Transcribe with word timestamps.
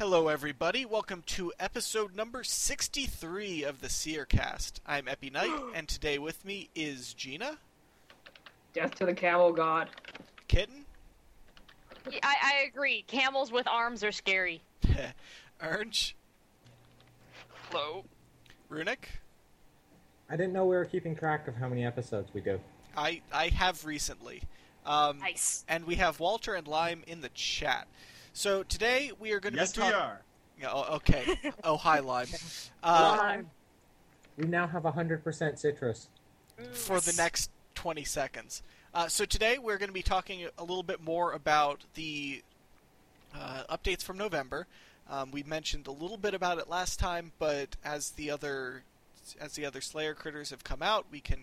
Hello, 0.00 0.28
everybody. 0.28 0.86
Welcome 0.86 1.22
to 1.26 1.52
episode 1.60 2.16
number 2.16 2.42
63 2.42 3.64
of 3.64 3.82
the 3.82 3.88
Seercast. 3.88 4.80
I'm 4.86 5.06
Epi 5.06 5.28
Knight, 5.28 5.50
and 5.74 5.86
today 5.86 6.16
with 6.18 6.42
me 6.42 6.70
is 6.74 7.12
Gina, 7.12 7.58
Death 8.72 8.94
to 8.94 9.04
the 9.04 9.12
camel 9.12 9.52
god. 9.52 9.90
Kitten, 10.48 10.86
Yeah, 12.10 12.20
I, 12.22 12.34
I 12.42 12.66
agree. 12.66 13.02
Camels 13.08 13.52
with 13.52 13.68
arms 13.68 14.02
are 14.02 14.10
scary. 14.10 14.62
Ernst, 15.60 16.14
Hello. 17.68 18.06
Runic. 18.70 19.06
I 20.30 20.36
didn't 20.38 20.54
know 20.54 20.64
we 20.64 20.76
were 20.76 20.86
keeping 20.86 21.14
track 21.14 21.46
of 21.46 21.56
how 21.56 21.68
many 21.68 21.84
episodes 21.84 22.30
we 22.32 22.40
do. 22.40 22.58
I, 22.96 23.20
I 23.30 23.48
have 23.48 23.84
recently. 23.84 24.44
Um, 24.86 25.18
Nice. 25.18 25.62
And 25.68 25.84
we 25.84 25.96
have 25.96 26.20
Walter 26.20 26.54
and 26.54 26.66
Lime 26.66 27.02
in 27.06 27.20
the 27.20 27.28
chat. 27.28 27.86
So 28.32 28.62
today 28.62 29.12
we 29.18 29.32
are 29.32 29.40
going 29.40 29.54
to 29.54 29.58
Yes, 29.58 29.72
be 29.72 29.82
we 29.82 29.88
are. 29.88 30.20
Yeah, 30.60 30.68
oh, 30.72 30.96
okay. 30.96 31.38
oh, 31.64 31.76
hi, 31.76 32.00
Lime. 32.00 32.28
Uh, 32.82 33.38
We 34.36 34.46
now 34.46 34.66
have 34.66 34.82
100% 34.84 35.58
citrus. 35.58 36.08
for 36.72 37.00
the 37.00 37.14
next 37.16 37.50
20 37.74 38.04
seconds. 38.04 38.62
Uh, 38.92 39.08
so 39.08 39.24
today 39.24 39.58
we're 39.58 39.78
going 39.78 39.88
to 39.88 39.94
be 39.94 40.02
talking 40.02 40.46
a 40.58 40.62
little 40.62 40.82
bit 40.82 41.02
more 41.02 41.32
about 41.32 41.84
the 41.94 42.42
uh, 43.34 43.62
updates 43.70 44.02
from 44.02 44.18
November. 44.18 44.66
Um, 45.08 45.30
we 45.30 45.42
mentioned 45.42 45.86
a 45.86 45.92
little 45.92 46.16
bit 46.16 46.34
about 46.34 46.58
it 46.58 46.68
last 46.68 46.98
time, 46.98 47.32
but 47.38 47.76
as 47.84 48.10
the 48.10 48.30
other 48.30 48.82
as 49.40 49.52
the 49.54 49.64
other 49.64 49.80
Slayer 49.80 50.14
critters 50.14 50.50
have 50.50 50.64
come 50.64 50.82
out, 50.82 51.06
we 51.10 51.20
can 51.20 51.38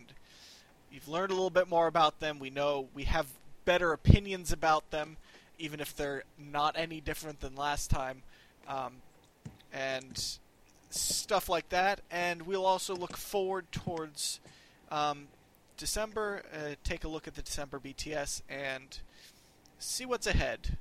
you've 0.92 1.08
learned 1.08 1.32
a 1.32 1.36
little 1.36 1.50
bit 1.50 1.68
more 1.70 1.88
about 1.88 2.20
them. 2.20 2.40
We 2.40 2.50
know 2.50 2.88
we 2.94 3.04
have 3.06 3.28
better 3.66 3.92
opinions 3.94 4.52
about 4.52 4.92
them, 4.92 5.18
even 5.60 5.80
if 5.80 5.96
they're 5.96 6.24
not 6.38 6.76
any 6.78 7.02
different 7.02 7.40
than 7.40 7.56
last 7.56 7.90
time, 7.90 8.24
um, 8.68 8.94
and 9.74 10.38
stuff 10.90 11.50
like 11.50 11.70
that. 11.70 12.02
And 12.12 12.44
we'll 12.44 12.66
also 12.66 12.96
look 12.96 13.18
forward 13.18 13.72
towards 13.72 14.40
um, 14.92 15.28
December, 15.78 16.44
uh, 16.54 16.76
take 16.84 17.04
a 17.04 17.08
look 17.08 17.28
at 17.28 17.36
the 17.36 17.42
December 17.42 17.80
BTS 17.80 18.42
and 18.50 19.00
see 19.80 20.06
what's 20.06 20.28
ahead. 20.28 20.78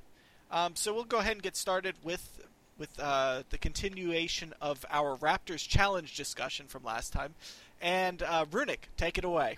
Um, 0.49 0.75
so 0.75 0.93
we'll 0.93 1.03
go 1.03 1.17
ahead 1.17 1.33
and 1.33 1.43
get 1.43 1.55
started 1.55 1.95
with 2.03 2.39
with 2.77 2.99
uh, 2.99 3.41
the 3.49 3.57
continuation 3.57 4.53
of 4.61 4.85
our 4.91 5.17
Raptors 5.17 5.67
challenge 5.67 6.15
discussion 6.15 6.67
from 6.67 6.83
last 6.83 7.11
time. 7.11 7.33
And 7.81 8.21
uh, 8.21 8.45
Runic, 8.51 8.89
take 8.97 9.17
it 9.17 9.23
away. 9.23 9.57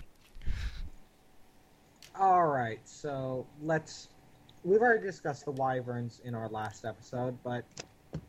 Alright, 2.18 2.80
so 2.84 3.46
let's. 3.62 4.08
We've 4.64 4.80
already 4.80 5.06
discussed 5.06 5.44
the 5.44 5.52
wyverns 5.52 6.20
in 6.24 6.34
our 6.34 6.48
last 6.48 6.84
episode, 6.84 7.38
but. 7.42 7.64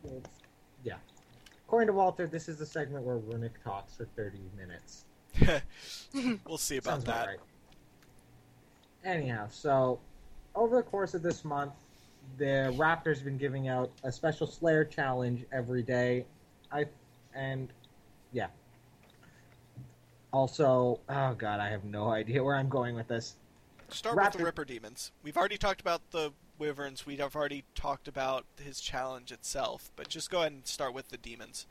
It's, 0.04 0.28
yeah. 0.84 0.96
According 1.66 1.88
to 1.88 1.92
Walter, 1.92 2.26
this 2.26 2.48
is 2.48 2.58
the 2.58 2.66
segment 2.66 3.04
where 3.04 3.16
Runic 3.16 3.62
talks 3.62 3.96
for 3.96 4.06
30 4.16 4.38
minutes. 4.56 5.04
we'll 6.46 6.58
see 6.58 6.76
about 6.76 6.90
Sounds 6.90 7.04
that. 7.04 7.26
right. 7.26 7.38
Anyhow, 9.04 9.48
so 9.50 9.98
over 10.54 10.76
the 10.76 10.82
course 10.82 11.14
of 11.14 11.22
this 11.22 11.44
month, 11.44 11.72
the 12.38 12.72
Raptors 12.76 13.16
have 13.16 13.24
been 13.24 13.38
giving 13.38 13.68
out 13.68 13.90
a 14.04 14.12
special 14.12 14.46
Slayer 14.46 14.84
challenge 14.84 15.44
every 15.52 15.82
day. 15.82 16.24
I 16.70 16.86
and 17.34 17.72
yeah. 18.32 18.48
Also, 20.32 21.00
oh 21.08 21.34
god, 21.34 21.60
I 21.60 21.68
have 21.70 21.84
no 21.84 22.08
idea 22.12 22.42
where 22.42 22.56
I'm 22.56 22.68
going 22.68 22.94
with 22.94 23.08
this. 23.08 23.36
Start 23.92 24.16
with 24.16 24.32
the 24.32 24.44
Ripper 24.44 24.64
Demons. 24.64 25.12
We've 25.22 25.36
already 25.36 25.58
talked 25.58 25.80
about 25.80 26.10
the 26.10 26.32
Wyverns. 26.58 27.04
We've 27.06 27.20
already 27.20 27.64
talked 27.74 28.08
about 28.08 28.46
his 28.62 28.80
challenge 28.80 29.32
itself, 29.32 29.90
but 29.96 30.08
just 30.08 30.30
go 30.30 30.40
ahead 30.40 30.52
and 30.52 30.66
start 30.66 30.94
with 30.94 31.08
the 31.08 31.16
demons. 31.16 31.66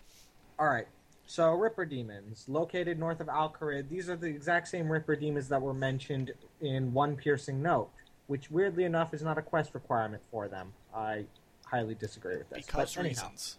All 0.60 0.68
right. 0.68 0.88
So 1.26 1.52
Ripper 1.54 1.86
Demons, 1.86 2.46
located 2.48 3.00
north 3.00 3.22
of 3.22 3.30
Al-Kharid, 3.30 3.90
these 3.90 4.10
are 4.10 4.18
the 4.18 4.28
exact 4.28 4.68
same 4.68 4.92
Ripper 4.92 5.16
Demons 5.16 5.48
that 5.50 5.62
were 5.62 5.74
mentioned 5.74 6.32
in 6.60 6.94
One 6.94 7.16
Piercing 7.16 7.62
Note, 7.62 7.90
which 8.28 8.52
weirdly 8.52 8.84
enough 8.84 9.14
is 9.14 9.22
not 9.22 9.38
a 9.38 9.42
quest 9.42 9.74
requirement 9.74 10.22
for 10.30 10.48
them. 10.48 10.74
I 10.94 11.26
highly 11.66 11.96
disagree 11.96 12.38
with 12.38 12.50
this. 12.50 12.66
Because 12.66 12.96
but 12.96 13.06
anyhow, 13.06 13.24
reasons. 13.24 13.58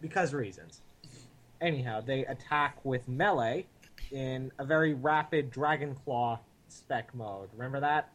Because 0.00 0.34
reasons. 0.34 0.80
Anyhow, 1.60 2.00
they 2.00 2.26
attack 2.26 2.84
with 2.84 3.06
melee 3.08 3.66
in 4.10 4.50
a 4.58 4.64
very 4.64 4.94
rapid 4.94 5.50
Dragon 5.50 5.94
Claw 5.94 6.40
spec 6.76 7.14
mode. 7.14 7.48
Remember 7.54 7.80
that? 7.80 8.10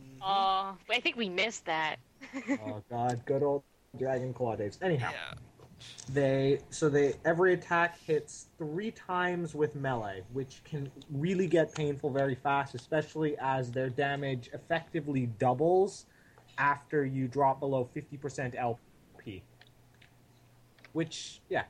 Mm-hmm. 0.00 0.22
Uh, 0.22 0.74
I 0.94 1.00
think 1.00 1.16
we 1.16 1.28
missed 1.28 1.64
that. 1.66 1.96
oh 2.66 2.82
god, 2.90 3.20
good 3.26 3.42
old 3.42 3.62
Dragon 3.98 4.32
Claw 4.32 4.56
days. 4.56 4.78
Anyhow, 4.82 5.10
Yeah. 5.12 5.34
they 6.10 6.60
so 6.70 6.88
they 6.88 7.14
every 7.24 7.52
attack 7.54 7.98
hits 8.00 8.46
three 8.58 8.90
times 8.90 9.54
with 9.54 9.74
melee, 9.74 10.22
which 10.32 10.62
can 10.64 10.90
really 11.10 11.46
get 11.46 11.74
painful 11.74 12.10
very 12.10 12.34
fast, 12.34 12.74
especially 12.74 13.36
as 13.38 13.70
their 13.70 13.88
damage 13.90 14.50
effectively 14.52 15.26
doubles 15.38 16.06
after 16.58 17.04
you 17.04 17.28
drop 17.28 17.60
below 17.60 17.88
fifty 17.92 18.16
percent 18.16 18.54
LP. 18.56 19.42
Which, 20.92 21.40
yeah, 21.50 21.64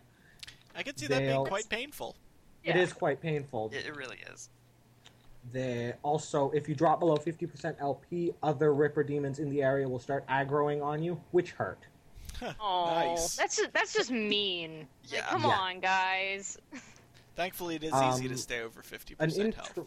I 0.76 0.84
can 0.84 0.96
see 0.96 1.08
that 1.08 1.18
being 1.18 1.44
quite 1.46 1.68
painful. 1.68 2.14
it 2.62 2.76
Yeah. 2.76 2.82
is 2.82 2.92
quite 2.92 3.20
painful. 3.20 3.70
It, 3.74 3.86
it 3.86 3.96
really 3.96 4.18
is. 4.32 4.50
They 5.52 5.94
also, 6.02 6.50
if 6.50 6.68
you 6.68 6.74
drop 6.74 7.00
below 7.00 7.16
fifty 7.16 7.46
percent 7.46 7.76
LP, 7.80 8.32
other 8.42 8.74
Ripper 8.74 9.04
demons 9.04 9.38
in 9.38 9.48
the 9.50 9.62
area 9.62 9.88
will 9.88 9.98
start 10.00 10.26
aggroing 10.28 10.82
on 10.82 11.02
you, 11.02 11.20
which 11.30 11.52
hurt. 11.52 11.86
Oh, 12.60 12.86
Nice. 12.90 13.36
that's 13.36 13.56
just, 13.56 13.72
that's 13.72 13.94
just 13.94 14.10
mean. 14.10 14.80
Like, 15.04 15.12
Yeah. 15.12 15.26
come 15.26 15.42
Yeah. 15.42 15.48
on, 15.58 15.80
guys. 15.80 16.58
Thankfully, 17.34 17.76
it 17.76 17.84
is 17.84 17.94
easy 17.94 18.24
to 18.28 18.34
Um, 18.34 18.38
stay 18.38 18.60
over 18.60 18.82
50% 18.82 19.38
an 19.38 19.52
health. 19.52 19.78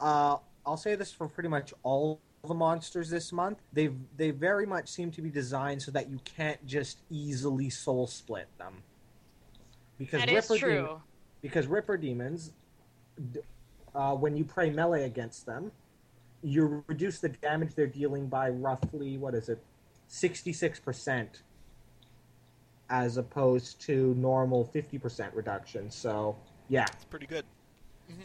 Uh, 0.00 0.36
I'll 0.66 0.76
say 0.76 0.94
this 0.94 1.12
for 1.12 1.28
pretty 1.28 1.48
much 1.48 1.72
all 1.82 2.20
the 2.46 2.54
monsters 2.54 3.08
this 3.10 3.32
month. 3.32 3.60
They 3.72 3.88
they 4.16 4.30
very 4.30 4.66
much 4.66 4.88
seem 4.90 5.10
to 5.12 5.22
be 5.22 5.30
designed 5.30 5.82
so 5.82 5.90
that 5.92 6.08
you 6.10 6.18
can't 6.24 6.64
just 6.66 7.00
easily 7.10 7.70
soul 7.70 8.06
split 8.06 8.48
them. 8.58 8.82
Because 9.98 10.20
That 10.20 10.30
is 10.30 10.48
Ripper 10.50 10.58
true. 10.60 10.74
Demon- 10.86 11.02
because 11.42 11.66
Ripper 11.66 11.96
demons, 11.96 12.52
d- 13.32 13.40
uh, 13.94 14.14
when 14.14 14.36
you 14.36 14.44
pray 14.44 14.70
melee 14.70 15.04
against 15.04 15.46
them, 15.46 15.72
you 16.42 16.84
reduce 16.86 17.18
the 17.18 17.28
damage 17.28 17.74
they're 17.74 17.86
dealing 17.86 18.26
by 18.26 18.48
roughly 18.48 19.18
what 19.18 19.34
is 19.34 19.48
it, 19.48 19.62
sixty 20.08 20.52
six 20.52 20.80
percent, 20.80 21.42
as 22.88 23.16
opposed 23.16 23.80
to 23.82 24.14
normal 24.14 24.64
fifty 24.64 24.98
percent 24.98 25.34
reduction. 25.34 25.90
So 25.90 26.36
yeah. 26.68 26.86
It's 26.92 27.04
pretty 27.04 27.26
good. 27.26 27.44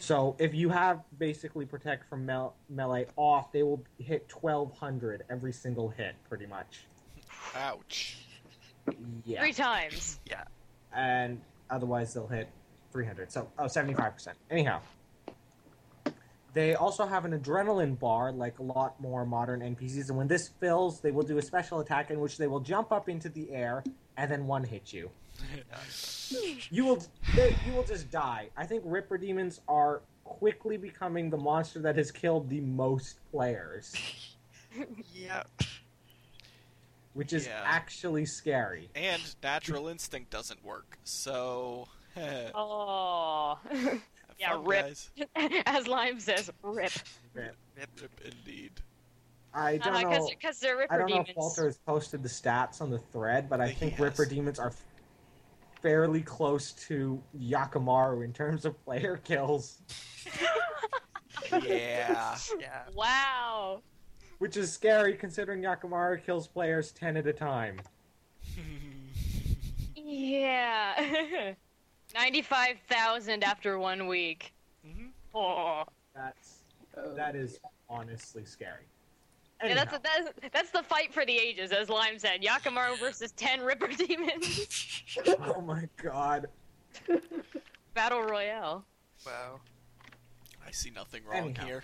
So 0.00 0.34
if 0.38 0.54
you 0.54 0.68
have 0.70 1.02
basically 1.18 1.64
protect 1.64 2.08
from 2.08 2.26
mel- 2.26 2.54
melee 2.68 3.06
off, 3.16 3.52
they 3.52 3.62
will 3.62 3.82
hit 3.98 4.30
1200 4.40 5.24
every 5.30 5.52
single 5.52 5.88
hit, 5.88 6.14
pretty 6.28 6.46
much. 6.46 6.86
Ouch. 7.54 8.18
Yeah. 9.24 9.40
Three 9.40 9.52
times. 9.52 10.20
Yeah. 10.28 10.44
And 10.92 11.40
otherwise 11.70 12.14
they'll 12.14 12.26
hit 12.26 12.48
300. 12.92 13.30
So, 13.30 13.48
oh, 13.58 13.64
75%. 13.64 14.28
Anyhow. 14.50 14.80
They 16.56 16.74
also 16.74 17.04
have 17.04 17.26
an 17.26 17.38
adrenaline 17.38 17.98
bar, 17.98 18.32
like 18.32 18.60
a 18.60 18.62
lot 18.62 18.98
more 18.98 19.26
modern 19.26 19.60
NPCs. 19.60 20.08
And 20.08 20.16
when 20.16 20.26
this 20.26 20.48
fills, 20.58 21.00
they 21.02 21.10
will 21.10 21.22
do 21.22 21.36
a 21.36 21.42
special 21.42 21.80
attack 21.80 22.10
in 22.10 22.18
which 22.18 22.38
they 22.38 22.46
will 22.46 22.60
jump 22.60 22.92
up 22.92 23.10
into 23.10 23.28
the 23.28 23.50
air 23.52 23.84
and 24.16 24.30
then 24.30 24.46
one 24.46 24.64
hit 24.64 24.90
you. 24.90 25.10
You 26.70 26.86
will 26.86 27.02
they, 27.36 27.54
you 27.66 27.72
will 27.74 27.84
just 27.84 28.10
die. 28.10 28.48
I 28.56 28.64
think 28.64 28.82
Ripper 28.86 29.16
demons 29.18 29.60
are 29.68 30.00
quickly 30.24 30.76
becoming 30.78 31.28
the 31.30 31.36
monster 31.36 31.78
that 31.80 31.94
has 31.96 32.10
killed 32.10 32.48
the 32.48 32.60
most 32.62 33.18
players, 33.30 33.94
Yeah. 35.14 35.42
which 37.12 37.32
is 37.34 37.46
Yeah. 37.46 37.60
actually 37.64 38.24
scary. 38.26 38.88
And 38.96 39.22
natural 39.42 39.86
instinct 39.88 40.30
doesn't 40.30 40.64
work. 40.64 40.98
So, 41.04 41.86
Oh. 42.54 43.58
Yeah, 44.38 44.52
fun, 44.52 44.64
rip. 44.64 44.86
guys. 44.86 45.10
As 45.66 45.86
Lime 45.88 46.20
says, 46.20 46.50
rip. 46.62 46.92
Rip 47.34 47.56
indeed. 48.24 48.72
I 49.54 49.76
uh, 49.76 49.78
don't 49.78 50.10
know. 50.10 50.28
Because 50.28 50.60
they're 50.60 50.86
I 50.92 50.98
don't 50.98 51.08
know 51.10 51.24
if 51.26 51.34
Walter 51.36 51.64
has 51.66 51.78
posted 51.78 52.22
the 52.22 52.28
stats 52.28 52.80
on 52.82 52.90
the 52.90 52.98
thread, 52.98 53.48
but 53.48 53.60
I 53.60 53.68
He 53.68 53.74
think 53.74 53.92
has. 53.94 54.00
Ripper 54.00 54.26
demons 54.26 54.58
are 54.58 54.72
fairly 55.80 56.20
close 56.20 56.72
to 56.72 57.22
Yakamaru 57.38 58.24
in 58.24 58.32
terms 58.32 58.64
of 58.64 58.82
player 58.84 59.16
kills, 59.24 59.80
Yeah. 61.52 62.36
Yeah. 62.58 62.82
Wow. 62.94 63.82
which 64.38 64.56
is 64.56 64.72
scary 64.72 65.14
considering 65.14 65.62
Yakamaru 65.62 66.24
kills 66.24 66.46
players 66.48 66.92
10 66.92 67.16
at 67.16 67.26
a 67.26 67.32
time. 67.32 67.80
Yeah. 70.08 71.54
95,000 72.16 73.44
after 73.44 73.78
one 73.78 74.06
week. 74.06 74.52
Mhm. 74.86 75.10
Oh. 75.34 75.84
That's 76.14 76.64
that 77.14 77.36
is 77.36 77.60
honestly 77.90 78.44
scary. 78.44 78.84
Yeah, 79.62 79.70
Anyhow, 79.70 79.84
that's, 80.02 80.02
that's 80.02 80.52
that's 80.52 80.70
the 80.70 80.82
fight 80.82 81.12
for 81.12 81.24
the 81.26 81.36
ages, 81.36 81.72
as 81.72 81.88
Lime 81.88 82.18
said. 82.18 82.42
Yakamaru 82.42 82.98
versus 82.98 83.32
ten 83.32 83.60
Ripper 83.60 83.88
demons. 83.88 85.02
oh 85.40 85.60
my 85.60 85.88
god. 86.02 86.46
Battle 87.94 88.22
Royale. 88.22 88.84
Wow. 89.24 89.60
I 90.66 90.70
see 90.70 90.90
nothing 90.90 91.22
wrong 91.24 91.50
Anyhow. 91.50 91.64
here. 91.64 91.82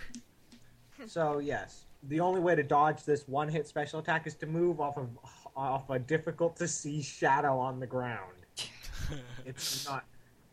So 1.07 1.39
yes, 1.39 1.85
the 2.03 2.19
only 2.19 2.41
way 2.41 2.55
to 2.55 2.63
dodge 2.63 3.03
this 3.03 3.27
one-hit 3.27 3.67
special 3.67 3.99
attack 3.99 4.27
is 4.27 4.35
to 4.35 4.45
move 4.45 4.79
off 4.79 4.97
of 4.97 5.09
off 5.55 5.89
a 5.89 5.99
difficult 5.99 6.55
to 6.57 6.67
see 6.67 7.01
shadow 7.01 7.57
on 7.59 7.79
the 7.79 7.87
ground. 7.87 8.33
It's 9.45 9.85
not. 9.85 10.05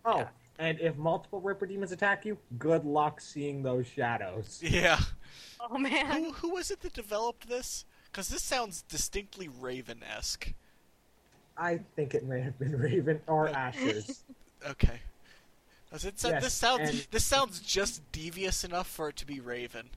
Oh, 0.05 0.19
Yeah. 0.19 0.29
and 0.59 0.81
if 0.81 0.97
multiple 0.97 1.41
Ripper 1.41 1.67
demons 1.67 1.93
attack 1.93 2.25
you, 2.25 2.39
good 2.59 2.85
luck 2.85 3.21
seeing 3.21 3.63
those 3.63 3.87
shadows. 3.87 4.61
yeah. 4.65 5.01
Oh 5.61 5.79
man. 5.79 6.25
Who 6.25 6.33
who 6.33 6.51
was 6.55 6.71
it 6.71 6.81
that 6.81 6.93
developed 6.93 7.49
this? 7.49 7.85
Because 8.11 8.29
this 8.29 8.43
sounds 8.43 8.83
distinctly 8.83 9.49
Raven-esque. 9.49 10.53
I 11.57 11.79
think 11.95 12.15
it 12.15 12.25
may 12.25 12.41
have 12.41 12.59
been 12.59 12.77
Raven 12.77 13.21
or 13.27 13.49
oh. 13.49 13.53
Ashes. 13.53 14.25
Okay. 14.69 15.01
As 15.91 16.05
it 16.05 16.21
said, 16.21 16.33
Yes, 16.33 16.43
this 16.45 16.53
sounds 16.53 16.91
and- 16.91 17.07
this 17.11 17.25
sounds 17.25 17.61
just 17.61 18.03
devious 18.13 18.63
enough 18.63 18.87
for 18.87 19.09
it 19.09 19.17
to 19.17 19.27
be 19.27 19.41
Raven. 19.41 19.89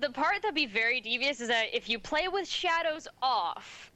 The 0.00 0.08
part 0.10 0.40
that'd 0.40 0.54
be 0.54 0.64
very 0.64 1.00
devious 1.02 1.40
is 1.42 1.48
that 1.48 1.66
if 1.74 1.88
you 1.88 1.98
play 1.98 2.28
with 2.28 2.48
shadows 2.48 3.06
off, 3.20 3.92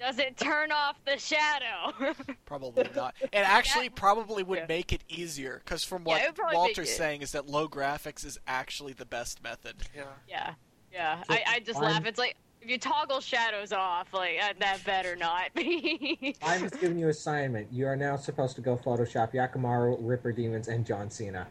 does 0.00 0.18
it 0.18 0.36
turn 0.36 0.70
off 0.72 0.96
the 1.04 1.18
shadow? 1.18 1.92
Probably 2.46 2.88
not. 2.94 3.14
It 3.20 3.28
actually 3.32 3.88
probably 3.88 4.42
would 4.42 4.58
Yeah. 4.60 4.66
make 4.68 4.92
it 4.92 5.02
easier, 5.08 5.60
because 5.64 5.84
from 5.84 6.04
what 6.04 6.22
it 6.22 6.26
would 6.26 6.36
probably 6.36 6.56
make 6.56 6.58
Walter's 6.68 6.94
saying 6.94 7.22
is 7.22 7.32
that 7.32 7.46
low 7.48 7.68
graphics 7.68 8.24
is 8.24 8.38
actually 8.46 8.92
the 8.92 9.04
best 9.06 9.42
method. 9.42 9.76
Yeah. 9.96 10.04
yeah, 10.28 10.54
yeah. 10.92 11.22
I, 11.28 11.42
I 11.46 11.60
just 11.60 11.78
I'm- 11.80 11.92
laugh. 11.92 12.06
It's 12.06 12.18
like 12.18 12.36
if 12.60 12.68
you 12.70 12.78
toggle 12.78 13.20
shadows 13.20 13.72
off, 13.72 14.12
like 14.12 14.36
uh, 14.42 14.52
that 14.60 14.84
better 14.84 15.14
not 15.16 15.52
be. 15.54 16.34
I'm 16.42 16.62
just 16.62 16.80
giving 16.80 16.98
you 16.98 17.08
assignment. 17.08 17.72
You 17.72 17.86
are 17.86 17.96
now 17.96 18.16
supposed 18.16 18.56
to 18.56 18.62
go 18.62 18.76
Photoshop 18.76 19.32
Yakamaru, 19.32 19.96
Ripper 20.00 20.32
Demons, 20.32 20.68
and 20.68 20.84
John 20.84 21.08
Cena. 21.10 21.46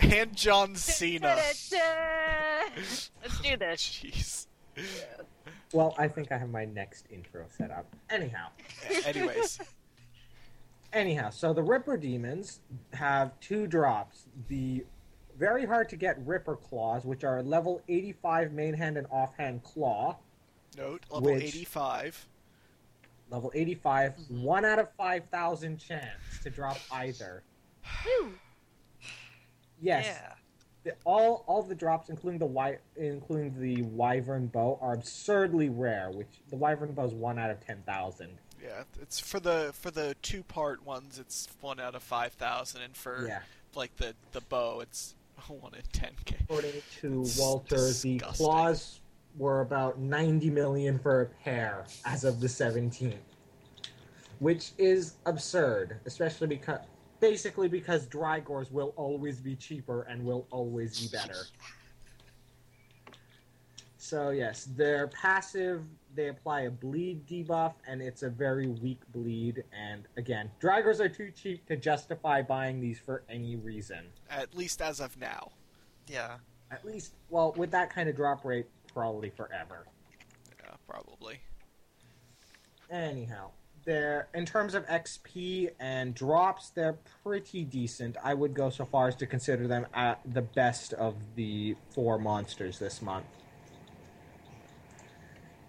And 0.00 0.34
John 0.36 0.74
Cena. 0.76 1.36
Let's 1.36 1.70
do 3.42 3.56
this. 3.56 3.82
Jeez. 3.82 4.46
Well, 5.72 5.94
I 5.98 6.08
think 6.08 6.32
I 6.32 6.38
have 6.38 6.50
my 6.50 6.64
next 6.64 7.06
intro 7.10 7.44
set 7.56 7.70
up. 7.70 7.86
Anyhow. 8.10 8.48
Anyways, 9.06 9.60
Anyhow, 10.92 11.30
so 11.30 11.52
the 11.52 11.62
Ripper 11.62 11.96
demons 11.96 12.58
have 12.92 13.38
two 13.38 13.68
drops. 13.68 14.24
The 14.48 14.84
very 15.38 15.64
hard 15.64 15.88
to 15.90 15.96
get 15.96 16.18
Ripper 16.26 16.56
claws, 16.56 17.04
which 17.04 17.22
are 17.22 17.42
level 17.42 17.80
85 17.88 18.52
main 18.52 18.74
hand 18.74 18.96
and 18.96 19.06
offhand 19.12 19.62
claw. 19.62 20.16
note 20.76 21.04
level 21.10 21.32
Which- 21.34 21.44
85. 21.44 22.26
Level 23.30 23.52
85, 23.54 24.14
one 24.28 24.64
out 24.64 24.80
of 24.80 24.88
5,000 24.98 25.78
chance 25.78 26.08
to 26.42 26.50
drop 26.50 26.76
either. 26.90 27.44
Whew. 28.02 28.32
Yes, 29.80 30.06
Yeah. 30.06 30.32
The, 30.84 30.94
all 31.04 31.44
all 31.46 31.62
the 31.62 31.74
drops, 31.74 32.08
including 32.08 32.38
the 32.38 32.46
wy- 32.46 32.78
including 32.96 33.58
the 33.60 33.82
Wyvern 33.82 34.46
bow, 34.46 34.78
are 34.80 34.94
absurdly 34.94 35.68
rare. 35.68 36.10
Which 36.10 36.28
the 36.48 36.56
Wyvern 36.56 36.92
bow 36.92 37.04
is 37.04 37.12
one 37.14 37.38
out 37.38 37.50
of 37.50 37.60
10,000. 37.66 38.28
Yeah, 38.62 38.82
it's 39.00 39.18
for 39.20 39.40
the 39.40 39.70
for 39.74 39.90
the 39.90 40.14
two 40.22 40.42
part 40.42 40.84
ones. 40.84 41.18
It's 41.18 41.48
one 41.60 41.80
out 41.80 41.94
of 41.94 42.02
five 42.02 42.32
thousand, 42.32 42.82
and 42.82 42.96
for 42.96 43.26
Yeah. 43.26 43.40
like 43.74 43.96
the 43.96 44.14
the 44.32 44.40
bow, 44.42 44.80
it's 44.80 45.14
one 45.48 45.74
in 45.74 45.82
ten 45.92 46.12
k. 46.24 46.36
According 46.42 46.72
to 47.00 47.22
It's 47.22 47.38
Walter, 47.38 47.90
the 47.92 48.18
claws 48.20 49.00
were 49.38 49.60
about 49.60 49.98
90 50.00 50.50
million 50.50 50.98
for 50.98 51.20
a 51.22 51.26
pair 51.44 51.86
as 52.04 52.24
of 52.24 52.40
the 52.40 52.48
17th, 52.48 53.14
which 54.40 54.72
is 54.76 55.14
absurd, 55.24 56.00
especially 56.04 56.48
because 56.48 56.80
basically 57.20 57.68
because 57.68 58.06
Drygores 58.06 58.72
will 58.72 58.92
always 58.96 59.40
be 59.40 59.54
cheaper 59.54 60.02
and 60.02 60.24
will 60.24 60.46
always 60.50 61.00
be 61.00 61.16
better. 61.16 61.44
So 63.98 64.30
yes, 64.30 64.68
they're 64.76 65.08
passive. 65.08 65.84
They 66.14 66.28
apply 66.28 66.62
a 66.62 66.70
bleed 66.70 67.26
debuff, 67.26 67.74
and 67.86 68.02
it's 68.02 68.24
a 68.24 68.30
very 68.30 68.66
weak 68.66 69.00
bleed. 69.12 69.62
And 69.72 70.08
again, 70.16 70.50
Drygores 70.60 70.98
are 70.98 71.08
too 71.08 71.30
cheap 71.30 71.66
to 71.66 71.76
justify 71.76 72.42
buying 72.42 72.80
these 72.80 72.98
for 72.98 73.22
any 73.28 73.56
reason. 73.56 74.06
At 74.28 74.56
least 74.56 74.82
as 74.82 75.00
of 75.00 75.16
now. 75.16 75.52
Yeah. 76.08 76.38
At 76.72 76.84
least, 76.84 77.14
well, 77.28 77.52
with 77.56 77.70
that 77.72 77.90
kind 77.94 78.08
of 78.08 78.16
drop 78.16 78.44
rate, 78.44 78.66
probably 78.92 79.30
forever. 79.30 79.86
Yeah, 80.64 80.74
probably. 80.88 81.40
Anyhow, 82.90 83.50
they're 83.84 84.28
in 84.34 84.44
terms 84.46 84.74
of 84.74 84.86
XP 84.86 85.70
and 85.80 86.14
drops, 86.14 86.70
they're 86.70 86.98
pretty 87.24 87.64
decent. 87.64 88.16
I 88.22 88.34
would 88.34 88.54
go 88.54 88.70
so 88.70 88.84
far 88.84 89.08
as 89.08 89.16
to 89.16 89.26
consider 89.26 89.66
them 89.66 89.86
at 89.94 90.20
the 90.24 90.42
best 90.42 90.92
of 90.94 91.14
the 91.36 91.76
four 91.90 92.18
monsters 92.18 92.78
this 92.78 93.00
month. 93.02 93.26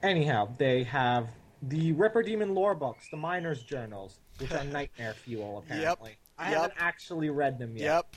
Anyhow, 0.03 0.49
they 0.57 0.83
have 0.83 1.27
the 1.61 1.91
Ripper 1.93 2.23
Demon 2.23 2.55
lore 2.55 2.73
books, 2.73 3.07
the 3.11 3.17
Miners 3.17 3.61
Journals, 3.63 4.19
which 4.39 4.51
are 4.51 4.63
nightmare 4.65 5.13
fuel. 5.13 5.59
Apparently, 5.65 6.17
I 6.37 6.51
Yep. 6.51 6.61
haven't 6.61 6.73
actually 6.79 7.29
read 7.29 7.59
them 7.59 7.77
yet. 7.77 7.85
Yep. 7.85 8.15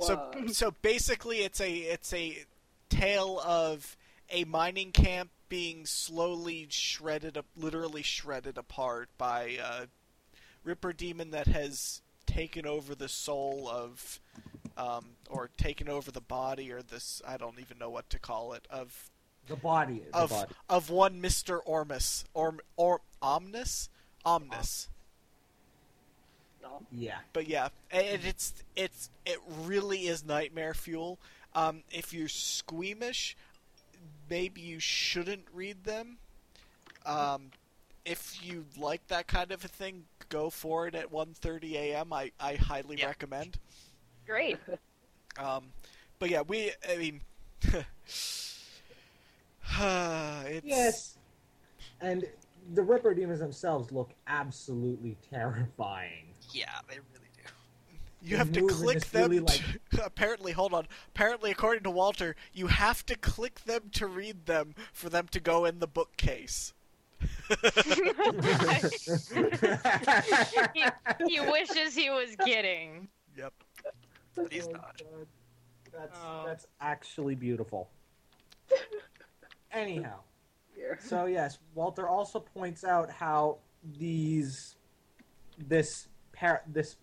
So 0.00 0.32
so 0.52 0.70
basically, 0.80 1.38
it's 1.38 1.60
a 1.60 1.70
it's 1.72 2.12
a 2.14 2.44
tale 2.88 3.40
of 3.44 3.96
a 4.30 4.44
mining 4.44 4.92
camp 4.92 5.30
being 5.48 5.86
slowly 5.86 6.66
shredded 6.70 7.36
up, 7.36 7.46
literally 7.56 8.02
shredded 8.02 8.58
apart 8.58 9.08
by 9.18 9.58
a 9.62 9.86
Ripper 10.64 10.92
demon 10.92 11.30
that 11.30 11.46
has 11.46 12.02
taken 12.26 12.66
over 12.66 12.94
the 12.94 13.08
soul 13.08 13.68
of, 13.72 14.20
um, 14.76 15.06
or 15.30 15.48
taken 15.56 15.88
over 15.88 16.10
the 16.10 16.20
body, 16.20 16.70
or 16.72 16.82
this 16.82 17.22
I 17.26 17.36
don't 17.36 17.58
even 17.60 17.78
know 17.78 17.90
what 17.90 18.10
to 18.10 18.18
call 18.18 18.52
it 18.52 18.66
of 18.68 19.10
The 19.48 19.56
body, 19.56 20.02
the 20.12 20.16
of 20.18 20.30
body. 20.30 20.52
of 20.68 20.90
one 20.90 21.20
Mister 21.20 21.58
Ormus 21.58 22.24
or 22.34 22.56
or 22.76 23.00
Omnis 23.22 23.88
Omnis. 24.24 24.88
No. 26.60 26.82
Yeah. 26.92 27.18
but 27.32 27.48
yeah, 27.48 27.68
and 27.90 28.24
it's 28.24 28.52
it's 28.76 29.08
it 29.24 29.38
really 29.64 30.06
is 30.06 30.24
nightmare 30.24 30.74
fuel. 30.74 31.18
Um, 31.54 31.82
if 31.90 32.12
you're 32.12 32.28
squeamish, 32.28 33.36
maybe 34.28 34.60
you 34.60 34.80
shouldn't 34.80 35.44
read 35.52 35.84
them. 35.84 36.18
Um, 37.06 37.50
if 38.04 38.38
you 38.42 38.64
like 38.76 39.06
that 39.08 39.26
kind 39.26 39.52
of 39.52 39.64
a 39.64 39.68
thing, 39.68 40.04
go 40.28 40.50
for 40.50 40.86
it 40.86 40.94
at 40.94 41.10
1:30 41.10 41.76
a.m. 41.76 42.12
I 42.12 42.32
I 42.40 42.54
highly 42.54 42.96
Yeah. 42.96 43.06
recommend. 43.06 43.58
Great. 44.26 44.58
Um, 45.38 45.72
but 46.18 46.30
yeah, 46.30 46.42
we 46.42 46.72
I 46.88 46.96
mean, 46.96 47.20
it's 47.62 48.70
Yes. 50.64 51.18
And 52.00 52.24
the 52.74 52.82
Ripper 52.82 53.14
demons 53.14 53.40
themselves 53.40 53.92
look 53.92 54.10
absolutely 54.26 55.16
terrifying. 55.30 56.34
Yeah, 56.52 56.80
they 56.88 56.96
really 56.96 57.08
do. 57.14 57.17
You 58.22 58.36
have 58.36 58.52
to 58.52 58.66
click 58.66 59.00
them. 59.06 59.30
really, 59.30 59.40
like- 59.40 59.62
to- 59.92 60.04
apparently, 60.04 60.52
hold 60.52 60.74
on. 60.74 60.86
Apparently, 61.08 61.50
according 61.50 61.84
to 61.84 61.90
Walter, 61.90 62.36
you 62.52 62.66
have 62.66 63.06
to 63.06 63.16
click 63.16 63.60
them 63.64 63.84
to 63.92 64.06
read 64.06 64.44
them 64.46 64.74
for 64.92 65.08
them 65.08 65.26
to 65.30 65.40
go 65.40 65.64
in 65.64 65.78
the 65.78 65.86
bookcase. 65.86 66.74
he, 67.48 67.54
he 71.26 71.40
wishes 71.40 71.94
he 71.94 72.10
was 72.10 72.34
kidding. 72.44 73.08
Yep. 73.36 73.52
But 74.34 74.52
he's 74.52 74.66
Oh, 74.68 74.72
not. 74.72 75.00
God. 75.02 75.26
That's 75.92 76.18
Oh. 76.22 76.42
that's 76.46 76.66
actually 76.80 77.34
beautiful. 77.34 77.90
Anyhow, 79.72 80.20
Here. 80.74 80.98
so 81.02 81.26
yes, 81.26 81.58
Walter 81.74 82.08
also 82.08 82.40
points 82.40 82.84
out 82.84 83.10
how 83.10 83.58
these 83.98 84.76
this 85.58 86.08
par- 86.32 86.62
this 86.66 86.96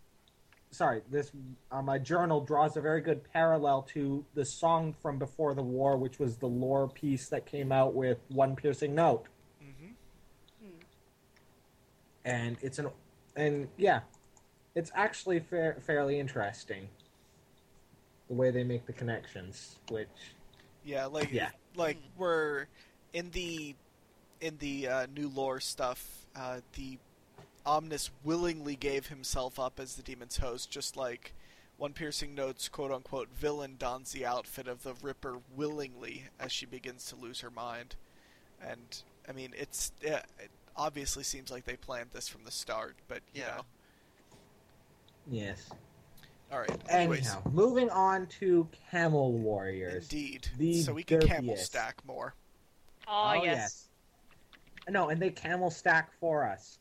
sorry 0.76 1.02
this 1.10 1.32
um, 1.72 1.90
a 1.90 2.00
journal 2.00 2.42
draws 2.42 2.76
a 2.78 2.82
very 2.82 3.02
good 3.02 3.24
parallel 3.32 3.82
to 3.84 4.26
the 4.34 4.46
song 4.46 4.94
from 5.02 5.18
before 5.18 5.54
the 5.54 5.64
war, 5.64 5.98
which 5.98 6.20
was 6.20 6.38
the 6.38 6.48
lore 6.48 6.88
piece 6.90 7.30
that 7.30 7.46
came 7.46 7.72
out 7.72 7.94
with 7.94 8.20
one 8.30 8.56
piercing 8.56 8.94
note, 8.96 9.28
hmm 9.60 9.92
and 12.26 12.58
it's 12.62 12.80
an 12.80 12.90
and 13.36 13.68
yeah, 13.78 14.02
it's 14.76 14.92
actually 14.96 15.40
fair, 15.40 15.78
fairly 15.86 16.20
interesting 16.20 16.90
the 18.28 18.34
way 18.34 18.52
they 18.52 18.64
make 18.64 18.86
the 18.86 18.94
connections, 18.94 19.78
which 19.90 20.08
Yeah, 20.84 21.06
like 21.06 21.32
Yeah. 21.32 21.50
like 21.76 21.98
we're 22.18 22.68
in 23.14 23.32
the 23.32 23.76
in 24.42 24.58
the 24.58 24.88
uh, 24.88 25.08
new 25.16 25.30
lore 25.30 25.60
stuff. 25.60 26.28
Uh, 26.36 26.60
the 26.74 26.98
Omnis 27.66 28.12
willingly 28.24 28.76
gave 28.76 29.08
himself 29.08 29.60
up 29.60 29.80
as 29.80 29.96
the 29.96 30.04
demon's 30.04 30.38
host, 30.38 30.70
just 30.70 30.96
like 30.96 31.34
one 31.78 31.94
piercing 31.94 32.36
notes 32.36 32.70
quote 32.70 32.92
unquote 32.92 33.30
villain 33.36 33.76
dons 33.78 34.12
the 34.12 34.26
outfit 34.26 34.68
of 34.68 34.84
the 34.84 34.94
Ripper 35.02 35.38
willingly 35.56 36.26
as 36.40 36.52
she 36.52 36.66
begins 36.66 37.06
to 37.10 37.16
lose 37.16 37.42
her 37.42 37.50
mind. 37.52 37.96
And 38.62 39.02
I 39.28 39.32
mean, 39.32 39.54
it's 39.58 39.92
yeah, 40.02 40.22
it 40.40 40.52
obviously 40.78 41.24
seems 41.24 41.52
like 41.52 41.66
they 41.66 41.76
planned 41.76 42.12
this 42.14 42.28
from 42.28 42.44
the 42.46 42.52
start, 42.52 42.96
but 43.08 43.22
you 43.34 43.42
Yeah. 43.42 43.56
know. 43.58 43.66
Yes. 45.28 45.70
All 46.52 46.60
right. 46.60 46.70
Anyways, 46.90 47.26
Anyhow, 47.28 47.42
moving 47.52 47.90
on 47.90 48.28
to 48.40 48.68
Camel 48.92 49.34
Warriors. 49.34 50.04
indeed. 50.04 50.48
The 50.58 50.82
so 50.84 50.94
we 50.94 51.04
can 51.04 51.20
camel 51.22 51.58
stack 51.58 52.06
more. 52.06 52.36
Ah, 53.08 53.36
oh, 53.38 53.44
yes. 53.44 53.88
No, 54.88 55.10
and 55.10 55.20
they 55.20 55.32
camel 55.32 55.72
stack 55.72 56.12
for 56.20 56.44
us. 56.48 56.78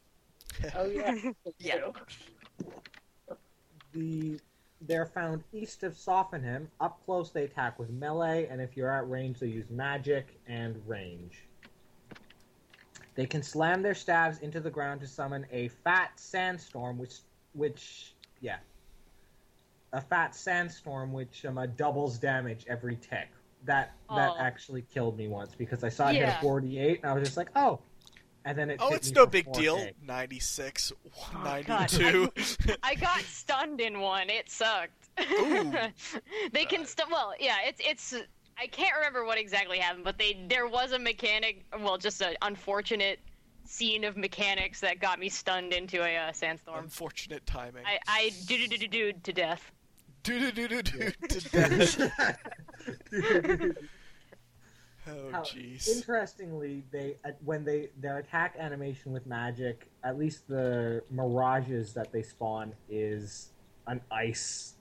Oh 0.76 0.86
yeah. 0.86 1.14
Yeah. 1.58 1.90
The 3.92 4.40
they're 4.86 5.06
found 5.06 5.42
east 5.52 5.82
of 5.82 5.94
Sophanem. 5.94 6.66
Up 6.80 7.00
close, 7.04 7.30
they 7.30 7.44
attack 7.44 7.78
with 7.78 7.90
melee, 7.90 8.46
and 8.50 8.60
if 8.60 8.76
you're 8.76 8.90
at 8.90 9.08
range, 9.08 9.38
they 9.38 9.46
use 9.46 9.70
magic 9.70 10.38
and 10.46 10.80
range. 10.86 11.44
They 13.14 13.26
can 13.26 13.42
slam 13.42 13.82
their 13.82 13.94
staves 13.94 14.38
into 14.40 14.60
the 14.60 14.70
ground 14.70 15.00
to 15.00 15.06
summon 15.06 15.46
a 15.52 15.68
fat 15.68 16.10
sandstorm, 16.16 16.98
which, 16.98 17.20
which, 17.52 18.14
yeah, 18.40 18.58
a 19.92 20.00
fat 20.00 20.34
sandstorm 20.34 21.12
which 21.12 21.44
um, 21.44 21.56
uh, 21.56 21.66
doubles 21.66 22.18
damage 22.18 22.64
every 22.68 22.96
tick. 22.96 23.28
That 23.64 23.92
that 24.10 24.30
Aw. 24.30 24.38
actually 24.38 24.82
killed 24.92 25.16
me 25.16 25.26
once 25.26 25.54
because 25.54 25.84
I 25.84 25.88
saw 25.88 26.08
it 26.08 26.16
hit 26.16 26.28
a 26.28 26.38
48, 26.42 27.00
and 27.02 27.10
I 27.10 27.14
was 27.14 27.24
just 27.24 27.36
like, 27.36 27.48
oh. 27.56 27.80
And 28.44 28.58
then 28.58 28.68
it 28.70 28.78
Oh, 28.80 28.92
it's 28.92 29.10
no 29.10 29.26
big 29.26 29.46
4K. 29.46 29.54
deal. 29.60 29.86
96, 30.02 30.92
God. 31.42 31.66
92. 31.68 32.30
I 32.82 32.94
got 32.94 33.20
stunned 33.22 33.80
in 33.80 34.00
one. 34.00 34.28
It 34.28 34.50
sucked. 34.50 35.08
Ooh. 35.30 35.72
they 36.52 36.64
can 36.64 36.84
st- 36.84 37.10
well, 37.10 37.32
yeah, 37.40 37.56
it's 37.66 37.80
it's 37.84 38.14
I 38.58 38.66
can't 38.66 38.94
remember 38.96 39.24
what 39.24 39.38
exactly 39.38 39.78
happened, 39.78 40.04
but 40.04 40.18
they 40.18 40.44
there 40.48 40.66
was 40.66 40.92
a 40.92 40.98
mechanic, 40.98 41.64
well, 41.80 41.96
just 41.98 42.20
an 42.20 42.34
unfortunate 42.42 43.18
scene 43.64 44.04
of 44.04 44.16
mechanics 44.16 44.80
that 44.80 45.00
got 45.00 45.18
me 45.18 45.28
stunned 45.30 45.72
into 45.72 46.02
a 46.02 46.16
uh, 46.16 46.32
sandstorm. 46.32 46.84
Unfortunate 46.84 47.46
timing. 47.46 47.84
I 47.86 47.98
I 48.06 48.30
do 48.46 48.66
do 48.68 48.76
do 48.76 48.88
do 48.88 49.12
to 49.22 49.32
death. 49.32 49.72
Do 50.22 50.38
do 50.38 50.52
do 50.52 50.68
do 50.68 50.82
do 50.82 51.10
to 51.28 51.40
death. 51.50 52.10
Oh 55.06 55.30
How- 55.30 55.42
jeez. 55.42 55.88
Interestingly, 55.88 56.84
they 56.90 57.16
uh, 57.24 57.32
when 57.44 57.64
they 57.64 57.90
their 58.00 58.18
attack 58.18 58.56
animation 58.58 59.12
with 59.12 59.26
magic, 59.26 59.88
at 60.02 60.18
least 60.18 60.48
the 60.48 61.02
mirages 61.10 61.92
that 61.94 62.12
they 62.12 62.22
spawn 62.22 62.72
is 62.88 63.50
an 63.86 64.00
ice 64.10 64.74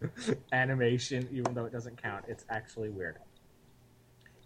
animation, 0.52 1.28
even 1.32 1.54
though 1.54 1.64
it 1.64 1.72
doesn't 1.72 2.00
count. 2.02 2.24
It's 2.28 2.44
actually 2.48 2.88
weird. 2.88 3.16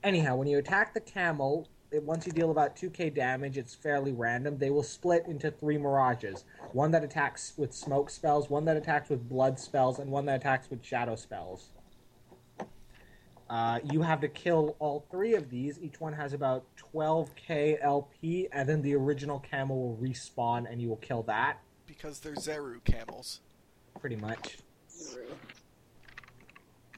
Anyhow, 0.02 0.36
when 0.36 0.48
you 0.48 0.58
attack 0.58 0.94
the 0.94 1.00
camel, 1.00 1.68
it, 1.92 2.02
once 2.02 2.26
you 2.26 2.32
deal 2.32 2.50
about 2.50 2.74
2k 2.74 3.14
damage, 3.14 3.56
it's 3.56 3.74
fairly 3.74 4.12
random. 4.12 4.58
They 4.58 4.70
will 4.70 4.82
split 4.82 5.26
into 5.26 5.50
three 5.50 5.78
mirages 5.78 6.44
one 6.72 6.90
that 6.92 7.04
attacks 7.04 7.52
with 7.56 7.72
smoke 7.72 8.10
spells, 8.10 8.50
one 8.50 8.64
that 8.64 8.76
attacks 8.76 9.08
with 9.10 9.28
blood 9.28 9.60
spells, 9.60 9.98
and 10.00 10.10
one 10.10 10.26
that 10.26 10.36
attacks 10.40 10.68
with 10.70 10.84
shadow 10.84 11.14
spells. 11.14 11.68
Uh, 13.52 13.78
you 13.92 14.00
have 14.00 14.18
to 14.18 14.28
kill 14.28 14.74
all 14.78 15.04
three 15.10 15.34
of 15.34 15.50
these. 15.50 15.78
Each 15.78 16.00
one 16.00 16.14
has 16.14 16.32
about 16.32 16.64
12k 16.94 17.76
LP, 17.82 18.48
and 18.50 18.66
then 18.66 18.80
the 18.80 18.94
original 18.94 19.40
camel 19.40 19.76
will 19.90 19.96
respawn, 19.98 20.64
and 20.70 20.80
you 20.80 20.88
will 20.88 20.96
kill 20.96 21.22
that, 21.24 21.58
Because 21.86 22.18
they're 22.20 22.34
Zeru 22.34 22.82
camels. 22.84 23.40
pretty 24.00 24.16
much. 24.16 24.56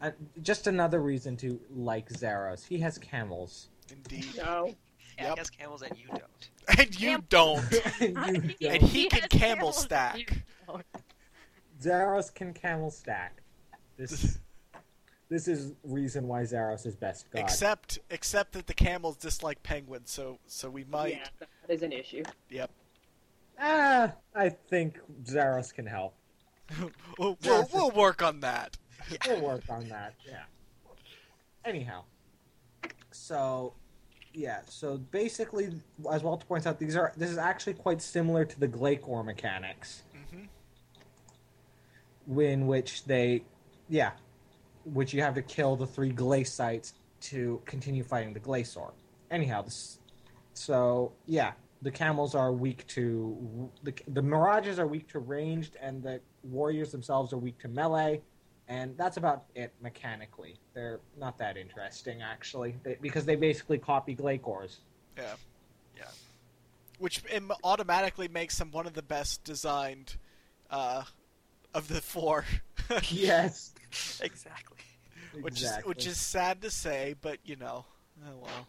Uh, 0.01 0.11
just 0.43 0.69
another 0.69 1.01
reason 1.03 1.37
to 1.39 1.59
like 1.75 2.09
Zaros. 2.11 2.65
He 2.65 2.79
has 2.79 2.99
camels. 2.99 3.69
Indeed. 3.91 4.27
No. 4.37 4.75
Yeah, 5.19 5.25
Yep. 5.29 5.33
he 5.35 5.39
has 5.41 5.51
camels 5.51 5.83
and 5.83 5.97
you 5.99 6.07
don't. 6.09 6.79
And 6.79 7.01
you 7.01 7.09
Cam- 7.11 7.27
don't. 7.29 7.73
You 8.01 8.15
And 8.17 8.55
don't. 8.61 8.83
he 8.83 9.09
can 9.09 9.29
camel 9.29 9.73
stack. 9.73 10.19
you 10.19 10.27
can 12.35 12.53
camel 12.55 12.91
stack. 12.91 13.41
This, 13.97 14.39
this 15.28 15.49
is 15.49 15.73
reason 15.83 16.28
why 16.28 16.43
Zaros 16.43 16.87
is 16.87 16.95
best 16.95 17.31
god. 17.31 17.40
Except 17.40 17.99
except 18.11 18.52
that 18.52 18.66
the 18.66 18.75
camels 18.75 19.16
dislike 19.16 19.62
penguins, 19.62 20.11
so 20.11 20.38
so 20.47 20.71
we 20.71 20.85
might 20.85 21.14
Yeah, 21.14 21.28
that 21.40 21.75
is 21.75 21.83
an 21.83 21.93
issue. 21.93 22.23
Yep. 22.50 22.71
ah, 23.59 24.12
I 24.35 24.49
think 24.49 24.99
Zaros 25.25 25.73
can 25.73 25.87
help. 25.87 26.14
we'll, 27.19 27.38
we'll, 27.45 27.69
we'll 27.73 27.90
work 27.90 28.23
on 28.23 28.40
that. 28.40 28.76
We'll 29.26 29.40
work 29.43 29.64
on 29.69 29.88
that. 29.88 30.14
Yeah. 30.26 30.45
Anyhow, 31.64 32.04
so 33.11 33.75
yeah, 34.35 34.61
so 34.69 34.99
basically, 34.99 35.71
as 36.11 36.23
Walter 36.23 36.45
points 36.45 36.66
out, 36.66 36.78
these 36.78 36.97
are 36.97 37.12
this 37.16 37.31
is 37.31 37.38
actually 37.38 37.75
quite 37.75 38.02
similar 38.02 38.45
to 38.45 38.61
the 38.61 38.69
Glacor 38.69 39.25
mechanics, 39.25 40.02
hmm 40.31 40.45
in 42.40 42.66
which 42.66 43.04
they, 43.04 43.45
yeah, 43.88 44.12
which 44.85 45.12
you 45.12 45.23
have 45.23 45.35
to 45.35 45.43
kill 45.43 45.76
the 45.76 45.87
three 45.87 46.12
Glacites 46.12 46.93
to 47.23 47.61
continue 47.64 48.05
fighting 48.05 48.33
the 48.33 48.41
Glacor. 48.41 48.93
Anyhow, 49.31 49.62
this, 49.62 49.99
so 50.53 51.12
yeah, 51.26 51.53
the 51.83 51.91
camels 51.91 52.35
are 52.35 52.53
weak 52.53 52.87
to 52.88 53.71
the 53.83 53.95
the 54.09 54.23
mirages 54.23 54.79
are 54.79 54.87
weak 54.87 55.09
to 55.09 55.19
ranged, 55.19 55.76
and 55.81 56.03
the 56.03 56.21
warriors 56.43 56.93
themselves 56.93 57.33
are 57.33 57.38
weak 57.38 57.59
to 57.61 57.69
melee. 57.69 58.21
And 58.67 58.97
that's 58.97 59.19
about 59.19 59.45
it 59.55 59.75
mechanically. 59.83 60.57
They're 60.73 61.00
not 61.19 61.37
that 61.38 61.59
interesting, 61.59 62.23
actually, 62.23 62.76
they, 62.83 62.97
because 63.00 63.26
they 63.26 63.37
basically 63.37 63.76
copy 63.76 64.17
Glacors. 64.17 64.79
Yeah. 65.19 65.35
Yeah. 65.97 66.05
Which 66.99 67.23
im- 67.31 67.53
automatically 67.62 68.26
makes 68.29 68.57
them 68.59 68.71
one 68.71 68.87
of 68.87 68.95
the 68.95 69.03
best 69.03 69.45
designed 69.45 70.17
uh, 70.71 71.03
of 71.75 71.88
the 71.88 72.00
four. 72.00 72.47
yes. 73.11 73.75
Exactly. 74.23 74.79
which 75.41 75.63
is 75.63 75.77
which 75.85 76.07
is 76.07 76.17
sad 76.17 76.63
to 76.63 76.71
say, 76.71 77.15
but 77.21 77.39
you 77.45 77.57
know, 77.57 77.85
oh 78.27 78.37
well. 78.43 78.69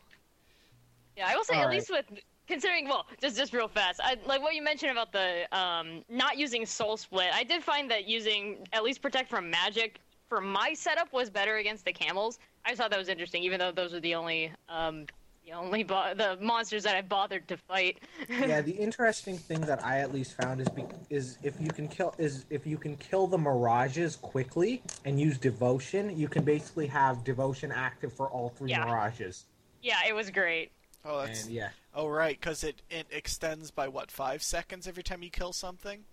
Yeah, 1.18 1.28
I 1.28 1.36
will 1.36 1.44
say 1.44 1.56
All 1.56 1.62
at 1.64 1.68
right. 1.68 1.76
least 1.78 1.90
with 1.90 2.06
considering 2.48 2.88
well, 2.88 3.06
just 3.22 3.38
just 3.38 3.54
real 3.54 3.68
fast, 3.68 4.00
I 4.04 4.18
like 4.26 4.42
what 4.42 4.54
you 4.56 4.62
mentioned 4.62 4.92
about 4.92 5.12
the 5.12 5.48
um 5.58 6.04
not 6.10 6.38
using 6.38 6.66
soul 6.66 6.98
split. 6.98 7.28
I 7.34 7.44
did 7.44 7.64
find 7.64 7.90
that 7.92 8.08
using 8.08 8.68
at 8.74 8.84
least 8.84 9.02
protect 9.02 9.30
from 9.30 9.50
magic 9.50 10.00
for 10.28 10.42
my 10.42 10.74
setup 10.74 11.14
was 11.14 11.30
better 11.30 11.58
against 11.58 11.86
the 11.86 11.94
camels. 11.94 12.40
I 12.66 12.70
just 12.70 12.82
thought 12.82 12.90
that 12.92 13.00
was 13.00 13.10
interesting, 13.10 13.44
even 13.44 13.60
though 13.60 13.72
those 13.72 13.94
are 13.94 14.00
the 14.00 14.16
only 14.16 14.52
um 14.70 15.06
the 15.46 15.52
only 15.54 15.84
bo- 15.84 16.14
the 16.16 16.38
monsters 16.42 16.84
that 16.84 16.96
I 16.96 17.02
bothered 17.02 17.48
to 17.50 17.58
fight. 17.58 18.00
yeah, 18.30 18.62
the 18.62 18.72
interesting 18.72 19.38
thing 19.38 19.62
that 19.62 19.84
I 19.84 20.00
at 20.00 20.14
least 20.14 20.36
found 20.42 20.62
is 20.62 20.70
be- 20.70 20.86
is 21.10 21.38
if 21.44 21.60
you 21.60 21.68
can 21.70 21.88
kill 21.88 22.14
is 22.18 22.46
if 22.50 22.66
you 22.66 22.78
can 22.78 22.96
kill 22.98 23.28
the 23.28 23.38
mirages 23.38 24.16
quickly 24.16 24.82
and 25.06 25.20
use 25.20 25.38
devotion, 25.38 26.18
you 26.18 26.28
can 26.28 26.44
basically 26.44 26.88
have 26.88 27.24
devotion 27.24 27.72
active 27.72 28.12
for 28.14 28.28
all 28.30 28.50
three 28.50 28.72
Yeah. 28.72 28.86
mirages. 28.86 29.46
yeah, 29.82 30.00
it 30.08 30.14
was 30.16 30.30
great. 30.32 30.72
Oh, 31.08 31.22
that's 31.22 31.44
And 31.46 31.54
yeah, 31.54 31.70
oh 31.94 32.08
right, 32.08 32.40
because 32.40 32.64
it 32.64 32.82
it 32.90 33.06
extends 33.12 33.70
by 33.70 33.88
what 33.88 34.10
five 34.10 34.42
seconds 34.42 34.88
every 34.88 35.04
time 35.04 35.22
you 35.22 35.30
kill 35.30 35.54
something. 35.54 36.04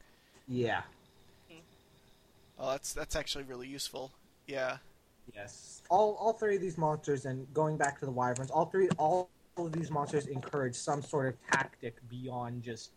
yeah, 0.46 0.82
hmm. 1.48 1.58
Oh, 2.58 2.70
that's 2.72 2.92
that's 2.92 3.16
actually 3.16 3.44
really 3.44 3.68
useful. 3.68 4.12
Yeah. 4.46 4.78
Yes. 5.34 5.82
All 5.90 6.14
all 6.20 6.32
three 6.32 6.56
of 6.56 6.60
these 6.60 6.78
monsters, 6.78 7.26
and 7.26 7.52
going 7.52 7.76
back 7.76 7.98
to 8.00 8.04
the 8.06 8.10
wyverns, 8.12 8.50
all 8.50 8.66
three 8.66 8.88
all 8.98 9.28
of 9.56 9.72
these 9.72 9.90
monsters 9.90 10.26
encourage 10.26 10.74
some 10.74 11.02
sort 11.02 11.28
of 11.28 11.34
tactic 11.50 11.96
beyond 12.08 12.62
just 12.62 12.92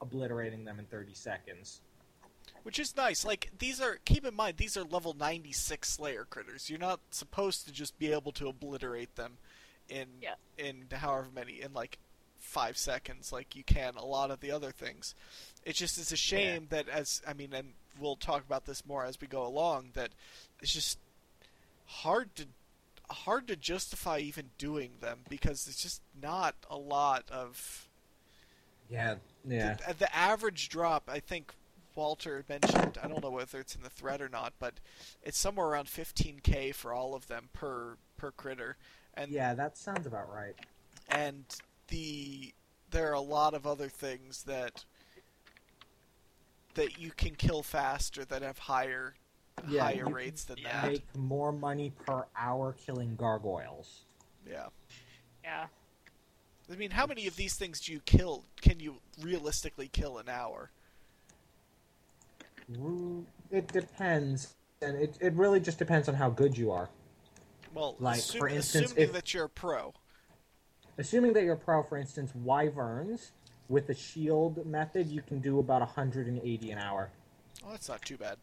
obliterating 0.00 0.64
them 0.64 0.78
in 0.78 0.84
thirty 0.86 1.14
seconds. 1.14 1.80
Which 2.62 2.78
is 2.78 2.96
nice. 2.96 3.24
Like 3.24 3.50
these 3.58 3.80
are 3.80 3.98
keep 4.04 4.24
in 4.24 4.34
mind 4.34 4.56
these 4.56 4.76
are 4.76 4.84
level 4.84 5.14
96 5.18 5.88
Slayer 5.88 6.24
critters. 6.28 6.70
You're 6.70 6.78
not 6.78 7.00
supposed 7.10 7.66
to 7.66 7.72
just 7.72 7.98
be 7.98 8.12
able 8.12 8.32
to 8.32 8.48
obliterate 8.48 9.16
them 9.16 9.38
in 9.88 10.06
Yeah. 10.22 10.34
in 10.58 10.86
however 10.90 11.28
many 11.34 11.60
in 11.60 11.72
like 11.74 11.98
5 12.38 12.76
seconds 12.76 13.32
like 13.32 13.54
you 13.56 13.64
can 13.64 13.94
a 13.96 14.04
lot 14.04 14.30
of 14.30 14.40
the 14.40 14.50
other 14.50 14.70
things. 14.70 15.14
It 15.64 15.74
just 15.74 15.98
is 15.98 16.10
a 16.12 16.16
shame 16.16 16.66
that 16.70 16.88
as 16.88 17.20
I 17.26 17.32
mean 17.34 17.52
and 17.52 17.72
we'll 17.98 18.16
talk 18.16 18.44
about 18.44 18.64
this 18.64 18.84
more 18.86 19.04
as 19.04 19.20
we 19.20 19.26
go 19.26 19.46
along 19.46 19.90
that 19.94 20.10
it's 20.60 20.72
just 20.72 20.98
hard 21.86 22.34
to 22.36 22.46
hard 23.10 23.46
to 23.48 23.56
justify 23.56 24.18
even 24.18 24.50
doing 24.58 24.92
them 25.00 25.20
because 25.28 25.66
it's 25.68 25.82
just 25.82 26.02
not 26.20 26.56
a 26.70 26.76
lot 26.76 27.24
of 27.30 27.88
Yeah, 28.88 29.16
yeah. 29.44 29.76
the, 29.86 29.94
the 29.98 30.14
average 30.14 30.68
drop, 30.68 31.08
I 31.12 31.20
think 31.20 31.52
Walter 31.94 32.44
mentioned. 32.48 32.98
I 33.02 33.08
don't 33.08 33.22
know 33.22 33.30
whether 33.30 33.60
it's 33.60 33.74
in 33.74 33.82
the 33.82 33.90
thread 33.90 34.20
or 34.20 34.28
not, 34.28 34.54
but 34.58 34.80
it's 35.22 35.38
somewhere 35.38 35.66
around 35.68 35.88
15k 35.88 36.72
for 36.72 36.92
all 36.92 37.14
of 37.14 37.26
them 37.28 37.50
per 37.52 37.96
per 38.16 38.30
critter, 38.32 38.76
and 39.14 39.30
Yeah, 39.30 39.54
that 39.54 39.76
sounds 39.76 40.06
about 40.06 40.30
right. 40.32 40.56
and 41.08 41.44
the 41.88 42.54
there 42.90 43.10
are 43.10 43.14
a 43.14 43.20
lot 43.20 43.54
of 43.54 43.66
other 43.66 43.88
things 43.88 44.44
that 44.44 44.84
that 46.74 46.98
you 46.98 47.10
can 47.12 47.34
kill 47.36 47.62
faster 47.62 48.24
that 48.24 48.42
have 48.42 48.58
higher 48.58 49.14
Yeah, 49.68 49.82
higher 49.82 49.94
you 49.96 50.14
rates 50.14 50.44
than 50.44 50.58
Yeah. 50.58 50.82
that. 50.82 50.90
Make 50.92 51.16
more 51.16 51.52
money 51.52 51.90
per 51.90 52.26
hour 52.36 52.72
killing 52.74 53.16
gargoyles. 53.16 54.04
Yeah. 54.46 54.68
Yeah. 55.42 55.66
I 56.70 56.76
mean, 56.76 56.90
how 56.90 57.06
many 57.06 57.26
of 57.26 57.36
these 57.36 57.54
things 57.54 57.80
do 57.80 57.92
you 57.92 58.00
kill? 58.00 58.44
Can 58.60 58.80
you 58.80 59.00
realistically 59.20 59.88
kill 59.88 60.18
an 60.18 60.28
hour? 60.28 60.70
Mm, 62.70 63.24
it 63.50 63.68
depends, 63.68 64.54
and 64.80 64.96
it, 64.96 65.16
it 65.20 65.34
really 65.34 65.60
just 65.60 65.78
depends 65.78 66.08
on 66.08 66.14
how 66.14 66.30
good 66.30 66.56
you 66.56 66.70
are. 66.72 66.88
Well, 67.74 67.96
Like, 67.98 68.18
assume- 68.18 68.38
for 68.40 68.48
instance, 68.48 68.86
assuming 68.92 69.04
if- 69.08 69.12
that 69.12 69.34
you're 69.34 69.44
a 69.44 69.48
pro. 69.50 69.92
Assuming 70.96 71.32
that 71.34 71.42
you're 71.42 71.54
a 71.54 71.58
pro, 71.58 71.82
for 71.82 71.98
instance, 71.98 72.32
wyverns 72.34 73.32
with 73.68 73.86
the 73.88 73.94
shield 73.94 74.64
method, 74.64 75.08
you 75.08 75.20
can 75.22 75.40
do 75.40 75.58
about 75.58 75.82
180 75.82 76.70
an 76.70 76.78
hour. 76.78 77.10
Oh, 77.64 77.70
that's 77.72 77.88
not 77.88 78.02
too 78.02 78.16
bad. 78.16 78.38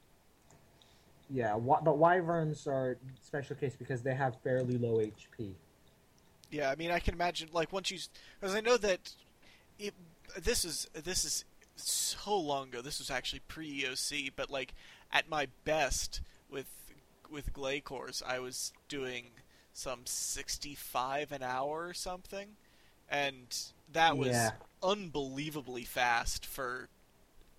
Yeah, 1.33 1.57
but 1.57 1.97
wyverns 1.97 2.67
are 2.67 2.97
special 3.21 3.55
case 3.55 3.75
because 3.77 4.01
they 4.01 4.13
have 4.13 4.35
fairly 4.43 4.77
low 4.77 4.97
HP. 4.97 5.53
Yeah, 6.49 6.69
I 6.69 6.75
mean, 6.75 6.91
I 6.91 6.99
can 6.99 7.13
imagine 7.13 7.49
like 7.53 7.71
once 7.71 7.89
you, 7.89 7.97
because 8.39 8.55
I 8.55 8.59
know 8.61 8.77
that 8.77 9.11
it. 9.79 9.93
This 10.41 10.63
is 10.65 10.87
this 10.93 11.23
is 11.25 11.45
so 11.75 12.37
long 12.37 12.69
ago. 12.69 12.81
This 12.81 12.99
was 12.99 13.09
actually 13.09 13.41
pre 13.47 13.83
EOC, 13.83 14.31
but 14.35 14.49
like 14.49 14.73
at 15.11 15.29
my 15.29 15.47
best 15.63 16.21
with 16.49 16.67
with 17.29 17.53
Glacors, 17.53 18.21
I 18.25 18.39
was 18.39 18.73
doing 18.89 19.27
some 19.73 20.01
sixty 20.05 20.75
five 20.75 21.31
an 21.31 21.43
hour 21.43 21.87
or 21.87 21.93
something, 21.93 22.49
and 23.09 23.57
that 23.93 24.17
was 24.17 24.29
Yeah. 24.29 24.51
unbelievably 24.83 25.85
fast 25.85 26.45
for 26.45 26.89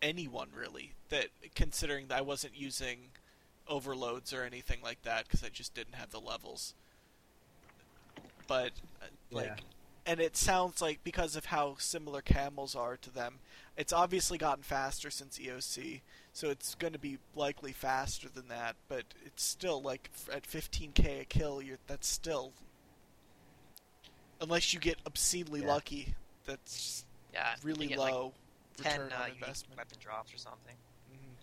anyone 0.02 0.48
really. 0.54 0.92
That 1.08 1.28
considering 1.54 2.08
that 2.08 2.18
I 2.18 2.22
wasn't 2.22 2.54
using 2.56 3.10
overloads 3.68 4.32
or 4.32 4.42
anything 4.44 4.80
like 4.82 5.02
that 5.02 5.24
because 5.24 5.42
I 5.44 5.48
just 5.48 5.74
didn't 5.74 5.94
have 5.94 6.10
the 6.10 6.20
levels. 6.20 6.74
But 8.46 8.72
uh, 9.00 9.06
like, 9.30 9.46
Yeah. 9.46 9.56
and 10.06 10.20
it 10.20 10.36
sounds 10.36 10.80
like 10.82 11.02
because 11.04 11.36
of 11.36 11.46
how 11.46 11.76
similar 11.78 12.20
camels 12.22 12.74
are 12.74 12.96
to 12.98 13.10
them, 13.10 13.38
it's 13.76 13.92
obviously 13.92 14.36
gotten 14.38 14.62
faster 14.62 15.10
since 15.10 15.38
EOC. 15.38 16.00
So 16.34 16.50
it's 16.50 16.74
going 16.74 16.92
to 16.94 16.98
be 16.98 17.18
likely 17.34 17.72
faster 17.72 18.28
than 18.28 18.48
that, 18.48 18.76
but 18.88 19.04
it's 19.24 19.44
still 19.44 19.80
like 19.80 20.10
at 20.32 20.44
15k 20.44 21.20
a 21.20 21.24
kill. 21.24 21.62
You're 21.62 21.78
that's 21.86 22.08
still 22.08 22.52
unless 24.40 24.74
you 24.74 24.80
get 24.80 24.98
obscenely 25.06 25.60
Yeah. 25.60 25.66
lucky. 25.68 26.14
That's 26.46 27.04
Yeah. 27.32 27.54
really 27.62 27.84
you 27.84 27.90
get, 27.90 27.98
like, 28.00 28.12
low 28.12 28.32
Ten 28.78 29.02
return 29.02 29.20
uh, 29.20 29.26
investment. 29.26 29.78
weapon 29.78 29.98
drops 30.00 30.34
or 30.34 30.38
something. 30.38 30.76
Mhm. 31.12 31.36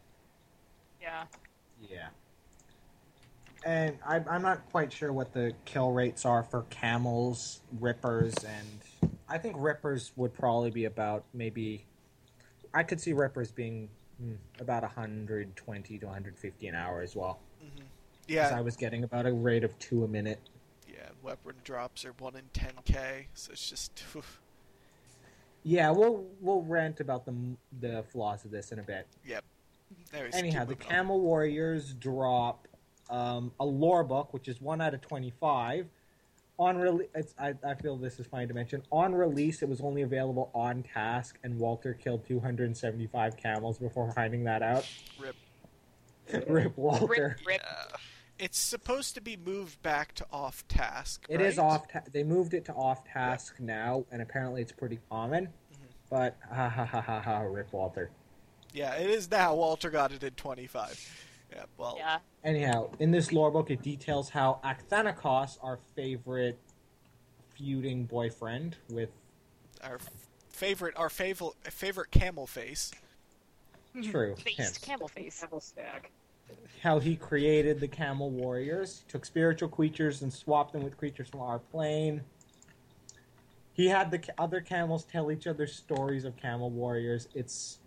Yeah. 1.02 1.26
Yeah. 1.82 2.08
And 3.66 3.98
I, 4.06 4.22
I'm 4.30 4.42
not 4.42 4.70
quite 4.72 4.92
sure 4.94 5.12
what 5.12 5.34
the 5.34 5.54
kill 5.66 5.92
rates 5.92 6.26
are 6.26 6.44
for 6.44 6.64
camels, 6.70 7.60
rippers, 7.80 8.34
and 8.46 9.12
I 9.28 9.38
think 9.38 9.56
rippers 9.60 10.12
would 10.16 10.34
probably 10.34 10.72
be 10.72 10.86
about 10.86 11.26
maybe. 11.34 11.86
I 12.74 12.84
could 12.84 13.02
see 13.02 13.14
rippers 13.14 13.52
being 13.52 13.90
hmm, 14.18 14.36
about 14.60 14.84
120 14.84 15.98
to 16.00 16.06
150 16.06 16.68
an 16.68 16.76
hour 16.76 17.02
as 17.02 17.16
well. 17.16 17.40
Mhm. 17.62 17.78
'Cause 17.80 17.86
Yeah, 18.28 18.56
I 18.58 18.62
was 18.62 18.78
getting 18.78 19.04
about 19.04 19.26
a 19.26 19.34
rate 19.34 19.64
of 19.64 19.78
two 19.80 20.04
a 20.04 20.08
minute. 20.08 20.40
yeah. 20.88 21.10
Weapon 21.22 21.56
drops 21.64 22.06
are 22.06 22.14
one 22.14 22.36
in 22.36 22.46
10k, 22.54 23.28
so 23.34 23.52
it's 23.52 23.68
just. 23.70 24.04
Yeah, 25.64 25.92
we'll 25.92 26.26
we'll 26.40 26.62
rant 26.62 27.02
about 27.02 27.26
the 27.26 27.36
the 27.82 28.04
flaws 28.04 28.46
of 28.46 28.52
this 28.52 28.72
in 28.72 28.80
a 28.80 28.84
bit. 28.84 29.06
Anyways, 29.26 29.42
Anyhow, 30.13 30.66
the 30.66 30.72
moving 30.72 30.88
on. 30.88 30.89
Camel 30.89 31.22
Warriors 31.22 31.94
drop 31.94 32.68
um, 33.10 33.51
a 33.60 33.66
lore 33.66 34.04
book, 34.04 34.34
which 34.34 34.48
is 34.48 34.62
one 34.62 34.82
out 34.82 34.94
of 34.94 35.01
twenty-five. 35.01 35.88
On 36.58 36.78
release, 36.78 37.08
I, 37.39 37.54
I 37.66 37.74
feel 37.75 37.96
this 37.96 38.20
is 38.20 38.28
fine 38.28 38.50
to 38.50 38.54
mention. 38.54 38.84
On 38.92 39.16
release, 39.16 39.62
it 39.62 39.70
was 39.70 39.80
only 39.80 40.01
available 40.01 40.51
on 40.54 40.84
task, 40.84 41.39
and 41.44 41.58
Walter 41.58 41.94
killed 41.94 42.25
two 42.28 42.39
hundred 42.39 42.66
and 42.68 42.78
seventy-five 42.78 43.38
camels 43.38 43.78
before 43.78 44.12
finding 44.12 44.44
that 44.44 44.62
out. 44.62 44.86
Rip. 45.20 45.36
Rip 46.48 46.78
Walter. 46.78 47.08
Rip, 47.08 47.48
rip. 47.48 47.62
Yeah. 47.63 47.98
It's 48.38 48.60
supposed 48.60 49.15
to 49.15 49.22
be 49.22 49.36
moved 49.36 49.82
back 49.82 50.13
to 50.15 50.26
off 50.32 50.65
task. 50.67 51.26
It 51.28 51.41
is 51.41 51.58
right? 51.58 51.63
off. 51.63 51.88
Ta- 51.91 52.04
they 52.12 52.24
moved 52.24 52.54
it 52.54 52.65
to 52.65 52.74
off 52.74 53.04
task 53.04 53.56
now, 53.60 54.06
and 54.12 54.22
apparently 54.22 54.62
it's 54.62 54.72
pretty 54.72 55.00
common. 55.10 55.48
Mm-hmm. 55.48 55.86
But 56.10 56.38
ha 56.50 56.69
ha 56.69 56.86
ha 56.86 57.02
ha 57.02 57.22
ha, 57.22 57.39
Rip 57.39 57.74
Walter. 57.74 58.12
Yeah, 58.73 58.93
it 58.95 59.10
is 59.10 59.29
now. 59.29 59.55
Walter 59.55 59.89
got 59.89 60.12
it 60.12 60.23
in 60.23 60.32
25. 60.32 61.25
Yeah, 61.51 61.63
well, 61.77 61.95
Yeah. 61.97 62.19
Anyhow, 62.43 62.89
in 62.99 63.12
this 63.12 63.34
lore 63.34 63.51
book, 63.51 63.69
it 63.71 63.82
details 63.82 64.29
how 64.29 64.60
Akthanakos, 64.63 65.58
our 65.62 65.77
favorite 65.95 66.58
feuding 67.55 68.05
boyfriend 68.05 68.77
with 68.89 69.10
our 69.84 69.95
f- 69.95 70.10
favorite, 70.49 70.93
our 70.97 71.10
favorite, 71.10 71.53
favorite 71.63 72.12
camel 72.12 72.47
face. 72.47 72.91
True. 74.03 74.36
Face, 74.36 74.77
camel 74.77 75.08
face. 75.08 75.41
Camel 75.41 75.60
stack. 75.60 76.12
How 76.82 76.99
he 76.99 77.15
created 77.15 77.79
the 77.79 77.88
Camel 77.88 78.29
Warriors, 78.29 79.03
he 79.05 79.12
took 79.12 79.25
spiritual 79.25 79.67
creatures 79.67 80.21
and 80.21 80.32
swapped 80.32 80.71
them 80.71 80.84
with 80.84 80.95
creatures 80.97 81.27
from 81.27 81.41
our 81.41 81.60
plane. 81.60 82.21
He 83.73 83.88
had 83.88 84.12
the 84.12 84.21
other 84.38 84.62
camels 84.62 85.03
tell 85.03 85.32
each 85.32 85.47
other 85.47 85.67
stories 85.67 86.23
of 86.25 86.38
Camel 86.38 86.69
Warriors. 86.69 87.27
It's 87.34 87.79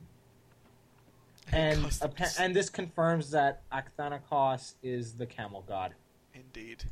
and 1.52 1.84
appa- 2.02 2.28
and 2.40 2.54
this 2.56 2.68
confirms 2.70 3.30
that 3.30 3.62
Akthanakos 3.70 4.74
is 4.82 5.12
the 5.14 5.26
camel 5.26 5.64
god. 5.68 5.94
Indeed. 6.34 6.84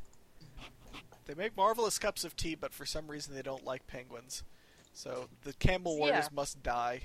They 1.27 1.35
make 1.35 1.57
marvelous 1.57 1.99
cups 1.99 2.25
of 2.25 2.37
tea, 2.37 2.55
but 2.57 2.73
for 2.75 2.85
some 2.85 3.07
reason 3.09 3.35
they 3.35 3.43
don't 3.43 3.65
like 3.65 3.87
penguins. 3.87 4.43
So 4.93 5.29
the 5.43 5.53
camel 5.55 5.95
Yeah. 5.95 6.01
warriors 6.01 6.31
must 6.33 6.63
die. 6.63 7.03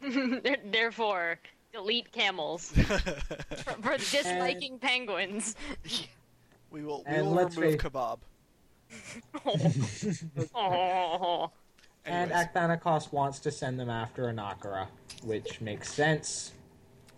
Therefore, 0.00 1.38
delete 1.72 2.10
camels 2.12 2.70
for, 2.72 2.98
for 3.82 3.96
disliking 3.98 4.78
penguins. 4.78 5.56
we 6.70 6.82
will. 6.84 6.98
We 7.08 7.16
And 7.16 7.26
will 7.26 7.36
remove 7.36 7.54
face- 7.54 7.76
kebab. 7.80 8.18
oh. 10.54 11.50
And 12.04 12.32
Anyways, 12.32 12.48
Akthanakos 12.54 13.12
wants 13.12 13.38
to 13.40 13.50
send 13.50 13.78
them 13.78 13.88
after 13.90 14.24
Anakara, 14.24 14.88
which 15.24 15.60
makes 15.60 15.92
sense. 15.92 16.52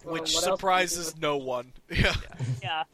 Well, 0.04 0.14
which 0.14 0.34
what 0.34 0.34
else 0.34 0.34
would 0.34 0.50
you 0.50 0.56
surprises 0.56 1.14
no 1.18 1.36
one. 1.36 1.72
Yeah. 1.90 2.14
Yeah. 2.62 2.84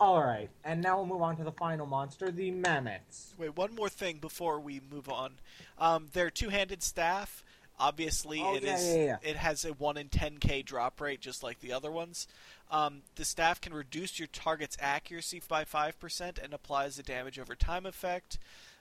All 0.00 0.22
right, 0.22 0.48
and 0.64 0.80
now 0.80 0.96
we'll 0.96 1.06
move 1.06 1.22
on 1.22 1.36
to 1.38 1.42
the 1.44 1.50
final 1.50 1.84
monster, 1.84 2.30
the 2.30 2.52
mammoths. 2.52 3.34
Wait, 3.36 3.56
one 3.56 3.74
more 3.74 3.88
thing 3.88 4.18
before 4.18 4.60
we 4.60 4.80
move 4.92 5.08
on. 5.08 5.32
Um, 5.76 6.06
their 6.12 6.30
two-handed 6.30 6.84
staff. 6.84 7.42
Obviously, 7.80 8.40
Oh, 8.40 8.54
it 8.56 8.62
yeah, 8.64 8.74
is. 8.76 8.86
yeah, 8.86 9.04
yeah. 9.04 9.16
It 9.22 9.36
has 9.36 9.64
a 9.64 9.70
one 9.72 9.96
in 9.96 10.08
10k 10.08 10.64
drop 10.64 11.00
rate, 11.00 11.20
just 11.20 11.42
like 11.44 11.58
the 11.60 11.72
other 11.72 11.90
ones. 11.92 12.26
Um, 12.70 13.02
the 13.16 13.24
staff 13.24 13.60
can 13.60 13.72
reduce 13.74 14.18
your 14.20 14.26
target's 14.28 14.76
accuracy 14.80 15.40
by 15.48 15.64
five 15.64 15.98
percent 15.98 16.38
and 16.42 16.52
applies 16.52 16.96
the 16.96 17.02
damage 17.02 17.38
over 17.38 17.54
time 17.56 17.84
effect, 17.86 18.38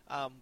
um, 0.09 0.33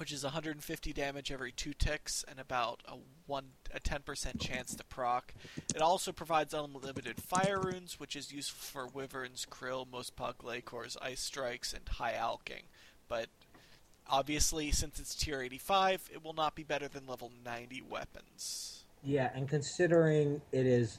which 0.00 0.12
is 0.12 0.24
150 0.24 0.92
damage 0.94 1.30
every 1.30 1.52
two 1.52 1.74
ticks 1.74 2.24
and 2.26 2.40
about 2.40 2.82
a 2.88 2.94
one 3.26 3.50
a 3.74 3.78
10% 3.78 4.40
chance 4.40 4.74
to 4.74 4.82
proc. 4.82 5.34
It 5.74 5.82
also 5.82 6.10
provides 6.10 6.54
unlimited 6.54 7.22
fire 7.22 7.60
runes, 7.60 8.00
which 8.00 8.16
is 8.16 8.32
useful 8.32 8.82
for 8.86 8.90
wyverns, 8.90 9.46
krill, 9.48 9.86
most 9.86 10.16
pug 10.16 10.42
lacors, 10.42 10.96
ice 11.02 11.20
strikes, 11.20 11.74
and 11.74 11.86
high 11.86 12.14
alking. 12.14 12.62
But 13.08 13.26
obviously, 14.08 14.70
since 14.72 14.98
it's 14.98 15.14
tier 15.14 15.42
85, 15.42 16.08
it 16.14 16.24
will 16.24 16.32
not 16.32 16.54
be 16.54 16.64
better 16.64 16.88
than 16.88 17.06
level 17.06 17.30
90 17.44 17.82
weapons. 17.82 18.84
Yeah, 19.04 19.30
and 19.34 19.46
considering 19.50 20.40
it 20.50 20.64
is 20.64 20.98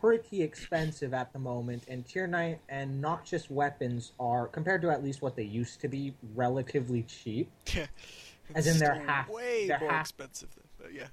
pretty 0.00 0.42
expensive 0.42 1.12
at 1.14 1.32
the 1.32 1.38
moment, 1.38 1.84
and 1.88 2.06
tier 2.06 2.26
nine 2.26 2.58
and 2.68 3.00
noxious 3.00 3.50
weapons 3.50 4.12
are 4.18 4.46
compared 4.48 4.82
to 4.82 4.90
at 4.90 5.04
least 5.04 5.22
what 5.22 5.36
they 5.36 5.42
used 5.44 5.80
to 5.82 5.88
be 5.88 6.14
relatively 6.34 7.02
cheap. 7.02 7.50
As 8.54 8.66
in 8.66 8.78
they're 8.78 9.00
half- 9.06 9.28
way 9.28 9.68
they're 9.68 9.78
more 9.78 9.90
half- 9.90 10.06
expensive 10.06 10.48
than, 10.54 10.64
but 10.78 10.92
yeah. 10.94 11.06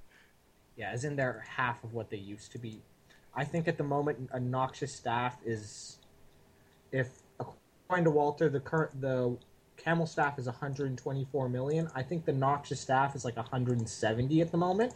Yeah, 0.76 0.92
as 0.92 1.04
in 1.06 1.16
they're 1.16 1.44
half 1.48 1.84
of 1.84 1.94
what 1.94 2.12
they 2.12 2.18
used 2.18 2.52
to 2.52 2.60
be. 2.60 2.82
I 3.36 3.44
think 3.46 3.68
at 3.68 3.78
the 3.78 3.84
moment 3.84 4.30
a 4.32 4.40
noxious 4.40 4.94
staff 4.94 5.38
is, 5.44 5.98
if 6.92 7.10
according 7.40 8.06
to 8.06 8.12
Walter, 8.12 8.48
the 8.48 8.60
current 8.60 9.02
the 9.02 9.38
camel 9.76 10.06
staff 10.06 10.38
is 10.38 10.46
124 10.46 11.50
million. 11.50 11.90
I 11.96 12.04
think 12.04 12.26
the 12.26 12.34
noxious 12.34 12.80
staff 12.80 13.16
is 13.16 13.26
like 13.26 13.38
170 13.38 14.42
at 14.42 14.52
the 14.52 14.58
moment. 14.58 14.94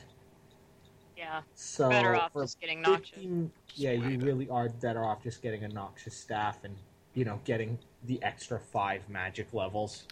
Yeah. 1.22 1.42
So 1.54 1.88
Better 1.88 2.16
off 2.16 2.34
just 2.34 2.60
getting 2.60 2.82
noxious. 2.82 3.10
15 3.14 3.52
yeah, 3.76 3.92
you 3.92 4.18
really 4.20 4.50
are 4.50 4.70
better 4.70 5.06
off 5.06 5.22
just 5.22 5.44
getting 5.44 5.64
a 5.64 5.68
noxious 5.68 6.18
staff 6.18 6.58
and 6.64 6.76
you 7.14 7.26
know 7.26 7.40
getting 7.46 7.78
the 8.06 8.22
extra 8.24 8.60
five 8.60 9.08
magic 9.08 9.54
levels. 9.54 10.08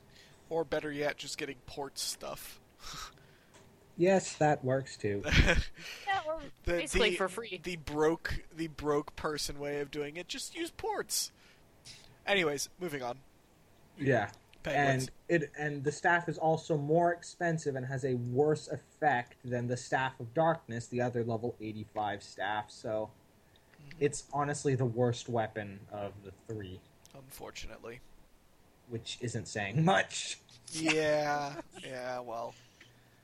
Or 0.52 0.64
better 0.64 0.92
yet, 0.92 1.18
just 1.18 1.40
getting 1.40 1.56
port 1.66 1.98
stuff. 1.98 2.60
Yes, 3.98 4.34
that 4.36 4.64
works 4.64 4.98
too. 4.98 5.24
Yeah, 6.08 6.20
or 6.28 6.40
The, 6.66 6.72
basically 6.74 7.10
the- 7.12 7.16
for 7.18 7.28
free. 7.28 7.60
The 7.62 7.78
broke, 7.78 8.44
the 8.56 8.68
broke 8.68 9.16
person 9.16 9.58
way 9.60 9.80
of 9.80 9.90
doing 9.90 10.16
it. 10.16 10.28
Just 10.28 10.56
use 10.56 10.70
ports. 10.70 11.32
Anyways, 12.28 12.70
moving 12.80 13.02
on. 13.02 13.18
yeah. 13.98 14.30
Penguins. 14.64 15.10
and 15.30 15.42
it 15.44 15.52
and 15.58 15.84
the 15.84 15.92
staff 15.92 16.28
is 16.28 16.38
also 16.38 16.78
more 16.78 17.12
expensive 17.14 17.76
and 17.76 17.86
has 17.86 18.04
a 18.04 18.16
worse 18.16 18.68
effect 18.68 19.36
than 19.46 19.68
the 19.68 19.78
staff 19.78 20.20
of 20.20 20.34
darkness 20.34 20.88
the 20.88 21.02
other 21.02 21.24
level 21.24 21.56
85 21.62 22.22
staff 22.24 22.66
so 22.70 23.10
it's 24.00 24.26
honestly 24.34 24.76
the 24.76 24.86
worst 24.86 25.30
weapon 25.30 25.80
of 25.92 26.12
the 26.24 26.32
three 26.48 26.80
Unfortunately. 27.16 28.00
which 28.90 29.18
isn't 29.22 29.48
saying 29.48 29.84
much 29.86 30.40
Yeah. 30.72 31.54
yeah. 31.84 32.20
Well. 32.20 32.54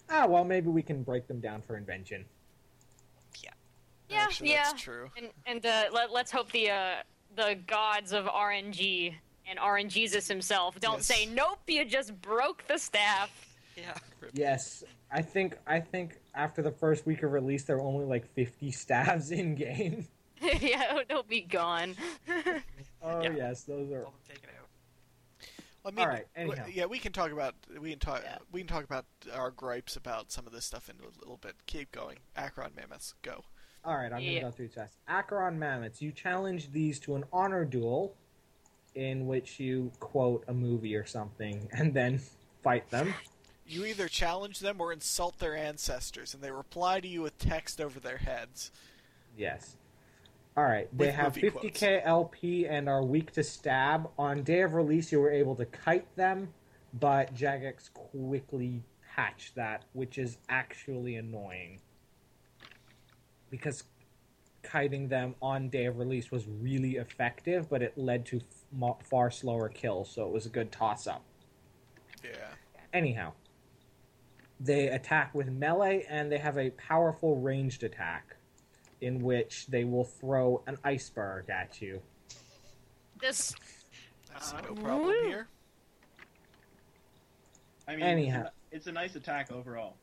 ah 0.10 0.26
well 0.28 0.44
maybe 0.46 0.70
we 0.70 0.82
can 0.82 1.04
break 1.04 1.28
them 1.28 1.40
down 1.40 1.62
for 1.62 1.76
invention 1.76 2.26
Yeah, 4.10 4.20
actually, 4.24 4.52
yeah. 4.52 4.64
That's 4.66 4.82
true. 4.82 5.10
And 5.18 5.30
and 5.48 5.66
uh, 5.66 5.86
let, 5.92 6.12
let's 6.12 6.32
hope 6.32 6.52
the 6.52 6.70
uh, 6.70 6.96
the 7.36 7.58
gods 7.68 8.14
of 8.14 8.26
RNG 8.26 9.16
and 9.50 9.60
RNGesus 9.60 10.28
himself 10.28 10.80
don't 10.80 10.98
Yes. 10.98 11.06
say 11.06 11.26
nope. 11.28 11.60
You 11.68 11.86
just 11.86 12.20
broke 12.22 12.66
the 12.68 12.78
staff. 12.78 13.30
Yeah. 13.78 13.94
yes 14.34 14.86
i 15.12 15.22
think 15.22 15.58
i 15.68 15.82
think 15.82 16.16
after 16.34 16.62
the 16.62 16.72
first 16.72 17.06
week 17.06 17.24
of 17.24 17.34
release 17.34 17.64
there 17.66 17.76
were 17.76 17.84
only 17.84 18.06
like 18.06 18.26
50 18.34 18.72
staffs 18.84 19.32
in 19.32 19.54
game 19.56 20.08
yeah, 20.62 21.00
they'll 21.10 21.24
be 21.24 21.42
gone. 21.42 21.94
oh 23.04 23.22
Yeah. 23.22 23.32
yes 23.36 23.64
those 23.64 23.92
are 23.92 24.06
All 24.06 24.14
taken 24.28 24.50
out. 24.58 25.48
I 25.86 25.92
mean, 25.92 26.00
All 26.00 26.08
right, 26.08 26.26
anyhow. 26.36 26.64
yeah, 26.72 26.86
we 26.86 27.00
can 27.00 27.12
talk 27.12 27.32
about 27.32 27.54
we 27.80 27.90
can 27.92 28.00
talk 28.00 28.22
Yeah. 28.24 28.38
we 28.52 28.62
can 28.62 28.68
talk 28.68 28.84
about 28.86 29.06
our 29.34 29.52
gripes 29.52 29.96
about 29.98 30.32
some 30.32 30.48
of 30.48 30.54
this 30.54 30.66
stuff 30.66 30.90
in 30.90 30.96
a 31.00 31.20
little 31.20 31.38
bit. 31.38 31.56
Keep 31.68 31.92
going. 31.92 32.18
Acheron 32.36 32.72
mammoths, 32.76 33.14
go. 33.22 33.44
All 33.84 33.96
right, 33.96 34.12
I'm 34.12 34.22
Yeah. 34.22 34.40
gonna 34.40 34.52
go 34.52 34.56
through 34.56 34.70
tests. 34.70 34.98
Acheron 35.08 35.60
mammoths. 35.60 36.02
You 36.02 36.12
challenge 36.12 36.72
these 36.72 37.00
to 37.02 37.16
an 37.16 37.24
honor 37.32 37.66
duel, 37.66 38.16
in 38.96 39.28
which 39.28 39.60
you 39.60 39.92
quote 40.00 40.44
a 40.48 40.54
movie 40.54 40.96
or 40.96 41.06
something, 41.06 41.68
and 41.78 41.94
then 41.94 42.20
fight 42.64 42.90
them. 42.90 43.14
You 43.68 43.86
either 43.86 44.08
challenge 44.08 44.60
them 44.60 44.80
or 44.80 44.94
insult 44.94 45.40
their 45.40 45.56
ancestors, 45.56 46.34
and 46.34 46.44
they 46.44 46.52
reply 46.52 47.00
to 47.00 47.08
you 47.08 47.22
with 47.22 47.38
text 47.38 47.82
over 47.82 48.00
their 48.00 48.18
heads. 48.18 48.72
Yes. 49.38 49.78
All 50.58 50.64
right. 50.64 50.88
They 50.98 51.08
With 51.08 51.16
have 51.16 51.34
50k 51.34 52.02
LP 52.06 52.66
and 52.68 52.88
are 52.88 53.04
weak 53.04 53.32
to 53.34 53.44
stab. 53.44 54.10
On 54.18 54.44
day 54.44 54.62
of 54.62 54.74
release, 54.74 55.12
you 55.12 55.20
were 55.20 55.32
able 55.32 55.56
to 55.56 55.66
kite 55.66 56.16
them, 56.16 56.54
but 56.94 57.34
Jagex 57.36 57.92
quickly 57.94 58.84
patched 59.16 59.56
that, 59.56 59.84
which 59.94 60.18
is 60.18 60.38
actually 60.48 61.16
annoying. 61.16 61.80
Because 63.50 63.84
kiting 64.70 65.08
them 65.08 65.36
on 65.42 65.70
day 65.70 65.86
of 65.86 65.98
release 65.98 66.32
was 66.32 66.46
really 66.48 66.96
effective, 66.98 67.70
but 67.70 67.82
it 67.82 67.98
led 67.98 68.26
to 68.28 68.42
f- 68.82 68.96
far 69.10 69.30
slower 69.32 69.70
kills, 69.70 70.10
so 70.10 70.26
it 70.26 70.32
was 70.34 70.46
a 70.46 70.50
good 70.50 70.72
toss 70.72 71.08
up. 71.08 71.24
Yeah. 72.24 72.32
Anyhow, 72.94 73.34
they 74.60 74.88
attack 74.88 75.34
with 75.36 75.48
melee 75.50 76.06
and 76.10 76.32
they 76.32 76.38
have 76.38 76.58
a 76.58 76.70
powerful 76.72 77.38
ranged 77.38 77.84
attack 77.84 78.36
in 79.02 79.22
which 79.22 79.68
they 79.68 79.84
will 79.84 80.06
throw 80.06 80.64
an 80.68 80.78
iceberg 80.84 81.50
at 81.50 81.82
you. 81.82 82.02
This 83.20 83.54
I 84.36 84.40
see 84.42 84.56
Uh, 84.58 84.62
no 84.62 84.74
problem 84.76 85.08
woo. 85.08 85.24
here. 85.28 85.48
I 87.88 87.96
mean, 87.96 88.04
Anyhow. 88.06 88.40
it's, 88.42 88.48
a, 88.50 88.76
it's 88.78 88.88
a 88.88 88.92
nice 88.92 89.16
attack 89.16 89.52
overall. 89.52 89.96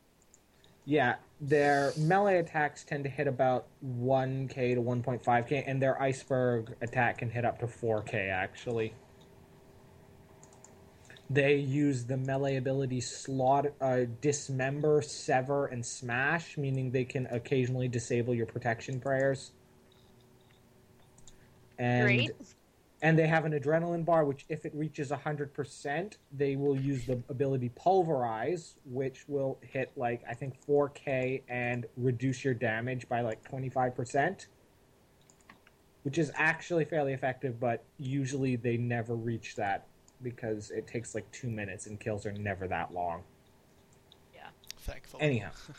Yeah, 0.85 1.17
their 1.41 1.93
melee 1.97 2.39
attacks 2.39 2.85
tend 2.85 3.05
to 3.05 3.11
hit 3.11 3.29
about 3.29 3.67
1k 3.85 4.75
to 4.75 4.81
1.5k, 4.83 5.65
and 5.67 5.81
their 5.81 6.01
iceberg 6.01 6.75
attack 6.81 7.19
can 7.19 7.31
hit 7.31 7.45
up 7.45 7.61
to 7.61 7.67
4k 7.67 8.31
actually. 8.31 8.95
They 11.31 11.57
use 11.57 12.05
the 12.05 12.19
melee 12.19 12.57
ability 12.57 13.01
slot, 13.01 13.67
uh, 13.81 14.01
dismember, 14.21 15.01
sever, 15.01 15.67
and 15.67 15.87
smash, 15.87 16.59
meaning 16.59 16.91
they 16.91 17.05
can 17.05 17.27
occasionally 17.27 17.89
disable 17.89 18.35
your 18.35 18.45
protection 18.45 19.01
prayers. 19.01 19.53
And 21.79 22.05
great. 22.05 22.31
And 23.03 23.19
they 23.19 23.27
have 23.27 23.45
an 23.45 23.53
adrenaline 23.53 24.05
bar 24.05 24.25
which 24.25 24.47
if 24.49 24.65
it 24.65 24.73
reaches 24.75 25.11
100% 25.11 26.17
they 26.33 26.57
will 26.57 26.79
use 26.79 27.05
the 27.05 27.21
ability 27.29 27.69
pulverize 27.75 28.77
which 28.87 29.25
will 29.29 29.59
hit 29.61 29.91
like 29.97 30.23
i 30.29 30.33
think 30.33 30.55
4k 30.67 31.43
and 31.49 31.87
reduce 31.97 32.45
your 32.45 32.55
damage 32.55 33.09
by 33.09 33.21
like 33.21 33.43
25% 33.51 34.47
which 36.05 36.17
is 36.17 36.33
actually 36.37 36.85
fairly 36.85 37.13
effective 37.13 37.61
but 37.61 37.85
usually 37.99 38.57
they 38.57 38.77
never 38.77 39.15
reach 39.15 39.57
that 39.57 39.87
because 40.23 40.71
it 40.71 40.87
takes 40.87 41.15
like 41.15 41.31
two 41.33 41.51
minutes 41.51 41.87
and 41.87 41.99
kills 41.99 42.25
are 42.25 42.33
never 42.33 42.69
that 42.69 42.95
long 42.95 43.23
Yeah. 44.35 44.49
Thankfully. 44.79 45.23
Anyhow. 45.23 45.51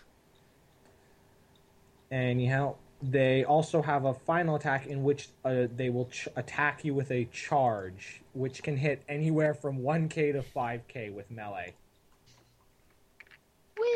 Anyhow, 2.11 2.75
they 3.03 3.43
also 3.43 3.81
have 3.81 4.05
a 4.05 4.13
final 4.13 4.55
attack 4.55 4.87
in 4.87 5.03
which 5.03 5.27
uh, 5.43 5.67
they 5.75 5.89
will 5.89 6.05
ch- 6.05 6.29
attack 6.35 6.85
you 6.85 6.93
with 6.93 7.11
a 7.11 7.25
charge, 7.25 8.21
which 8.33 8.63
can 8.63 8.77
hit 8.77 9.03
anywhere 9.09 9.53
from 9.53 9.79
1k 9.79 10.31
to 10.33 10.41
5k 10.41 11.13
with 11.13 11.29
melee. 11.29 11.73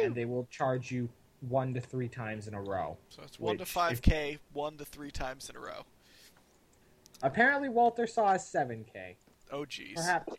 And 0.04 0.14
they 0.14 0.26
will 0.26 0.46
charge 0.52 0.92
you 0.92 1.10
one 1.42 1.74
to 1.74 1.80
three 1.82 2.10
times 2.10 2.48
in 2.48 2.54
a 2.54 2.62
row. 2.62 2.98
So 3.10 3.22
it's 3.24 3.40
one 3.40 3.58
to 3.58 3.62
which, 3.62 3.70
five 3.70 3.92
if- 3.94 4.02
k, 4.02 4.40
one 4.54 4.78
to 4.78 4.86
three 4.86 5.12
times 5.12 5.50
in 5.50 5.56
a 5.56 5.60
row. 5.60 5.86
Apparently, 7.24 7.70
Walter 7.70 8.06
saw 8.06 8.34
a 8.34 8.38
7k. 8.38 9.16
Oh 9.52 9.62
jeez. 9.62 9.96
Perhaps. 9.96 10.34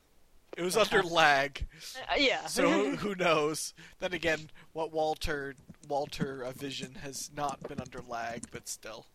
It 0.59 0.63
was 0.65 0.77
under 0.77 1.05
lag, 1.05 1.67
Uh, 2.11 2.15
yeah. 2.19 2.45
so 2.47 2.69
who, 2.69 2.97
who 2.97 3.15
knows? 3.15 3.75
Then 4.01 4.13
again, 4.13 4.51
what 4.73 4.93
Walter 4.93 5.55
Walter 5.89 6.43
uh, 6.45 6.51
Vision 6.51 6.97
has 6.97 7.31
not 7.35 7.63
been 7.69 7.81
under 7.81 8.01
lag, 8.09 8.43
but 8.51 8.69
still. 8.69 9.07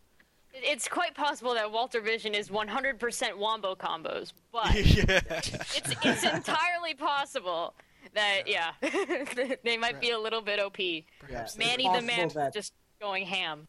it's 0.54 0.88
quite 0.88 1.14
possible 1.14 1.52
that 1.52 1.70
Walter 1.70 2.00
Vision 2.00 2.34
is 2.34 2.48
100% 2.48 3.36
wombo 3.36 3.74
combos, 3.74 4.32
but 4.52 4.74
yeah. 4.74 5.20
it's 5.28 5.94
it's 6.02 6.24
entirely 6.24 6.94
possible 6.94 7.74
that 8.14 8.44
yeah, 8.46 8.72
they 9.64 9.76
might 9.76 10.00
be 10.00 10.10
a 10.12 10.18
little 10.18 10.40
bit 10.40 10.58
OP. 10.58 10.78
Perhaps 11.20 11.58
Manny 11.58 11.90
the 11.92 12.00
man 12.00 12.28
that- 12.28 12.54
just 12.54 12.72
going 13.00 13.26
ham. 13.26 13.68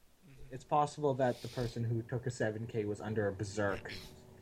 It's 0.49 0.63
possible 0.63 1.13
that 1.15 1.41
the 1.41 1.49
person 1.49 1.83
who 1.83 2.01
took 2.03 2.25
a 2.25 2.29
7k 2.29 2.85
was 2.85 3.01
under 3.01 3.27
a 3.27 3.33
berserk, 3.33 3.91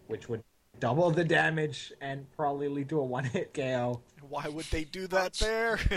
which 0.08 0.30
would 0.30 0.44
double 0.80 1.12
the 1.12 1.24
damage 1.24 1.94
and 2.02 2.30
probably 2.36 2.68
lead 2.68 2.90
to 2.90 3.00
a 3.00 3.04
one 3.04 3.24
hit 3.24 3.54
KO. 3.54 4.02
Why 4.28 4.48
would 4.48 4.66
they 4.66 4.84
do 4.84 5.08
that 5.08 5.34
there? 5.34 5.80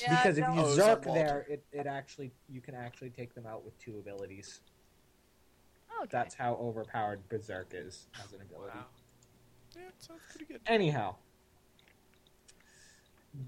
Yeah, 0.00 0.16
because 0.22 0.38
if 0.38 0.46
no. 0.46 0.54
you 0.54 0.60
Oh, 0.60 0.64
zerk 0.76 1.02
Zerk 1.04 1.14
there, 1.14 1.46
it, 1.48 1.64
it 1.72 1.86
actually 1.86 2.30
you 2.48 2.60
can 2.60 2.74
actually 2.74 3.10
take 3.10 3.34
them 3.34 3.46
out 3.46 3.64
with 3.64 3.76
two 3.78 3.98
abilities. 3.98 4.60
Okay. 6.00 6.08
That's 6.10 6.34
how 6.34 6.54
overpowered 6.54 7.28
Berserk 7.28 7.72
is 7.72 8.06
as 8.24 8.32
an 8.32 8.40
ability. 8.42 8.72
Wow. 8.76 8.84
yeah, 9.76 9.82
sounds 9.98 10.20
pretty 10.30 10.44
good. 10.52 10.60
Anyhow, 10.66 11.16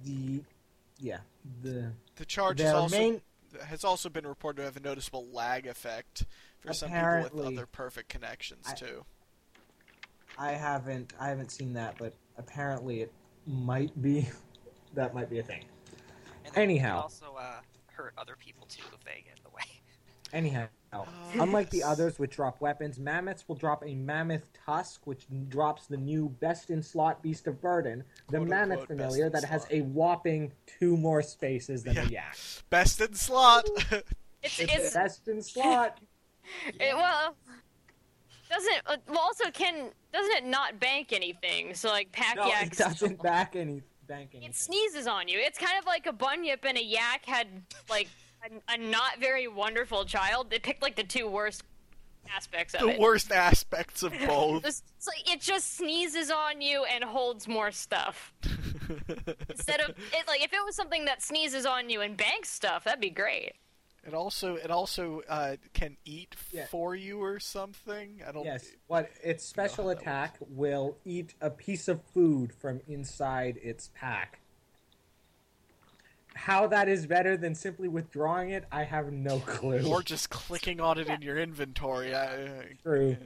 the 0.05 0.43
yeah 0.99 1.19
the 1.63 1.93
The 2.17 2.25
charge 2.25 2.61
is 2.61 2.73
also 2.73 2.97
main 2.97 3.21
has 3.65 3.85
also 3.85 4.09
been 4.09 4.27
reported 4.27 4.59
to 4.59 4.65
have 4.65 4.77
a 4.77 4.81
noticeable 4.81 5.27
lag 5.33 5.67
effect 5.67 6.25
for 6.61 6.73
some 6.73 6.91
people 6.91 7.29
with 7.35 7.47
other 7.47 7.67
perfect 7.67 8.09
connections 8.09 8.67
I- 8.69 8.75
too. 8.75 9.05
I 10.39 10.53
haven't 10.53 11.13
I 11.21 11.29
haven't 11.29 11.51
seen 11.51 11.73
that, 11.75 11.97
but 11.99 12.15
apparently 12.39 13.01
it 13.03 13.13
might 13.47 14.01
be 14.03 14.29
that 14.95 15.15
might 15.15 15.31
be 15.31 15.39
a 15.39 15.43
thing. 15.43 15.65
And 16.45 16.57
Anyhow. 16.57 16.95
can 16.95 17.03
also 17.03 17.37
uh, 17.39 17.61
hurt 17.87 18.15
other 18.19 18.37
people 18.39 18.67
too 18.67 18.83
if 18.95 19.05
they 19.05 19.23
get 19.25 19.37
in 19.37 19.43
the 19.45 19.51
way. 19.51 19.63
Anyhow, 20.33 20.67
Oh, 20.93 21.07
unlike 21.39 21.69
the 21.71 21.83
others 21.83 22.19
which 22.19 22.37
drop 22.37 22.61
weapons, 22.61 22.99
mammoths 22.99 23.49
will 23.49 23.57
drop 23.57 23.83
a 23.85 23.95
mammoth 23.95 24.49
tusk, 24.65 25.07
which 25.07 25.27
drops 25.49 25.87
the 25.87 25.97
new 25.97 26.29
best 26.41 26.71
in 26.71 26.83
slot 26.83 27.23
beast 27.23 27.47
of 27.47 27.61
burden, 27.61 28.03
the 28.31 28.39
Quote, 28.39 28.49
mammoth 28.49 28.79
unquote, 28.81 28.89
best 28.99 29.01
familiar 29.01 29.27
in 29.27 29.33
that 29.33 29.45
has 29.45 29.67
a 29.71 29.81
whopping 29.83 30.53
two 30.67 30.97
more 30.97 31.23
spaces 31.23 31.83
than 31.83 31.95
Yeah. 31.97 32.05
the 32.05 32.11
yak. 32.13 32.37
Best 32.71 33.01
in 33.01 33.15
slot. 33.15 33.69
It's 34.43 34.61
It's 34.61 34.75
it's 34.75 34.95
best 34.95 35.27
in 35.29 35.43
slot. 35.43 35.99
it, 36.81 36.95
well. 36.95 37.35
Doesn't 38.49 38.83
uh, 38.87 38.97
well 39.09 39.19
also 39.19 39.51
can 39.51 39.91
doesn't 40.13 40.33
it 40.33 40.47
not 40.47 40.79
bank 40.79 41.13
anything? 41.13 41.75
So 41.75 41.89
like 41.89 42.13
pack 42.13 42.37
No, 42.37 42.47
yak 42.47 42.67
it 42.67 42.79
doesn't 42.79 43.23
back 43.23 43.57
any 43.57 43.83
bank 44.07 44.31
anything. 44.33 44.51
It 44.51 44.57
sneezes 44.57 45.07
on 45.07 45.29
you. 45.29 45.39
It's 45.39 45.59
kind 45.59 45.79
of 45.79 45.87
like 45.87 46.07
a 46.07 46.13
bunyip 46.13 46.65
and 46.65 46.79
a 46.79 46.85
yak 46.85 47.25
had 47.27 47.49
like 47.91 48.09
a, 48.45 48.75
a 48.75 48.79
not 48.79 49.19
very 49.19 49.49
wonderful 49.49 50.05
child. 50.05 50.51
They 50.51 50.59
picked 50.59 50.83
like 50.83 50.97
the 50.97 51.05
two 51.05 51.29
worst 51.29 51.65
aspects 52.35 52.75
of 52.75 52.83
it. 52.83 52.85
the 52.87 52.93
it. 52.95 53.01
worst 53.01 53.33
aspects 53.33 54.03
of 54.03 54.13
both. 54.27 54.65
It's, 54.65 54.83
it's 54.97 55.07
like 55.07 55.31
it 55.33 55.41
just 55.41 55.77
sneezes 55.77 56.31
on 56.31 56.61
you 56.61 56.85
and 56.85 57.05
holds 57.05 57.49
more 57.49 57.71
stuff 57.71 58.33
instead 59.49 59.81
of 59.81 59.91
it. 59.91 60.27
Like 60.27 60.43
if 60.43 60.53
it 60.53 60.65
was 60.65 60.75
something 60.77 61.05
that 61.07 61.23
sneezes 61.23 61.67
on 61.67 61.91
you 61.91 62.01
and 62.01 62.17
banks 62.17 62.51
stuff, 62.51 62.85
that'd 62.85 63.01
be 63.01 63.11
great. 63.11 63.53
It 64.07 64.15
also 64.15 64.55
it 64.55 64.71
also 64.71 65.23
uh, 65.29 65.57
can 65.75 65.97
eat 66.05 66.37
Yeah. 66.53 66.67
for 66.67 66.95
you 66.95 67.21
or 67.23 67.41
something. 67.41 68.23
I 68.27 68.31
don't. 68.33 68.45
Yes, 68.45 68.67
what 68.87 69.11
its 69.23 69.45
special 69.45 69.89
how 69.89 69.95
that 69.95 70.01
attack 70.03 70.37
will 70.41 70.97
eat 71.05 71.35
a 71.41 71.51
piece 71.51 71.89
of 71.89 72.01
food 72.15 72.53
from 72.53 72.81
inside 72.87 73.59
its 73.63 73.91
pack. 73.95 74.41
How 76.35 76.67
that 76.69 76.89
is 76.89 77.07
better 77.07 77.37
than 77.37 77.55
simply 77.55 77.89
withdrawing 77.89 78.51
it, 78.51 78.65
I 78.71 78.85
have 78.85 79.11
no 79.11 79.39
clue. 79.47 79.87
Or 79.89 80.03
just 80.03 80.31
clicking 80.31 80.81
on 80.81 80.99
it 80.99 81.09
in 81.09 81.23
your 81.23 81.39
inventory. 81.39 82.15
I, 82.15 82.75
True. 82.83 83.17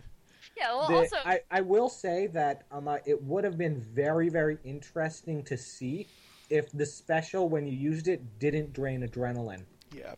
Yeah. 0.56 0.72
Well, 0.74 0.88
The- 0.88 0.94
also, 0.96 1.16
I, 1.24 1.40
I 1.50 1.60
will 1.60 1.88
say 1.88 2.28
that 2.28 2.62
um, 2.70 2.86
uh, 2.88 2.98
it 3.04 3.20
would 3.24 3.42
have 3.44 3.58
been 3.58 3.80
very, 3.80 4.28
very 4.28 4.58
interesting 4.64 5.42
to 5.44 5.56
see 5.58 6.06
if 6.50 6.70
the 6.72 6.86
special, 6.86 7.48
when 7.48 7.66
you 7.66 7.76
used 7.76 8.06
it, 8.08 8.38
didn't 8.38 8.72
drain 8.72 9.06
adrenaline. 9.06 9.64
yeah. 9.94 10.14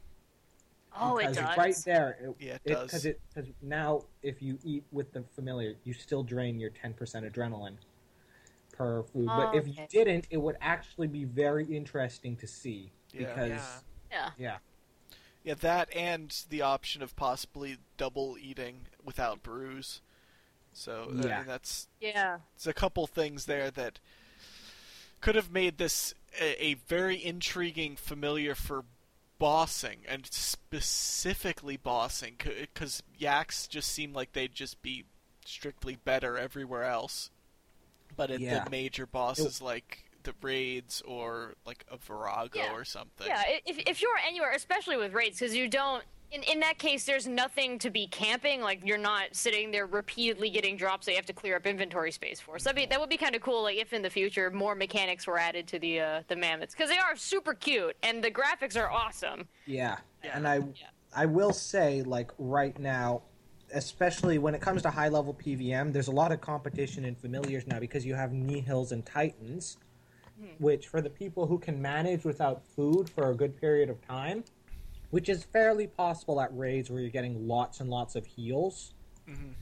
Oh, 0.99 1.19
it 1.19 1.31
Because 1.31 1.37
does. 1.37 1.57
Right 1.57 1.77
there. 1.85 2.19
It, 2.23 2.37
Yeah, 2.47 2.59
it 2.65 2.73
does. 2.73 2.87
Because 2.87 3.07
it, 3.07 3.21
cause 3.35 3.47
now, 3.63 4.03
if 4.23 4.43
you 4.43 4.59
eat 4.65 4.85
with 4.93 5.13
the 5.13 5.23
familiar, 5.35 5.75
you 5.85 5.93
still 5.93 6.23
drain 6.23 6.59
your 6.61 6.71
10% 6.71 6.95
adrenaline 6.97 7.77
per 8.73 9.03
food. 9.03 9.27
but 9.27 9.55
if 9.55 9.67
you 9.69 9.75
didn't, 9.91 10.27
it 10.31 10.39
would 10.39 10.57
actually 10.61 11.07
be 11.07 11.25
very 11.25 11.65
interesting 11.67 12.37
to 12.37 12.47
see. 12.47 12.91
Yeah. 13.13 13.21
Because, 13.29 13.51
Yeah. 13.51 13.71
Yeah. 14.11 14.31
yeah. 14.39 14.57
Yeah, 15.45 15.55
that 15.55 15.95
and 15.95 16.31
the 16.51 16.63
option 16.63 17.03
of 17.03 17.17
possibly 17.17 17.79
double 17.97 18.37
eating 18.41 18.87
without 19.03 19.43
bruise. 19.43 20.01
So 20.73 21.09
I 21.11 21.27
Yeah. 21.27 21.39
mean, 21.39 21.47
that's 21.49 21.89
Yeah. 22.01 22.39
it's 22.55 22.67
a 22.67 22.73
couple 22.73 23.07
things 23.07 23.47
there 23.47 23.71
that 23.73 23.99
could 25.21 25.35
have 25.35 25.51
made 25.51 25.79
this 25.79 26.15
a, 26.41 26.65
a 26.65 26.75
very 26.75 27.23
intriguing 27.23 27.97
familiar 27.97 28.55
for 28.55 28.85
bossing 29.43 29.99
and 30.07 30.25
specifically 30.31 31.77
bossing 31.77 32.37
because 32.39 33.03
yaks 33.19 33.67
just 33.67 33.89
seem 33.91 34.13
like 34.13 34.33
they'd 34.35 34.55
just 34.55 34.81
be 34.83 35.05
strictly 35.45 35.97
better 36.05 36.39
everywhere 36.39 36.85
else 36.85 37.29
but 38.15 38.31
at 38.31 38.39
Yeah. 38.39 38.63
the 38.63 38.71
major 38.71 39.05
bosses 39.05 39.61
like 39.61 40.05
the 40.23 40.33
raids 40.43 41.03
or 41.05 41.55
like 41.67 41.85
a 41.91 41.97
Vorago 41.99 42.55
Yeah. 42.55 42.73
or 42.73 42.85
something 42.85 43.27
Yeah, 43.27 43.43
if, 43.67 43.79
if 43.79 44.01
you're 44.01 44.17
anywhere, 44.25 44.53
especially 44.53 44.97
with 44.97 45.13
raids, 45.13 45.41
because 45.41 45.57
you 45.57 45.67
don't. 45.67 46.05
In, 46.33 46.43
in 46.45 46.61
that 46.61 46.79
case, 46.79 47.05
there's 47.05 47.27
nothing 47.27 47.79
to 47.81 47.91
be 47.91 48.07
camping. 48.07 48.63
Like 48.63 48.81
you're 48.85 48.97
not 48.97 49.29
sitting 49.33 49.71
there 49.71 49.87
repeatedly 49.87 50.49
getting 50.49 50.79
drops 50.79 51.05
that 51.05 51.13
you 51.13 51.17
have 51.17 51.27
to 51.27 51.35
clear 51.35 51.57
up 51.57 51.67
inventory 51.67 52.11
space 52.11 52.41
for. 52.41 52.59
So 52.59 52.71
that'd 52.71 52.77
be, 52.77 52.87
that 52.87 52.99
would 52.99 53.11
be 53.11 53.19
kind 53.19 53.35
of 53.35 53.43
cool. 53.43 53.65
Like 53.65 53.77
if 53.77 53.93
in 53.93 54.01
the 54.01 54.09
future 54.09 54.51
more 54.51 54.75
mechanics 54.75 55.27
were 55.27 55.39
added 55.39 55.67
to 55.69 55.79
the 55.79 56.01
uh, 56.01 56.23
the 56.29 56.37
mammoths, 56.37 56.75
because 56.75 56.89
they 56.89 56.97
are 56.97 57.17
super 57.17 57.53
cute 57.53 57.97
and 58.03 58.25
the 58.25 58.31
graphics 58.31 58.81
are 58.81 58.91
awesome. 58.91 59.47
Yeah. 59.67 59.99
Yeah. 60.25 60.37
And 60.37 60.49
I, 60.49 60.57
Yeah. 60.57 60.87
I 61.15 61.27
will 61.27 61.53
say, 61.53 62.03
like, 62.03 62.31
right 62.39 62.79
now, 62.79 63.21
especially 63.75 64.39
when 64.39 64.55
it 64.55 64.63
comes 64.63 64.81
to 64.83 64.91
high 64.91 65.11
level 65.11 65.35
PVM, 65.35 65.93
there's 65.93 66.09
a 66.09 66.13
lot 66.13 66.33
of 66.33 66.41
competition 66.41 67.05
in 67.05 67.15
familiars 67.15 67.67
now 67.67 67.79
because 67.79 68.07
you 68.07 68.15
have 68.15 68.31
Nihils 68.31 68.93
and 68.93 69.05
Titans, 69.05 69.77
which 70.59 70.89
for 70.89 71.03
the 71.03 71.11
people 71.11 71.47
who 71.47 71.59
can 71.59 71.81
manage 71.83 72.25
without 72.25 72.65
food 72.65 73.11
for 73.11 73.31
a 73.31 73.35
good 73.35 73.61
period 73.61 73.91
of 73.91 74.01
time, 74.07 74.43
which 75.13 75.29
is 75.29 75.45
fairly 75.45 75.87
possible 75.87 76.41
at 76.41 76.49
raids 76.57 76.91
where 76.91 77.01
you're 77.03 77.11
getting 77.11 77.47
lots 77.47 77.81
and 77.81 77.91
lots 77.91 78.17
of 78.17 78.25
heals. 78.25 78.95
Mhm. 79.29 79.53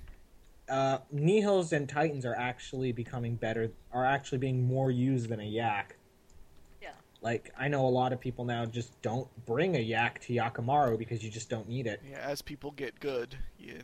Uh, 0.69 0.99
Nihils 1.13 1.73
and 1.73 1.89
Titans 1.89 2.25
are 2.25 2.37
actually 2.37 2.93
becoming 2.93 3.35
better, 3.35 3.73
are 3.93 4.07
actually 4.07 4.39
being 4.39 4.63
more 4.63 4.93
used 4.93 5.29
than 5.29 5.41
a 5.41 5.45
Yak. 5.45 5.97
Yeah. 6.81 6.93
Like, 7.21 7.53
I 7.59 7.67
know 7.67 7.85
a 7.85 7.91
lot 7.91 8.13
of 8.13 8.21
people 8.21 8.45
now 8.45 8.65
just 8.65 9.03
don't 9.03 9.29
bring 9.45 9.75
a 9.75 9.81
Yak 9.81 10.21
to 10.23 10.33
Yakamaru 10.33 10.97
because 10.97 11.25
you 11.25 11.31
just 11.31 11.49
don't 11.51 11.69
need 11.69 11.89
it. 11.89 12.01
Yeah, 12.09 12.19
as 12.19 12.43
people 12.43 12.71
get 12.71 13.01
good, 13.01 13.37
you 13.59 13.81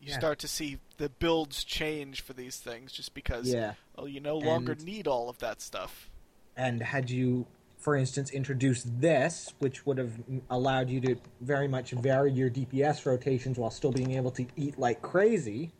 you 0.00 0.10
Yeah. 0.10 0.18
start 0.18 0.38
to 0.40 0.48
see 0.48 0.78
the 0.98 1.08
builds 1.08 1.64
change 1.64 2.20
for 2.20 2.34
these 2.34 2.58
things 2.58 2.92
just 2.92 3.14
because 3.14 3.50
Yeah. 3.54 3.74
well, 3.96 4.06
you 4.08 4.20
no 4.20 4.36
longer 4.36 4.72
And- 4.72 4.84
need 4.84 5.06
all 5.06 5.30
of 5.30 5.38
that 5.38 5.62
stuff. 5.62 6.10
And 6.56 6.82
had 6.82 7.08
you, 7.08 7.46
for 7.84 7.96
instance, 7.96 8.30
introduce 8.30 8.82
this, 8.82 9.52
which 9.58 9.84
would 9.84 9.98
have 9.98 10.12
allowed 10.48 10.88
you 10.88 11.02
to 11.02 11.16
very 11.42 11.68
much 11.68 11.90
vary 11.90 12.32
your 12.32 12.48
DPS 12.48 13.04
rotations 13.04 13.58
while 13.58 13.70
still 13.70 13.92
being 13.92 14.12
able 14.12 14.30
to 14.30 14.46
eat 14.56 14.78
like 14.78 15.02
crazy, 15.02 15.70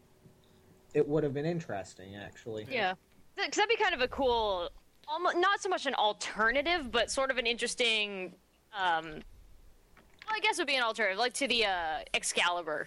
it 0.93 1.09
would 1.09 1.25
have 1.25 1.33
been 1.33 1.47
interesting, 1.47 2.15
actually. 2.15 2.67
Yeah, 2.71 2.93
because 3.37 3.57
that'd 3.57 3.71
be 3.71 3.83
kind 3.83 3.95
of 3.95 4.03
a 4.03 4.09
cool, 4.09 4.69
almost 5.09 5.39
not 5.39 5.63
so 5.63 5.71
much 5.71 5.87
an 5.87 5.95
alternative, 5.95 6.93
but 6.93 7.11
sort 7.11 7.31
of 7.31 7.39
an 7.39 7.47
interesting. 7.47 8.35
Um, 8.79 9.05
well, 9.07 10.35
I 10.37 10.41
guess 10.43 10.59
it 10.59 10.61
would 10.61 10.67
be 10.69 10.77
an 10.77 10.83
alternative, 10.83 11.19
like 11.19 11.33
to 11.35 11.49
the 11.49 11.65
uh, 11.65 11.99
Excalibur, 12.13 12.87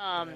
um, 0.00 0.30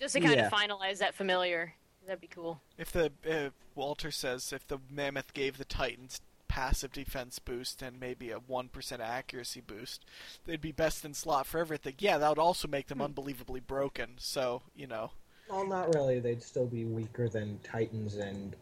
just 0.00 0.14
to 0.14 0.20
kind 0.20 0.36
Yeah. 0.36 0.46
of 0.46 0.52
finalize 0.52 0.98
that 0.98 1.16
familiar. 1.16 1.74
That'd 2.06 2.20
be 2.20 2.28
cool. 2.28 2.60
If 2.78 2.92
the 2.92 3.10
uh, 3.28 3.50
Walter 3.74 4.12
says 4.12 4.52
if 4.52 4.68
the 4.68 4.78
mammoth 4.88 5.34
gave 5.34 5.58
the 5.58 5.64
Titans 5.64 6.20
passive 6.50 6.92
defense 6.92 7.38
boost 7.38 7.80
and 7.80 8.00
maybe 8.00 8.32
a 8.32 8.38
one 8.38 8.68
percent 8.68 9.00
accuracy 9.00 9.60
boost, 9.60 10.04
they'd 10.44 10.60
be 10.60 10.72
best 10.72 11.04
in 11.04 11.14
slot 11.14 11.46
for 11.46 11.60
everything. 11.60 11.94
Yeah, 12.00 12.18
that 12.18 12.28
would 12.28 12.38
also 12.40 12.66
make 12.66 12.88
them 12.88 12.98
hmm. 12.98 13.04
unbelievably 13.04 13.60
broken. 13.60 14.14
So 14.18 14.62
you 14.74 14.88
know, 14.88 15.12
Well, 15.48 15.66
not 15.66 15.94
really. 15.94 16.18
They'd 16.18 16.42
still 16.42 16.66
be 16.66 16.84
weaker 16.84 17.28
than 17.28 17.60
Titans 17.62 18.16
and 18.16 18.56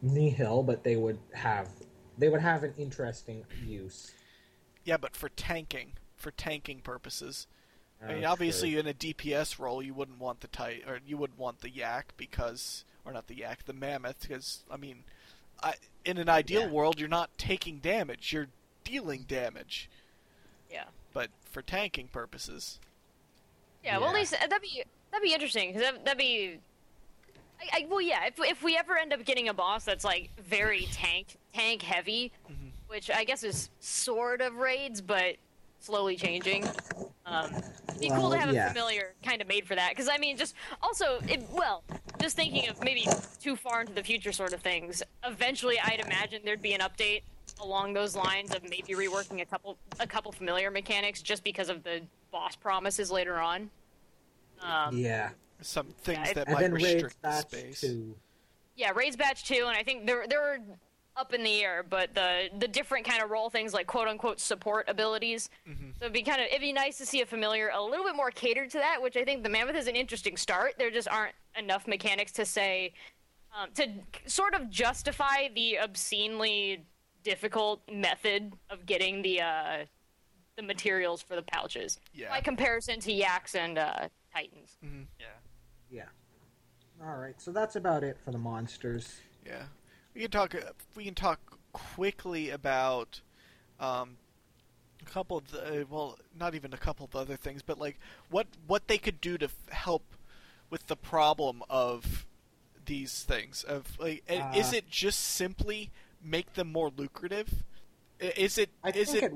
Nihil, 0.00 0.62
but 0.62 0.82
they 0.82 0.96
would 0.96 1.18
have 1.34 1.68
they 2.16 2.30
would 2.30 2.40
have 2.40 2.64
an 2.64 2.72
interesting 2.78 3.44
use. 3.66 4.12
yeah, 4.84 4.96
but 4.96 5.14
for 5.14 5.28
tanking, 5.28 5.92
for 6.16 6.30
tanking 6.30 6.80
purposes. 6.80 7.46
I 8.02 8.12
mean, 8.12 8.24
obviously, 8.24 8.72
true. 8.72 8.80
in 8.80 8.86
a 8.86 8.92
DPS 8.92 9.58
role, 9.58 9.82
you 9.82 9.94
wouldn't 9.94 10.18
want 10.18 10.40
the 10.40 10.48
tight, 10.48 10.84
or 10.86 11.00
you 11.06 11.16
wouldn't 11.16 11.38
want 11.38 11.60
the 11.60 11.70
yak 11.70 12.12
because, 12.18 12.84
or 13.02 13.12
not 13.12 13.28
the 13.28 13.36
yak, 13.36 13.64
the 13.64 13.72
mammoth, 13.72 14.20
because 14.20 14.62
I 14.70 14.76
mean, 14.76 15.04
I, 15.64 15.74
in 16.04 16.18
an 16.18 16.28
ideal 16.28 16.62
Yeah. 16.62 16.68
world, 16.68 17.00
you're 17.00 17.08
not 17.08 17.36
taking 17.38 17.78
damage, 17.78 18.32
you're 18.32 18.48
dealing 18.84 19.22
damage. 19.22 19.88
Yeah. 20.70 20.84
But 21.12 21.30
for 21.50 21.62
tanking 21.62 22.08
purposes, 22.08 22.78
Yeah, 23.82 23.98
well, 23.98 24.08
at 24.08 24.12
Yeah. 24.12 24.18
least 24.20 24.32
that'd 24.32 24.62
be 24.62 24.84
that'd 25.10 25.22
be 25.22 25.32
interesting 25.34 25.72
because 25.72 25.82
that, 25.82 26.04
that'd 26.04 26.18
be. 26.18 26.58
I, 27.60 27.78
I, 27.82 27.86
well, 27.88 28.00
yeah. 28.00 28.24
If, 28.26 28.34
if 28.40 28.62
we 28.62 28.76
ever 28.76 28.96
end 28.96 29.12
up 29.12 29.24
getting 29.24 29.48
a 29.48 29.54
boss 29.54 29.84
that's 29.84 30.04
like 30.04 30.30
very 30.40 30.86
tank 30.92 31.36
tank 31.54 31.82
heavy, 31.82 32.32
Mhm. 32.50 32.70
which 32.88 33.10
I 33.10 33.24
guess 33.24 33.42
is 33.44 33.70
sort 33.80 34.40
of 34.40 34.56
raids, 34.56 35.00
but 35.00 35.36
slowly 35.80 36.16
changing. 36.16 36.66
Um, 37.26 37.54
it'd 37.88 38.00
be 38.00 38.08
cool 38.10 38.30
to 38.30 38.38
have 38.38 38.52
yeah. 38.54 38.66
a 38.66 38.68
familiar 38.70 39.14
kind 39.22 39.40
of 39.42 39.48
made 39.48 39.66
for 39.66 39.74
that 39.74 39.90
because 39.90 40.08
I 40.08 40.16
mean, 40.18 40.36
just 40.36 40.54
also, 40.82 41.20
it, 41.28 41.42
well, 41.50 41.84
just 42.20 42.36
thinking 42.36 42.68
of 42.68 42.82
maybe 42.82 43.06
too 43.40 43.56
far 43.56 43.80
into 43.82 43.92
the 43.92 44.02
future 44.02 44.32
sort 44.32 44.52
of 44.52 44.60
things. 44.60 45.02
Eventually, 45.24 45.78
I'd 45.80 46.00
imagine 46.00 46.42
there'd 46.44 46.62
be 46.62 46.74
an 46.74 46.80
update 46.80 47.22
along 47.60 47.92
those 47.92 48.16
lines 48.16 48.54
of 48.54 48.62
maybe 48.64 48.94
reworking 48.94 49.40
a 49.42 49.44
couple 49.44 49.76
a 50.00 50.06
couple 50.06 50.32
familiar 50.32 50.70
mechanics 50.70 51.22
just 51.22 51.44
because 51.44 51.68
of 51.68 51.82
the 51.84 52.00
boss 52.30 52.56
promises 52.56 53.10
later 53.10 53.38
on. 53.38 53.70
Um, 54.60 54.96
yeah, 54.96 55.30
some 55.60 55.86
things 56.02 56.30
it- 56.30 56.34
that 56.34 56.48
might 56.50 56.72
restrict 56.72 57.16
space. 57.40 57.80
two. 57.80 58.14
Yeah, 58.76 58.90
raids 58.94 59.16
batch 59.16 59.44
two, 59.44 59.66
and 59.68 59.76
I 59.76 59.82
think 59.82 60.06
they're 60.06 60.26
they're 60.26 60.58
up 61.16 61.32
in 61.32 61.42
the 61.44 61.62
air, 61.62 61.82
but 61.88 62.14
the 62.14 62.48
the 62.58 62.66
different 62.68 63.06
kind 63.06 63.22
of 63.22 63.30
role 63.30 63.48
things 63.50 63.72
like 63.72 63.86
quote 63.86 64.08
unquote 64.08 64.40
support 64.40 64.88
abilities. 64.88 65.48
Mhm. 65.68 65.92
So 65.98 66.02
it'd 66.06 66.12
be 66.12 66.22
kind 66.22 66.40
of 66.40 66.48
it'd 66.48 66.60
be 66.60 66.72
nice 66.72 66.98
to 66.98 67.06
see 67.06 67.20
a 67.20 67.26
familiar 67.26 67.68
a 67.68 67.80
little 67.82 68.04
bit 68.04 68.16
more 68.16 68.30
catered 68.30 68.70
to 68.70 68.78
that, 68.78 69.00
which 69.00 69.16
I 69.16 69.24
think 69.24 69.42
the 69.42 69.48
mammoth 69.48 69.76
is 69.76 69.86
an 69.86 69.96
interesting 69.96 70.36
start. 70.36 70.74
There 70.78 70.90
just 70.90 71.08
aren't 71.08 71.34
enough 71.56 71.86
mechanics 71.86 72.32
to 72.32 72.44
say 72.44 72.92
um, 73.56 73.70
to 73.74 73.88
sort 74.26 74.54
of 74.54 74.68
justify 74.70 75.48
the 75.54 75.78
obscenely 75.78 76.84
difficult 77.22 77.80
method 77.90 78.52
of 78.70 78.84
getting 78.84 79.22
the 79.22 79.40
uh, 79.40 79.84
the 80.56 80.62
materials 80.62 81.22
for 81.22 81.36
the 81.36 81.42
pouches 81.42 81.98
Yeah. 82.12 82.28
by 82.30 82.40
comparison 82.40 82.98
to 83.00 83.12
yaks 83.12 83.54
and 83.54 83.78
uh, 83.78 84.08
titans. 84.32 84.76
Yeah. 85.20 85.26
Yeah. 85.90 86.04
All 87.02 87.16
right, 87.16 87.40
so 87.40 87.50
that's 87.52 87.76
about 87.76 88.02
it 88.04 88.16
for 88.24 88.30
the 88.30 88.38
monsters. 88.38 89.20
Yeah, 89.44 89.64
we 90.14 90.22
can 90.22 90.30
talk. 90.30 90.54
uh, 90.54 90.72
We 90.94 91.04
can 91.04 91.14
talk 91.14 91.58
quickly 91.72 92.50
about 92.50 93.20
um, 93.80 94.16
a 95.02 95.10
couple 95.10 95.38
of 95.38 95.50
the 95.50 95.86
well, 95.88 96.18
not 96.38 96.54
even 96.54 96.72
a 96.72 96.78
couple 96.78 97.04
of 97.06 97.14
other 97.16 97.36
things, 97.36 97.62
but 97.62 97.78
like 97.78 97.98
what 98.30 98.46
what 98.66 98.86
they 98.88 98.98
could 98.98 99.20
do 99.20 99.36
to 99.38 99.46
f- 99.46 99.68
help 99.70 100.04
with 100.70 100.86
the 100.86 100.96
problem 100.96 101.62
of 101.68 102.26
these 102.86 103.22
things. 103.24 103.64
Of 103.64 103.98
like, 103.98 104.22
uh, 104.30 104.34
is 104.54 104.72
Uh, 104.72 104.76
it 104.76 104.90
just 104.90 105.20
simply 105.20 105.90
make 106.22 106.54
them 106.54 106.70
more 106.72 106.90
lucrative? 106.96 107.64
Is 108.20 108.58
it 108.58 108.70
I 108.82 108.90
is 108.90 109.12
it 109.14 109.24
it, 109.24 109.32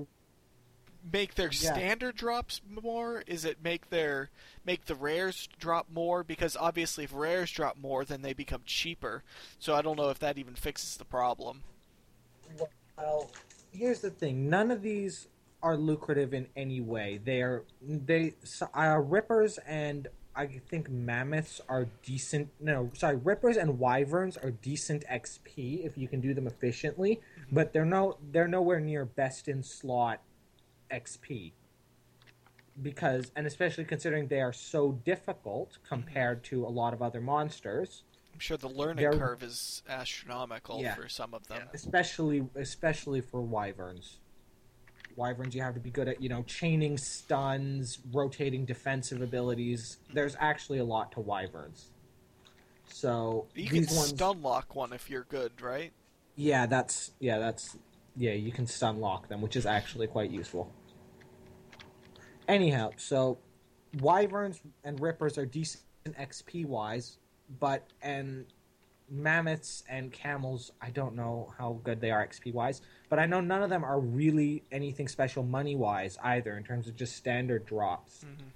make 1.13 1.35
their 1.35 1.51
Yeah. 1.53 1.73
standard 1.73 2.17
drops 2.17 2.61
more? 2.69 3.23
Is 3.27 3.45
it 3.45 3.63
make 3.63 3.91
their 3.91 4.31
make 4.65 4.87
the 4.87 4.95
rares 4.95 5.49
drop 5.59 5.89
more? 5.91 6.23
Because 6.25 6.57
obviously, 6.57 7.05
if 7.05 7.13
rares 7.13 7.51
drop 7.51 7.77
more, 7.77 8.05
then 8.05 8.23
they 8.23 8.33
become 8.33 8.63
cheaper. 8.65 9.23
So 9.59 9.75
I 9.75 9.83
don't 9.83 9.97
know 9.97 10.11
if 10.11 10.19
that 10.19 10.39
even 10.39 10.55
fixes 10.55 10.97
the 10.97 11.05
problem. 11.05 11.63
Well, 12.97 13.31
here's 13.73 14.01
the 14.01 14.11
thing: 14.11 14.49
none 14.49 14.71
of 14.71 14.83
these 14.83 15.29
are 15.63 15.77
lucrative 15.77 16.35
in 16.35 16.47
any 16.57 16.81
way. 16.81 17.21
They're 17.25 17.65
they 17.83 18.35
so- 18.45 18.71
uh, 18.75 18.97
rippers 18.99 19.59
and 19.67 20.09
I 20.37 20.47
think 20.69 20.89
mammoths 20.89 21.61
are 21.69 21.87
decent. 22.05 22.49
No, 22.61 22.93
sorry, 22.95 23.17
rippers 23.17 23.57
and 23.57 23.79
wyverns 23.81 24.37
are 24.37 24.53
decent 24.53 25.05
XP 25.09 25.85
if 25.85 25.99
you 25.99 26.07
can 26.07 26.21
do 26.21 26.33
them 26.33 26.47
efficiently, 26.47 27.21
but 27.51 27.73
they're 27.73 27.85
no 27.85 28.19
they're 28.31 28.47
nowhere 28.47 28.79
near 28.79 29.05
best 29.05 29.49
in 29.49 29.65
slot 29.65 30.21
XP. 30.91 31.53
Because 32.81 33.33
and 33.35 33.47
especially 33.47 33.85
considering 33.85 34.29
they 34.29 34.41
are 34.41 34.53
so 34.53 34.93
difficult 35.05 35.79
compared 35.89 36.45
to 36.45 36.65
a 36.65 36.69
lot 36.69 36.95
of 36.95 37.03
other 37.03 37.21
monsters, 37.21 38.05
I'm 38.33 38.39
sure 38.39 38.57
the 38.57 38.69
learning 38.69 39.03
They're- 39.03 39.19
curve 39.19 39.43
is 39.43 39.83
astronomical 39.89 40.81
Yeah. 40.81 40.95
for 40.95 41.09
some 41.09 41.35
of 41.35 41.47
them. 41.49 41.69
especially 41.73 42.49
especially 42.55 43.21
for 43.21 43.41
wyverns. 43.41 44.19
Wyverns, 45.17 45.57
you 45.57 45.63
have 45.63 45.75
to 45.75 45.81
be 45.81 45.91
good 45.91 46.07
at 46.07 46.23
you 46.23 46.29
know 46.29 46.45
chaining 46.45 46.97
stuns, 46.99 47.99
rotating 48.13 48.65
defensive 48.65 49.21
abilities. 49.23 49.99
There's 50.13 50.37
actually 50.39 50.79
a 50.79 50.85
lot 50.85 51.11
to 51.13 51.21
wyverns. 51.21 51.91
So 52.87 53.49
You 53.57 53.69
can 53.69 53.79
ones, 53.87 54.09
stun 54.11 54.41
lock 54.41 54.77
one 54.77 54.93
if 54.93 55.11
you're 55.11 55.25
good, 55.25 55.61
right? 55.61 55.93
yeah, 56.37 56.67
that's 56.67 57.11
yeah, 57.19 57.39
that's 57.39 57.77
yeah, 58.17 58.33
you 58.35 58.53
can 58.53 58.69
stun 58.69 59.01
lock 59.01 59.27
them, 59.27 59.41
which 59.41 59.57
is 59.57 59.67
actually 59.67 60.07
quite 60.07 60.31
useful. 60.31 60.73
Anyhow, 62.49 62.91
so 62.97 63.39
wyverns 64.01 64.61
and 64.85 64.99
rippers 65.01 65.37
are 65.39 65.47
decent 65.47 65.83
XP 66.07 66.65
wise, 66.67 67.19
but 67.61 67.87
and 68.03 68.47
mammoths 69.11 69.85
and 69.89 70.13
camels, 70.13 70.73
I 70.81 70.91
don't 70.91 71.15
know 71.15 71.53
how 71.59 71.81
good 71.85 72.01
they 72.01 72.11
are 72.11 72.27
XP 72.27 72.53
wise, 72.55 72.81
but 73.09 73.19
I 73.19 73.27
know 73.27 73.41
none 73.41 73.63
of 73.63 73.71
them 73.71 73.85
are 73.85 74.01
really 74.01 74.63
anything 74.73 75.09
special 75.09 75.43
money 75.43 75.77
wise 75.77 76.19
either 76.23 76.57
in 76.57 76.65
terms 76.65 76.89
of 76.89 76.97
just 76.97 77.17
standard 77.17 77.67
drops. 77.67 78.25
Mm-hmm. 78.25 78.49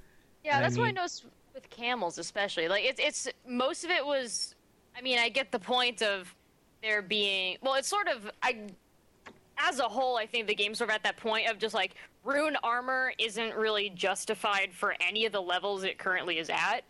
Yeah, 0.44 0.56
And 0.56 0.64
I 0.64 0.68
that's 0.68 0.78
what 0.78 0.84
I 0.84 0.86
mean- 0.86 0.94
noticed 0.96 1.24
with 1.54 1.68
camels, 1.68 2.16
especially. 2.18 2.68
Like 2.68 2.84
it's 2.84 3.00
it's 3.00 3.28
most 3.46 3.84
of 3.84 3.90
it 3.90 4.04
was. 4.04 4.54
I 4.96 5.00
mean, 5.02 5.18
I 5.18 5.28
get 5.28 5.52
the 5.52 5.58
point 5.58 6.02
of 6.02 6.34
there 6.82 7.02
being. 7.02 7.58
Well, 7.62 7.74
it's 7.74 7.88
sort 7.88 8.08
of 8.08 8.30
I. 8.42 8.68
As 9.58 9.78
a 9.78 9.88
whole, 9.88 10.16
I 10.16 10.26
think 10.26 10.46
the 10.46 10.54
game's 10.54 10.78
sort 10.78 10.90
of 10.90 10.94
at 10.96 11.02
that 11.04 11.16
point 11.16 11.48
of 11.48 11.58
just 11.58 11.74
like 11.74 11.94
rune 12.24 12.56
armor 12.62 13.12
isn't 13.18 13.54
really 13.54 13.90
justified 13.90 14.72
for 14.72 14.94
any 15.00 15.24
of 15.26 15.32
the 15.32 15.40
levels 15.42 15.84
it 15.84 15.98
currently 15.98 16.38
is 16.38 16.50
at. 16.50 16.80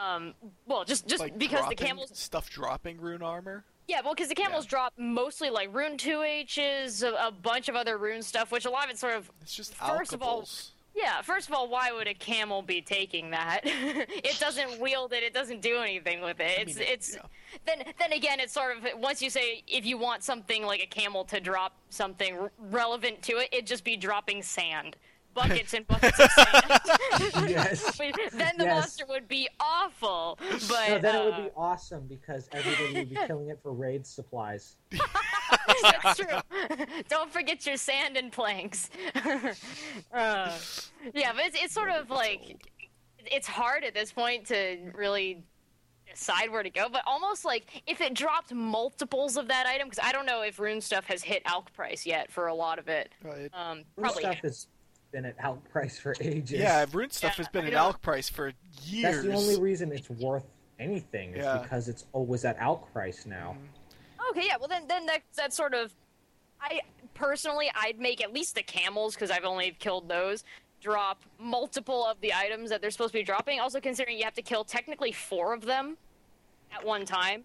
Um, 0.00 0.34
well, 0.66 0.84
just 0.84 1.06
just 1.06 1.20
Like 1.20 1.38
because 1.38 1.68
the 1.68 1.74
camels 1.74 2.10
stuff 2.14 2.48
dropping 2.48 2.98
rune 3.00 3.22
armor. 3.22 3.64
yeah, 3.88 4.00
well, 4.02 4.14
because 4.14 4.28
the 4.28 4.34
camels 4.34 4.64
Yeah. 4.64 4.70
drop 4.70 4.92
mostly 4.96 5.50
like 5.50 5.74
rune 5.74 5.96
two 5.98 6.22
H's, 6.22 7.02
a, 7.02 7.12
a 7.14 7.30
bunch 7.30 7.68
of 7.68 7.76
other 7.76 7.98
rune 7.98 8.22
stuff, 8.22 8.50
which 8.52 8.64
a 8.64 8.70
lot 8.70 8.84
of 8.84 8.90
it's 8.90 9.00
sort 9.00 9.14
of 9.14 9.30
It's 9.42 9.54
just 9.54 9.74
First 9.74 10.12
of 10.14 10.22
all-. 10.22 10.48
Yeah. 10.94 11.22
First 11.22 11.48
of 11.48 11.54
all, 11.54 11.68
why 11.68 11.92
would 11.92 12.06
a 12.06 12.14
camel 12.14 12.62
be 12.62 12.80
taking 12.82 13.30
that? 13.30 13.60
it 13.64 14.38
doesn't 14.38 14.80
wield 14.80 15.12
it. 15.12 15.22
It 15.22 15.32
doesn't 15.34 15.60
do 15.62 15.78
anything 15.78 16.20
with 16.20 16.40
it. 16.40 16.58
I 16.58 16.62
It's 16.62 16.76
mean, 16.78 16.86
it's 16.88 17.14
yeah. 17.14 17.22
then 17.66 17.84
then 17.98 18.12
again, 18.12 18.40
it's 18.40 18.52
sort 18.52 18.76
of 18.76 18.84
once 18.98 19.22
you 19.22 19.30
say 19.30 19.62
if 19.66 19.84
you 19.86 19.96
want 19.98 20.22
something 20.22 20.64
like 20.64 20.82
a 20.82 20.86
camel 20.86 21.24
to 21.26 21.40
drop 21.40 21.72
something 21.90 22.36
r- 22.38 22.52
relevant 22.58 23.22
to 23.22 23.38
it, 23.38 23.48
it'd 23.52 23.66
just 23.66 23.84
be 23.84 23.96
dropping 23.96 24.42
sand. 24.42 24.96
Buckets 25.34 25.72
and 25.72 25.86
buckets 25.86 26.20
of 26.20 26.30
sand. 26.30 26.80
Yes. 27.48 27.96
then 27.96 28.52
the 28.58 28.64
Yes. 28.64 28.74
monster 28.80 29.06
would 29.08 29.28
be 29.28 29.48
awful. 29.58 30.38
But 30.68 30.88
no, 30.90 30.98
then 30.98 31.14
it 31.14 31.24
would 31.24 31.34
uh, 31.34 31.40
be 31.44 31.50
awesome 31.56 32.06
because 32.06 32.50
everybody 32.52 32.92
would 33.00 33.08
be 33.08 33.16
killing 33.26 33.48
it 33.48 33.58
for 33.62 33.72
raid 33.72 34.06
supplies. 34.06 34.76
That's 35.82 36.18
true. 36.18 36.86
Don't 37.08 37.32
forget 37.32 37.66
your 37.66 37.76
sand 37.76 38.16
and 38.16 38.30
planks. 38.32 38.90
uh, 40.12 40.56
yeah, 41.14 41.32
but 41.32 41.44
it's, 41.46 41.62
it's 41.62 41.74
sort 41.74 41.90
of 41.90 42.10
like 42.10 42.56
it's 43.26 43.46
hard 43.46 43.84
at 43.84 43.94
this 43.94 44.12
point 44.12 44.46
to 44.46 44.78
really 44.94 45.42
decide 46.10 46.50
where 46.50 46.62
to 46.62 46.70
go. 46.70 46.88
But 46.90 47.02
almost 47.06 47.44
like 47.44 47.82
if 47.86 48.00
it 48.00 48.14
dropped 48.14 48.52
multiples 48.52 49.36
of 49.36 49.48
that 49.48 49.66
item, 49.66 49.88
because 49.88 50.04
I 50.04 50.12
don't 50.12 50.26
know 50.26 50.42
if 50.42 50.58
rune 50.58 50.80
stuff 50.80 51.04
has 51.06 51.22
hit 51.22 51.44
alch 51.44 51.72
price 51.74 52.04
yet 52.06 52.30
for 52.30 52.46
a 52.48 52.54
lot 52.54 52.78
of 52.78 52.88
it. 52.88 53.10
Right. 53.22 53.50
Um, 53.54 53.82
Rune 53.96 54.10
stuff 54.12 54.36
has 54.42 54.66
been 55.12 55.24
at 55.26 55.36
out 55.40 55.62
price 55.70 55.98
for 55.98 56.14
ages. 56.20 56.58
Yeah, 56.58 56.86
rune 56.92 57.10
stuff 57.10 57.32
Yeah, 57.32 57.36
has 57.44 57.48
been 57.48 57.64
I 57.64 57.68
an 57.68 57.74
know. 57.74 57.92
alch 57.92 58.00
price 58.00 58.28
for 58.28 58.52
years. 58.82 59.14
That's 59.16 59.26
the 59.26 59.34
only 59.34 59.60
reason 59.60 59.92
it's 59.92 60.08
worth 60.10 60.44
anything 60.78 61.32
is 61.34 61.44
Yeah. 61.44 61.58
because 61.58 61.88
it's 61.88 62.06
always 62.12 62.44
at 62.44 62.58
out 62.58 62.92
price 62.92 63.24
now. 63.26 63.56
Okay, 64.32 64.46
yeah. 64.46 64.56
Well, 64.58 64.68
then, 64.68 64.86
then 64.88 65.06
that 65.06 65.22
that's 65.36 65.56
sort 65.56 65.74
of. 65.74 65.92
I 66.60 66.80
personally, 67.14 67.70
I'd 67.74 67.98
make 67.98 68.22
at 68.22 68.32
least 68.32 68.54
the 68.54 68.62
camels 68.62 69.14
because 69.14 69.30
I've 69.30 69.44
only 69.44 69.76
killed 69.78 70.08
those. 70.08 70.44
Drop 70.80 71.22
multiple 71.38 72.04
of 72.04 72.20
the 72.20 72.32
items 72.32 72.70
that 72.70 72.80
they're 72.80 72.90
supposed 72.90 73.12
to 73.12 73.18
be 73.18 73.22
dropping. 73.24 73.60
Also, 73.60 73.80
considering 73.80 74.16
you 74.18 74.24
have 74.24 74.34
to 74.34 74.42
kill 74.42 74.64
technically 74.64 75.12
four 75.12 75.52
of 75.52 75.62
them 75.64 75.96
at 76.74 76.84
one 76.84 77.04
time, 77.04 77.44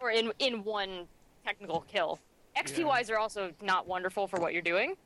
or 0.00 0.10
in 0.10 0.32
in 0.38 0.62
one 0.64 1.06
technical 1.44 1.80
kill. 1.92 2.18
XP 2.56 2.78
Yeah. 2.78 3.14
are 3.14 3.18
also 3.18 3.52
not 3.62 3.86
wonderful 3.86 4.26
for 4.28 4.38
what 4.40 4.52
you're 4.52 4.62
doing. 4.62 4.96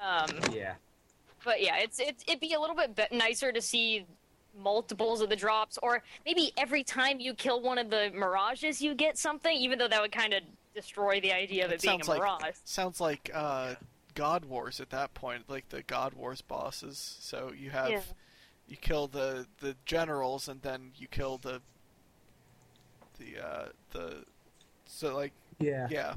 Um, 0.00 0.26
Yeah. 0.52 0.74
but 1.44 1.60
yeah, 1.60 1.76
it's 1.78 2.00
it's 2.00 2.24
it'd 2.26 2.40
be 2.40 2.54
a 2.54 2.60
little 2.60 2.76
bit 2.76 2.96
nicer 3.12 3.52
to 3.52 3.60
see 3.60 4.06
multiples 4.58 5.20
of 5.20 5.28
the 5.28 5.36
drops, 5.36 5.78
or 5.82 6.02
maybe 6.26 6.52
every 6.56 6.84
time 6.84 7.18
you 7.20 7.34
kill 7.34 7.60
one 7.60 7.78
of 7.78 7.88
the 7.90 8.10
mirages, 8.14 8.80
you 8.82 8.94
get 8.94 9.16
something. 9.18 9.56
Even 9.56 9.78
though 9.78 9.88
that 9.88 10.00
would 10.00 10.12
kind 10.12 10.34
of 10.34 10.42
destroy 10.74 11.20
the 11.20 11.32
idea 11.32 11.64
of 11.64 11.70
it, 11.72 11.76
It 11.76 11.82
being 11.82 12.00
a 12.00 12.04
sounds 12.04 12.08
like 12.08 12.20
mirage. 12.20 12.54
sounds 12.64 13.00
like 13.00 13.30
uh, 13.32 13.74
God 14.14 14.44
Wars 14.44 14.80
at 14.80 14.90
that 14.90 15.14
point, 15.14 15.44
like 15.48 15.68
the 15.68 15.82
God 15.82 16.14
Wars 16.14 16.40
bosses. 16.42 17.16
So 17.20 17.52
you 17.56 17.70
have 17.70 17.90
Yeah. 17.90 18.00
you 18.68 18.76
kill 18.76 19.06
the 19.06 19.46
the 19.60 19.76
generals, 19.86 20.48
and 20.48 20.62
then 20.62 20.92
you 20.96 21.06
kill 21.08 21.38
the 21.38 21.60
the 23.18 23.38
uh, 23.44 23.68
the 23.92 24.24
so 24.86 25.14
like 25.14 25.32
Yeah. 25.58 25.86
yeah, 25.90 26.14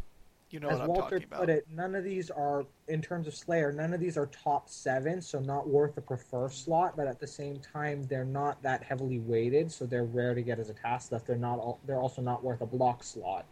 you 0.49 0.59
know 0.59 0.69
As 0.69 0.79
what 0.79 0.81
I'm 0.83 0.87
Walter 0.89 1.01
talking 1.19 1.23
about. 1.25 1.39
put 1.41 1.49
it, 1.49 1.65
none 1.69 1.95
of 1.95 2.03
these 2.03 2.29
are, 2.31 2.65
in 2.87 3.01
terms 3.01 3.27
of 3.27 3.35
Slayer, 3.35 3.71
none 3.71 3.93
of 3.93 3.99
these 3.99 4.17
are 4.17 4.25
top 4.27 4.69
seven, 4.69 5.21
so 5.21 5.39
not 5.39 5.67
worth 5.67 5.97
a 5.97 6.01
prefer 6.01 6.49
slot. 6.49 6.95
But 6.97 7.07
at 7.07 7.19
the 7.19 7.27
same 7.27 7.59
time, 7.59 8.03
they're 8.03 8.25
not 8.25 8.61
that 8.63 8.83
heavily 8.83 9.19
weighted, 9.19 9.71
so 9.71 9.85
they're 9.85 10.03
rare 10.05 10.33
to 10.33 10.41
get 10.41 10.59
as 10.59 10.69
a 10.69 10.73
task 10.73 11.07
stuff. 11.07 11.25
They're 11.25 11.35
not. 11.37 11.59
All, 11.59 11.79
they're 11.85 11.99
also 11.99 12.21
not 12.21 12.43
worth 12.43 12.61
a 12.61 12.65
block 12.65 13.03
slot. 13.03 13.45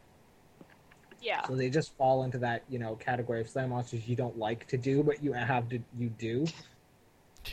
Yeah, 1.23 1.47
So 1.47 1.55
they 1.55 1.69
just 1.69 1.95
fall 1.97 2.23
into 2.23 2.37
that 2.39 2.63
you 2.67 2.79
know 2.79 2.95
category 2.95 3.39
of 3.39 3.47
Slayer 3.49 3.67
monsters 3.67 4.07
you 4.07 4.15
don't 4.15 4.37
like 4.37 4.67
to 4.67 4.77
do, 4.77 5.01
but 5.03 5.23
you 5.23 5.31
have 5.31 5.69
to 5.69 5.79
you 5.97 6.09
do. 6.09 6.45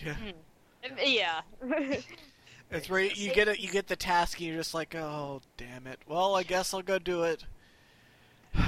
Yeah. 0.04 0.14
Hmm. 0.14 0.96
yeah. 1.04 1.40
It's 2.72 2.88
where 2.88 3.00
you- 3.00 3.10
you 3.16 3.34
get 3.34 3.48
it, 3.48 3.58
you 3.58 3.68
get 3.68 3.88
the 3.88 3.96
task, 3.96 4.38
and 4.38 4.46
you're 4.46 4.56
just 4.56 4.74
like, 4.74 4.94
oh 4.94 5.40
damn 5.56 5.88
it. 5.88 5.98
Well, 6.06 6.36
I 6.36 6.44
guess 6.44 6.72
I'll 6.72 6.82
go 6.82 6.98
do 6.98 7.24
it. 7.24 7.44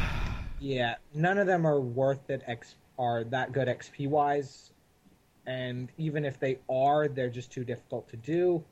Yeah, 0.61 0.95
none 1.13 1.39
of 1.39 1.49
them 1.49 1.67
are 1.67 1.81
worth 1.81 2.31
it. 2.31 2.43
X 2.47 2.77
are 2.97 3.25
that 3.25 3.51
good 3.53 3.67
XP 3.67 4.09
wise, 4.09 4.71
and 5.45 5.89
even 5.99 6.25
if 6.25 6.39
they 6.39 6.59
are, 6.71 7.09
they're 7.09 7.31
just 7.31 7.51
too 7.51 7.65
difficult 7.65 8.09
to 8.11 8.17
do. 8.17 8.63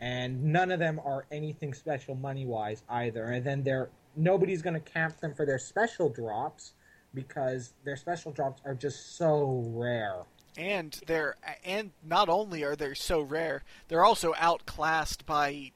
And 0.00 0.42
none 0.42 0.70
of 0.72 0.78
them 0.80 0.98
are 1.04 1.26
anything 1.30 1.74
special 1.74 2.14
money 2.14 2.46
wise 2.46 2.82
either. 2.88 3.26
And 3.26 3.44
then 3.44 3.62
they're 3.62 3.90
nobody's 4.16 4.62
going 4.62 4.74
to 4.74 4.80
camp 4.80 5.20
them 5.20 5.34
for 5.34 5.46
their 5.46 5.58
special 5.58 6.08
drops 6.08 6.72
because 7.14 7.72
their 7.84 7.96
special 7.96 8.32
drops 8.32 8.62
are 8.64 8.74
just 8.74 9.16
so 9.16 9.64
rare. 9.68 10.22
And 10.56 10.98
they're 11.06 11.36
and 11.64 11.92
not 12.04 12.28
only 12.28 12.62
are 12.62 12.76
they 12.76 12.94
so 12.94 13.20
rare, 13.22 13.62
they're 13.88 14.04
also 14.04 14.34
outclassed 14.38 15.24
by 15.24 15.72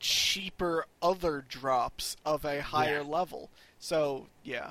cheaper 0.00 0.86
other 1.02 1.44
drops 1.46 2.16
of 2.24 2.44
a 2.44 2.62
higher 2.62 3.00
Yeah. 3.02 3.08
level. 3.08 3.50
So 3.78 4.28
yeah, 4.42 4.70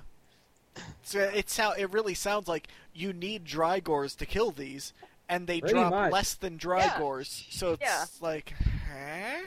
so 1.04 1.20
it 1.20 1.50
sound 1.50 1.80
it 1.80 1.92
really 1.92 2.14
sounds 2.16 2.48
like 2.48 2.68
you 2.94 3.14
need 3.14 3.46
Drygores 3.46 4.18
to 4.18 4.26
kill 4.26 4.52
these, 4.52 4.94
and 5.30 5.46
they 5.48 5.60
Pretty 5.60 5.76
drop 5.76 5.92
much. 5.92 6.12
less 6.12 6.34
than 6.34 6.58
Drygores. 6.58 7.52
So 7.52 7.74
it's 7.74 7.82
Yeah. 7.84 8.06
like, 8.20 8.54
huh? 8.92 9.42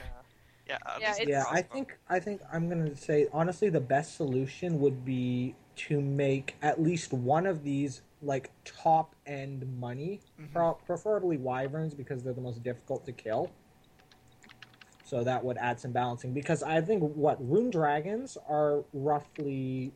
Yeah, 0.66 0.78
Yeah, 1.00 1.10
it's- 1.12 1.28
yeah, 1.28 1.44
I 1.50 1.62
think 1.62 1.96
I 2.08 2.18
think 2.18 2.40
I'm 2.52 2.68
gonna 2.68 2.96
say 2.96 3.28
honestly 3.32 3.68
the 3.68 3.80
best 3.80 4.16
solution 4.16 4.80
would 4.80 5.04
be 5.04 5.54
to 5.76 6.00
make 6.00 6.56
at 6.62 6.80
least 6.82 7.12
one 7.12 7.46
of 7.46 7.62
these 7.62 8.02
like 8.22 8.50
top 8.64 9.14
end 9.26 9.78
money, 9.78 10.20
Mhm. 10.40 10.52
pro- 10.52 10.74
preferably 10.74 11.36
wyverns 11.36 11.94
because 11.94 12.22
they're 12.24 12.32
the 12.32 12.40
most 12.40 12.62
difficult 12.62 13.04
to 13.06 13.12
kill. 13.12 13.50
So 15.04 15.22
that 15.22 15.44
would 15.44 15.56
add 15.58 15.78
some 15.78 15.92
balancing 15.92 16.32
because 16.32 16.62
I 16.64 16.80
think 16.80 17.02
what 17.14 17.36
rune 17.48 17.70
dragons 17.70 18.36
are 18.48 18.82
roughly 18.92 19.92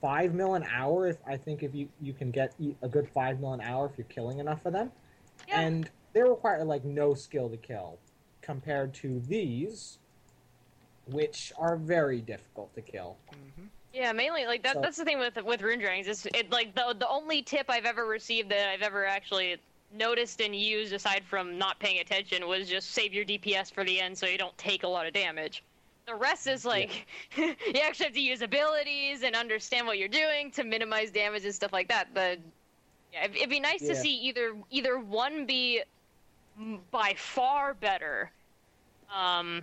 five 0.00 0.34
mil 0.34 0.54
an 0.54 0.64
hour. 0.64 1.06
If 1.06 1.18
I 1.26 1.36
think 1.36 1.62
if 1.62 1.74
you 1.74 1.88
you 2.00 2.12
can 2.12 2.32
get 2.32 2.54
a 2.82 2.88
good 2.88 3.08
five 3.08 3.38
mil 3.38 3.52
an 3.52 3.60
hour 3.60 3.86
if 3.86 3.96
you're 3.96 4.06
killing 4.08 4.38
enough 4.40 4.66
of 4.66 4.72
them, 4.72 4.90
Yeah. 5.46 5.60
and 5.60 5.88
they 6.12 6.22
require 6.22 6.64
like 6.64 6.84
no 6.84 7.14
skill 7.14 7.48
to 7.50 7.56
kill 7.56 7.98
compared 8.40 8.94
to 8.94 9.20
these 9.20 9.98
which 11.10 11.52
are 11.58 11.76
very 11.76 12.20
difficult 12.20 12.74
to 12.74 12.82
kill. 12.82 13.16
hmm 13.30 13.64
Yeah, 13.92 14.12
mainly 14.12 14.46
like 14.46 14.62
that. 14.62 14.74
So- 14.74 14.80
that's 14.80 14.96
the 14.96 15.04
thing 15.04 15.18
with 15.18 15.36
with 15.44 15.62
rune 15.62 15.80
dragons. 15.80 16.06
Is 16.08 16.26
it 16.34 16.50
like 16.50 16.74
the 16.74 16.94
the 16.98 17.08
only 17.08 17.42
tip 17.42 17.66
I've 17.68 17.86
ever 17.86 18.06
received 18.06 18.50
that 18.50 18.68
I've 18.68 18.82
ever 18.82 19.04
actually 19.06 19.56
noticed 19.94 20.40
and 20.42 20.54
used, 20.54 20.92
aside 20.92 21.24
from 21.24 21.56
not 21.56 21.78
paying 21.80 22.00
attention, 22.00 22.46
was 22.46 22.68
just 22.68 22.90
save 22.90 23.14
your 23.14 23.24
DPS 23.24 23.72
for 23.72 23.84
the 23.84 23.98
end 24.00 24.16
so 24.18 24.26
you 24.26 24.36
don't 24.36 24.56
take 24.58 24.82
a 24.82 24.88
lot 24.88 25.06
of 25.06 25.14
damage. 25.14 25.64
The 26.06 26.14
rest 26.14 26.46
is 26.46 26.64
like 26.64 27.06
you 27.36 27.54
actually 27.82 28.04
have 28.06 28.14
to 28.14 28.20
use 28.20 28.42
abilities 28.42 29.22
and 29.22 29.34
understand 29.34 29.86
what 29.86 29.98
you're 29.98 30.08
doing 30.08 30.50
to 30.52 30.64
minimize 30.64 31.10
damage 31.10 31.44
and 31.44 31.54
stuff 31.54 31.72
like 31.72 31.88
that. 31.88 32.08
But 32.14 32.38
yeah, 33.12 33.24
it'd, 33.24 33.36
it'd 33.36 33.50
be 33.50 33.60
nice 33.60 33.80
to 33.80 33.94
see 34.02 34.14
either 34.14 34.54
either 34.70 34.98
one 34.98 35.46
be 35.46 35.82
by 36.90 37.14
far 37.16 37.72
better, 37.74 38.30
um, 39.14 39.62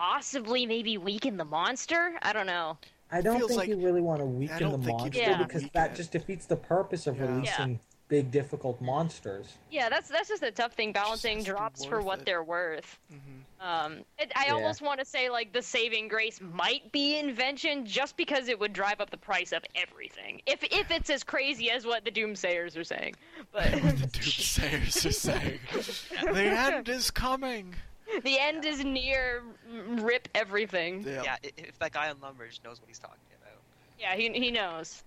possibly 0.00 0.64
maybe 0.64 0.96
weaken 0.96 1.36
the 1.36 1.44
monster. 1.44 2.14
I 2.22 2.32
don't 2.32 2.46
know. 2.46 2.78
I 3.12 3.20
don't 3.20 3.36
Feels 3.36 3.50
think 3.50 3.58
like- 3.58 3.68
you 3.68 3.76
really 3.76 4.00
want 4.00 4.20
to 4.20 4.24
weaken 4.24 4.70
the 4.70 4.78
monster 4.78 5.12
should 5.24 5.38
because 5.38 5.62
weaken 5.62 5.70
that 5.74 5.94
just 5.94 6.10
defeats 6.12 6.46
the 6.46 6.56
purpose 6.56 7.06
of 7.06 7.18
Yeah. 7.18 7.26
releasing 7.26 7.80
big, 8.08 8.30
difficult 8.30 8.80
monsters. 8.80 9.58
Yeah, 9.70 9.88
that's 9.90 10.08
that's 10.08 10.28
just 10.28 10.42
a 10.42 10.50
tough 10.50 10.72
thing 10.72 10.92
balancing 10.92 11.36
has 11.36 11.44
to 11.44 11.50
be 11.52 11.56
drops 11.56 11.84
for 11.84 12.00
what 12.00 12.20
it. 12.20 12.24
they're 12.26 12.42
worth. 12.42 12.98
hmm 13.10 13.16
Um, 13.60 13.98
it, 14.18 14.32
I 14.34 14.46
Yeah. 14.46 14.54
almost 14.54 14.80
want 14.80 15.00
to 15.00 15.04
say 15.04 15.28
like 15.28 15.52
the 15.52 15.60
saving 15.60 16.08
grace 16.08 16.40
might 16.40 16.90
be 16.92 17.18
invention, 17.18 17.84
just 17.84 18.16
because 18.16 18.48
it 18.48 18.58
would 18.58 18.72
drive 18.72 19.02
up 19.02 19.10
the 19.10 19.18
price 19.18 19.52
of 19.52 19.62
everything. 19.74 20.40
If 20.46 20.64
if 20.64 20.90
it's 20.90 21.10
as 21.10 21.22
crazy 21.22 21.70
as 21.70 21.84
what 21.84 22.06
the 22.06 22.10
doomsayers 22.10 22.74
are 22.78 22.84
saying, 22.84 23.16
but 23.52 23.64
the 23.70 24.08
doomsayers 24.08 25.04
are 25.04 25.12
saying 25.12 25.58
the 26.32 26.42
end 26.42 26.88
is 26.88 27.10
coming. 27.10 27.74
The 28.22 28.38
end 28.38 28.64
is 28.64 28.84
near. 28.84 29.42
Rip 29.88 30.28
everything. 30.34 31.02
Yeah. 31.06 31.22
Yeah, 31.22 31.36
if 31.56 31.78
that 31.78 31.92
guy 31.92 32.10
on 32.10 32.16
Lumbridge 32.16 32.62
knows 32.64 32.80
what 32.80 32.88
he's 32.88 32.98
talking 32.98 33.18
about. 33.40 33.58
Yeah, 33.98 34.14
he 34.16 34.30
he 34.30 34.50
knows. 34.50 35.02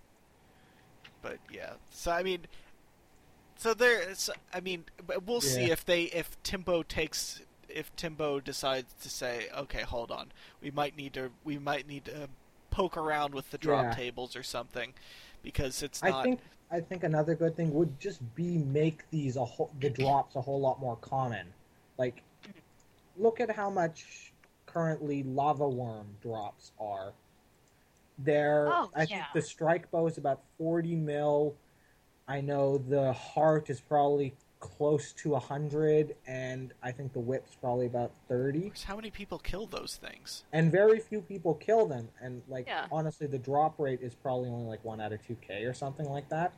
But 1.22 1.38
yeah, 1.51 1.74
so 1.89 2.12
I 2.12 2.24
mean, 2.24 2.41
so 3.56 3.74
there. 3.74 4.10
Is, 4.10 4.30
I 4.54 4.60
mean, 4.60 4.86
but 5.08 5.26
we'll 5.26 5.41
see 5.41 5.72
if 5.72 5.86
they 5.86 6.04
if 6.04 6.41
Timbo 6.43 6.84
takes 6.84 7.41
if 7.70 7.95
Timbo 7.95 8.39
decides 8.39 8.93
to 9.01 9.10
say, 9.10 9.47
okay, 9.58 9.82
hold 9.82 10.12
on, 10.12 10.32
we 10.62 10.70
might 10.72 10.95
need 10.95 11.14
to 11.14 11.32
we 11.43 11.58
might 11.58 11.88
need 11.88 12.06
to 12.06 12.30
poke 12.72 12.97
around 12.97 13.34
with 13.34 13.49
the 13.51 13.58
drop 13.58 13.86
Yeah. 13.86 13.93
tables 13.95 14.36
or 14.36 14.43
something, 14.43 14.93
because 15.41 15.82
it's 15.82 16.04
not. 16.04 16.14
I 16.14 16.24
think 16.24 16.39
I 16.72 16.80
think 16.80 17.04
another 17.04 17.36
good 17.36 17.56
thing 17.56 17.74
would 17.74 17.99
just 17.99 18.20
be 18.36 18.58
make 18.58 19.10
these 19.12 19.36
a 19.36 19.45
whole, 19.45 19.72
the 19.80 19.89
drops 19.89 20.36
a 20.36 20.41
whole 20.41 20.60
lot 20.60 20.80
more 20.80 20.95
common. 20.97 21.47
Like, 21.97 22.24
look 23.18 23.39
at 23.39 23.51
how 23.51 23.70
much 23.70 24.34
currently 24.66 25.24
lava 25.24 25.68
worm 25.68 26.07
drops 26.22 26.72
are. 26.80 27.14
They're 28.18 28.68
Oh, 28.68 28.91
I 28.95 29.05
think 29.05 29.24
the 29.34 29.41
strike 29.41 29.89
bow 29.91 30.07
is 30.07 30.18
about 30.18 30.41
forty 30.57 30.95
mil. 30.95 31.55
I 32.28 32.41
know 32.41 32.78
the 32.78 33.14
heart 33.14 33.70
is 33.70 33.82
probably 33.82 34.36
close 34.59 35.11
to 35.11 35.36
hundred, 35.36 36.16
and 36.26 36.74
I 36.82 36.91
think 36.91 37.11
the 37.11 37.20
whip's 37.20 37.55
probably 37.55 37.86
about 37.86 38.11
thirty. 38.30 38.72
How 38.86 38.95
many 38.95 39.11
people 39.11 39.39
kill 39.39 39.66
those 39.66 39.97
things? 39.97 40.45
And 40.53 40.72
very 40.72 40.99
few 40.99 41.22
people 41.22 41.55
kill 41.55 41.86
them. 41.86 42.09
And 42.22 42.43
like 42.47 42.68
Yeah. 42.68 42.88
honestly, 42.91 43.28
the 43.28 43.39
drop 43.39 43.80
rate 43.80 43.99
is 44.01 44.16
probably 44.16 44.49
only 44.49 44.68
like 44.68 44.84
one 44.86 45.01
out 45.01 45.11
of 45.11 45.26
two 45.26 45.36
K 45.36 45.66
or 45.66 45.74
something 45.74 46.09
like 46.09 46.30
that. 46.30 46.53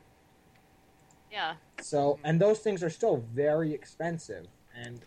Yeah. 1.32 1.56
So, 1.82 2.20
and 2.24 2.40
those 2.40 2.60
things 2.60 2.84
are 2.84 2.90
still 2.90 3.18
very 3.34 3.74
expensive, 3.74 4.48
and 4.74 5.06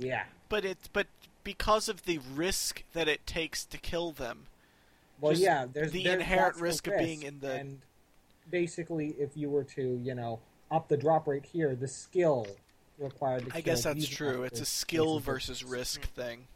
yeah. 0.00 0.24
But 0.48 0.64
it's 0.64 0.88
but 0.88 1.06
because 1.44 1.88
of 1.88 2.04
the 2.04 2.18
risk 2.34 2.82
that 2.92 3.06
it 3.08 3.26
takes 3.26 3.64
to 3.66 3.78
kill 3.78 4.10
them. 4.12 4.46
Well, 5.20 5.32
Just 5.32 5.42
yeah. 5.44 5.66
There's 5.72 5.92
the 5.92 6.02
there's 6.02 6.14
inherent 6.20 6.56
risk 6.56 6.86
of 6.88 6.98
being 6.98 7.22
in 7.22 7.40
the- 7.40 7.52
and 7.52 7.80
basically, 8.50 9.14
if 9.18 9.36
you 9.36 9.48
were 9.50 9.64
to, 9.64 10.00
you 10.02 10.14
know, 10.14 10.40
up 10.70 10.88
the 10.88 10.96
drop 10.96 11.26
rate 11.28 11.44
here, 11.44 11.74
the 11.76 11.86
skill 11.88 12.46
required 12.98 13.44
to 13.44 13.50
kill. 13.50 13.58
I 13.58 13.60
guess 13.60 13.84
that's 13.84 14.08
true. 14.08 14.42
It's 14.44 14.60
a 14.60 14.64
skill 14.64 15.18
is 15.18 15.24
versus 15.24 15.62
ridiculous. 15.62 15.96
risk 15.98 16.08
thing. 16.14 16.46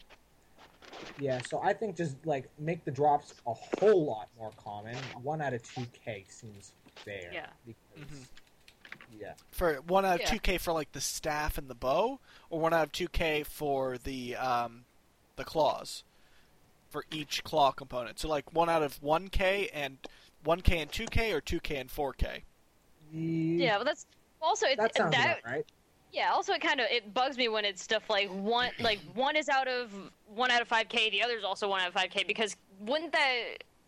Yeah, 1.19 1.41
so 1.49 1.61
I 1.63 1.73
think 1.73 1.97
just 1.97 2.17
like 2.25 2.49
make 2.59 2.85
the 2.85 2.91
drops 2.91 3.35
a 3.47 3.53
whole 3.55 4.05
lot 4.07 4.29
more 4.39 4.53
common. 4.63 4.97
One 5.23 5.41
out 5.41 5.53
of 5.53 5.63
two 5.63 5.87
K 6.05 6.25
seems 6.29 6.73
fair. 6.97 7.31
Yeah. 7.33 7.47
Because, 7.67 8.09
Mhm. 8.11 8.27
Yeah. 9.21 9.35
For 9.51 9.75
one 9.77 10.05
out 10.05 10.17
of 10.17 10.21
Yeah. 10.23 10.31
two 10.31 10.39
K 10.39 10.59
for 10.59 10.73
like 10.73 10.93
the 10.93 11.01
staff 11.01 11.59
and 11.59 11.69
the 11.69 11.75
bow, 11.75 12.21
or 12.51 12.61
one 12.61 12.73
out 12.75 12.85
of 12.87 12.93
two 12.93 13.09
K 13.09 13.43
for 13.43 13.99
the 13.99 14.37
um, 14.37 14.85
the 15.37 15.45
claws, 15.45 16.05
for 16.91 17.05
each 17.11 17.45
claw 17.45 17.73
component. 17.73 18.19
So 18.19 18.29
like 18.29 18.53
one 18.53 18.69
out 18.69 18.83
of 18.83 19.03
one 19.03 19.29
K 19.29 19.69
and 19.73 19.99
one 20.43 20.61
K 20.61 20.79
and 20.81 20.91
two 20.93 21.07
K, 21.07 21.33
or 21.33 21.41
two 21.41 21.61
K 21.61 21.77
and 21.77 21.91
four 21.91 22.13
K. 22.13 22.45
Yeah, 23.13 23.79
but 23.79 23.85
that's 23.85 24.07
also 24.43 24.67
it, 24.67 24.77
That 24.79 24.97
sounds 24.97 25.13
that 25.13 25.39
about 25.41 25.51
right. 25.53 25.67
Yeah. 26.13 26.33
Also, 26.33 26.53
it 26.53 26.61
kind 26.61 26.81
of 26.81 26.87
it 26.91 27.15
bugs 27.15 27.37
me 27.37 27.49
when 27.49 27.65
it's 27.65 27.83
stuff 27.83 28.09
like 28.11 28.29
one 28.29 28.71
like 28.81 29.01
one 29.15 29.37
is 29.37 29.49
out 29.49 29.69
of 29.69 29.93
one 30.35 30.51
out 30.51 30.63
of 30.63 30.69
five 30.69 30.89
k, 30.89 31.11
the 31.11 31.23
other 31.23 31.37
is 31.37 31.45
also 31.45 31.69
one 31.69 31.81
out 31.81 31.89
of 31.89 31.95
five 31.95 32.11
k. 32.11 32.25
Because 32.25 32.57
wouldn't 32.81 33.13
that? 33.13 33.43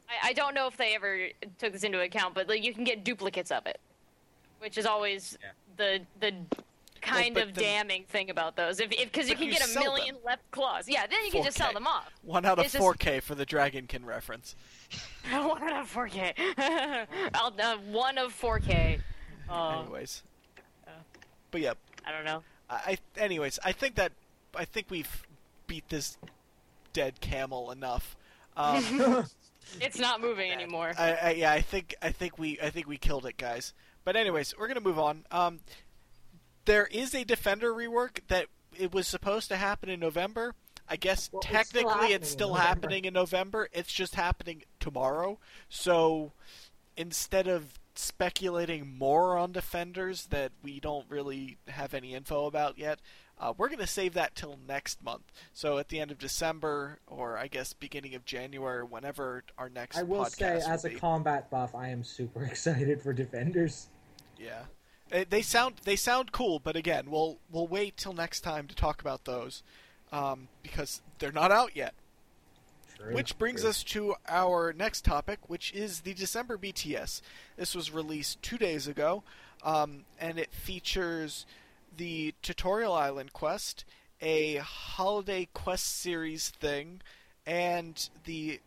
I, 0.08 0.28
I 0.28 0.32
don't 0.32 0.54
know 0.54 0.66
if 0.68 0.76
they 0.76 0.94
ever 0.94 1.28
took 1.58 1.72
this 1.72 1.82
into 1.82 2.00
account, 2.00 2.34
but 2.34 2.48
like 2.48 2.62
you 2.64 2.72
can 2.72 2.84
get 2.84 3.04
duplicates 3.04 3.50
of 3.50 3.66
it, 3.66 3.80
which 4.58 4.78
is 4.78 4.86
always 4.86 5.38
Yeah. 5.42 5.50
the 5.76 6.00
the 6.20 6.34
kind 7.00 7.34
but 7.34 7.44
of 7.44 7.54
then- 7.54 7.64
damning 7.64 8.04
thing 8.04 8.30
about 8.30 8.56
those. 8.56 8.80
If 8.80 8.90
because 8.90 9.28
you 9.28 9.36
can 9.36 9.46
you 9.46 9.52
get 9.52 9.60
a 9.62 9.68
sell 9.68 9.82
million 9.84 10.16
left 10.24 10.50
claws. 10.50 10.88
Yeah, 10.88 11.06
then 11.06 11.24
you 11.24 11.30
can 11.30 11.44
just 11.44 11.56
sell 11.56 11.72
them 11.72 11.86
off. 11.86 12.10
One 12.22 12.44
out 12.44 12.58
of 12.58 12.66
It's 12.66 12.76
four 12.76 12.94
K 12.94 13.20
for 13.20 13.34
the 13.34 13.46
Dragonkin 13.46 14.04
reference. 14.04 14.56
one 15.30 15.62
out 15.62 15.82
of 15.82 15.88
four 15.88 16.08
k. 16.08 16.34
I'll 17.34 17.54
uh, 17.60 17.76
one 17.90 18.18
of 18.18 18.32
four 18.32 18.58
k. 18.60 19.00
Uh, 19.48 19.80
anyways, 19.82 20.22
uh. 20.86 20.90
but 21.50 21.60
yeah, 21.60 21.74
I 22.04 22.12
don't 22.12 22.24
know. 22.24 22.42
I, 22.68 22.98
I 23.16 23.22
anyways, 23.22 23.58
I 23.64 23.72
think 23.72 23.94
that 23.96 24.12
I 24.54 24.64
think 24.64 24.86
we've 24.90 25.26
beat 25.66 25.88
this 25.88 26.16
dead 26.92 27.20
camel 27.20 27.70
enough. 27.70 28.16
Um, 28.56 29.26
It's 29.80 29.98
not 29.98 30.20
moving 30.20 30.52
anymore. 30.52 30.92
I, 30.96 31.12
I, 31.14 31.30
yeah, 31.32 31.50
I 31.50 31.60
think 31.60 31.96
I 32.00 32.10
think 32.10 32.38
we 32.38 32.58
I 32.60 32.70
think 32.70 32.86
we 32.86 32.96
killed 32.98 33.26
it, 33.26 33.36
guys. 33.36 33.74
But 34.06 34.14
anyways, 34.14 34.54
we're 34.56 34.68
gonna 34.68 34.80
move 34.80 35.00
on. 35.00 35.26
Um, 35.32 35.58
there 36.64 36.86
is 36.86 37.12
a 37.12 37.24
Defender 37.24 37.72
rework 37.72 38.20
that 38.28 38.46
it 38.78 38.94
was 38.94 39.08
supposed 39.08 39.48
to 39.48 39.56
happen 39.56 39.88
in 39.88 39.98
November. 39.98 40.54
I 40.88 40.94
guess 40.94 41.28
Well, 41.32 41.40
it's 41.40 41.48
still 41.48 41.58
technically 41.58 41.90
happening 41.90 42.12
it's 42.12 42.30
still 42.30 42.48
November. 42.50 42.68
happening 42.68 43.04
in 43.04 43.14
November. 43.14 43.68
It's 43.72 43.92
just 43.92 44.14
happening 44.14 44.62
tomorrow. 44.78 45.40
So 45.68 46.30
instead 46.96 47.48
of 47.48 47.80
speculating 47.96 48.96
more 48.96 49.36
on 49.36 49.50
Defenders 49.50 50.26
that 50.26 50.52
we 50.62 50.78
don't 50.78 51.10
really 51.10 51.56
have 51.66 51.92
any 51.92 52.14
info 52.14 52.46
about 52.46 52.78
yet, 52.78 53.00
uh, 53.40 53.54
we're 53.56 53.68
going 53.68 53.80
to 53.80 53.88
save 53.88 54.14
that 54.14 54.36
till 54.36 54.56
next 54.68 55.02
month. 55.02 55.24
So 55.52 55.78
at 55.78 55.88
the 55.88 55.98
end 55.98 56.12
of 56.12 56.18
December, 56.18 57.00
or 57.08 57.36
I 57.36 57.48
guess 57.48 57.72
beginning 57.72 58.14
of 58.14 58.24
January, 58.24 58.84
whenever 58.84 59.42
our 59.58 59.68
next 59.68 59.98
I 59.98 60.04
will 60.04 60.24
say, 60.26 60.54
will 60.54 60.62
as 60.62 60.84
a 60.84 60.90
combat 60.90 61.50
buff, 61.50 61.74
I 61.74 61.88
am 61.88 62.04
super 62.04 62.44
excited 62.50 63.02
for 63.02 63.12
Defenders. 63.12 63.88
Yeah, 64.38 65.24
they 65.28 65.42
sound 65.42 65.76
they 65.84 65.96
sound 65.96 66.32
cool, 66.32 66.58
but 66.58 66.76
again, 66.76 67.10
we'll 67.10 67.38
we'll 67.50 67.66
wait 67.66 67.96
till 67.96 68.12
next 68.12 68.40
time 68.40 68.66
to 68.68 68.74
talk 68.74 69.00
about 69.00 69.24
those 69.24 69.62
um, 70.12 70.48
because 70.62 71.02
they're 71.18 71.32
not 71.32 71.52
out 71.52 71.76
yet. 71.76 71.94
True, 72.96 73.14
Which 73.14 73.38
brings 73.38 73.60
true. 73.60 73.70
us 73.70 73.82
to 73.84 74.14
our 74.28 74.72
next 74.72 75.04
topic, 75.04 75.38
which 75.48 75.72
is 75.72 76.00
the 76.00 76.14
December 76.14 76.56
BTS. 76.56 77.20
This 77.56 77.74
was 77.74 77.90
released 77.90 78.42
two 78.42 78.56
days 78.56 78.88
ago, 78.88 79.22
um, 79.62 80.04
and 80.18 80.38
it 80.38 80.52
features 80.52 81.44
the 81.96 82.34
Tutorial 82.42 82.94
Island 82.94 83.32
quest, 83.32 83.84
a 84.20 84.56
holiday 84.56 85.48
quest 85.52 86.00
series 86.00 86.48
thing, 86.48 87.02
and 87.46 88.08
the 88.24 88.60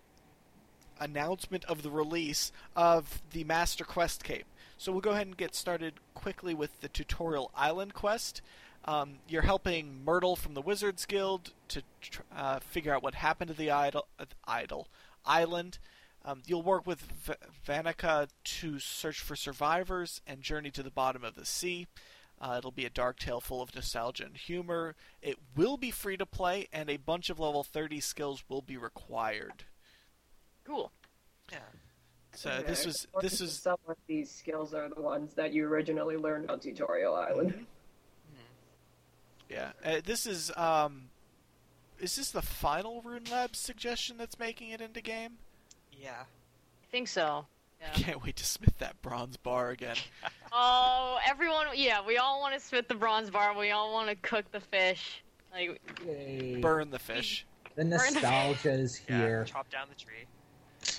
announcement 0.99 1.65
of 1.65 1.81
the 1.81 1.89
release 1.89 2.51
of 2.75 3.21
the 3.31 3.43
Master 3.43 3.83
Quest 3.83 4.23
Cape. 4.23 4.45
So 4.79 4.93
we'll 4.93 5.01
go 5.01 5.11
ahead 5.11 5.27
and 5.27 5.35
get 5.35 5.55
started 5.55 5.95
quickly 6.13 6.53
with 6.53 6.79
the 6.79 6.87
Tutorial 6.87 7.51
Island 7.53 7.93
quest. 7.93 8.41
Um, 8.85 9.15
you're 9.27 9.41
helping 9.41 10.05
Myrtle 10.05 10.37
from 10.37 10.53
the 10.53 10.61
Wizards 10.61 11.05
Guild 11.05 11.51
to 11.67 11.83
tr- 11.99 12.21
uh, 12.33 12.59
figure 12.59 12.93
out 12.95 13.03
what 13.03 13.15
happened 13.15 13.49
to 13.49 13.57
the 13.57 13.71
idol, 13.71 14.07
uh, 14.17 14.23
idol 14.47 14.87
island. 15.25 15.79
Um, 16.23 16.43
you'll 16.45 16.61
work 16.61 16.87
with 16.87 17.01
v- 17.01 17.33
Vanica 17.67 18.29
to 18.41 18.79
search 18.79 19.19
for 19.19 19.35
survivors 19.35 20.21
and 20.25 20.41
journey 20.41 20.71
to 20.71 20.81
the 20.81 20.89
bottom 20.89 21.25
of 21.25 21.35
the 21.35 21.45
sea. 21.45 21.87
Uh, 22.39 22.55
it'll 22.57 22.71
be 22.71 22.85
a 22.85 22.89
dark 22.89 23.19
tale 23.19 23.41
full 23.41 23.61
of 23.61 23.75
nostalgia 23.75 24.23
and 24.23 24.37
humor. 24.37 24.95
It 25.21 25.39
will 25.57 25.75
be 25.75 25.91
free 25.91 26.15
to 26.15 26.25
play, 26.25 26.69
and 26.71 26.89
a 26.89 26.95
bunch 26.95 27.29
of 27.29 27.37
level 27.37 27.65
30 27.65 27.99
skills 27.99 28.45
will 28.47 28.61
be 28.61 28.77
required. 28.77 29.65
Cool. 30.63 30.93
Yeah. 31.51 31.59
So 32.39 32.49
Uh, 32.51 32.61
this 32.61 32.85
was 32.85 33.05
this 33.19 33.39
to 33.39 33.43
was 33.43 33.59
some 33.59 33.75
of 33.89 33.97
these 34.07 34.31
skills 34.31 34.73
are 34.73 34.87
the 34.87 35.01
ones 35.01 35.33
that 35.33 35.51
you 35.51 35.65
originally 35.67 36.15
learned 36.15 36.49
on 36.49 36.61
Tutorial 36.61 37.13
Island. 37.13 37.65
Yeah, 39.49 39.71
uh, 39.83 39.99
this 40.05 40.25
is 40.25 40.49
um, 40.55 41.09
is 41.99 42.15
this 42.15 42.31
the 42.31 42.41
final 42.41 43.01
Rune 43.01 43.25
Lab 43.29 43.57
suggestion 43.57 44.15
that's 44.17 44.39
making 44.39 44.69
it 44.69 44.79
into 44.79 45.01
game? 45.01 45.33
Yeah. 45.91 46.21
I 46.21 46.85
think 46.91 47.09
so. 47.09 47.45
I 47.83 47.89
can't 47.97 48.23
wait 48.23 48.37
to 48.37 48.45
smith 48.45 48.77
that 48.79 49.01
bronze 49.01 49.35
bar 49.35 49.69
again. 49.71 49.97
Oh, 50.51 51.19
everyone, 51.27 51.67
yeah, 51.75 51.99
we 52.03 52.17
all 52.17 52.39
want 52.39 52.55
to 52.55 52.59
smith 52.59 52.87
the 52.87 52.95
bronze 52.95 53.29
bar. 53.29 53.55
We 53.55 53.69
all 53.69 53.93
want 53.93 54.09
to 54.09 54.15
cook 54.15 54.51
the 54.51 54.59
fish. 54.59 55.21
Like, 55.53 55.79
Yay. 56.07 56.57
Burn 56.59 56.89
the 56.89 56.97
fish. 56.97 57.45
The 57.75 57.83
nostalgia 57.83 58.71
is 58.71 58.99
Yeah. 59.07 59.17
here. 59.19 59.43
Chop 59.43 59.69
down 59.69 59.85
the 59.89 59.95
tree. 60.03 60.25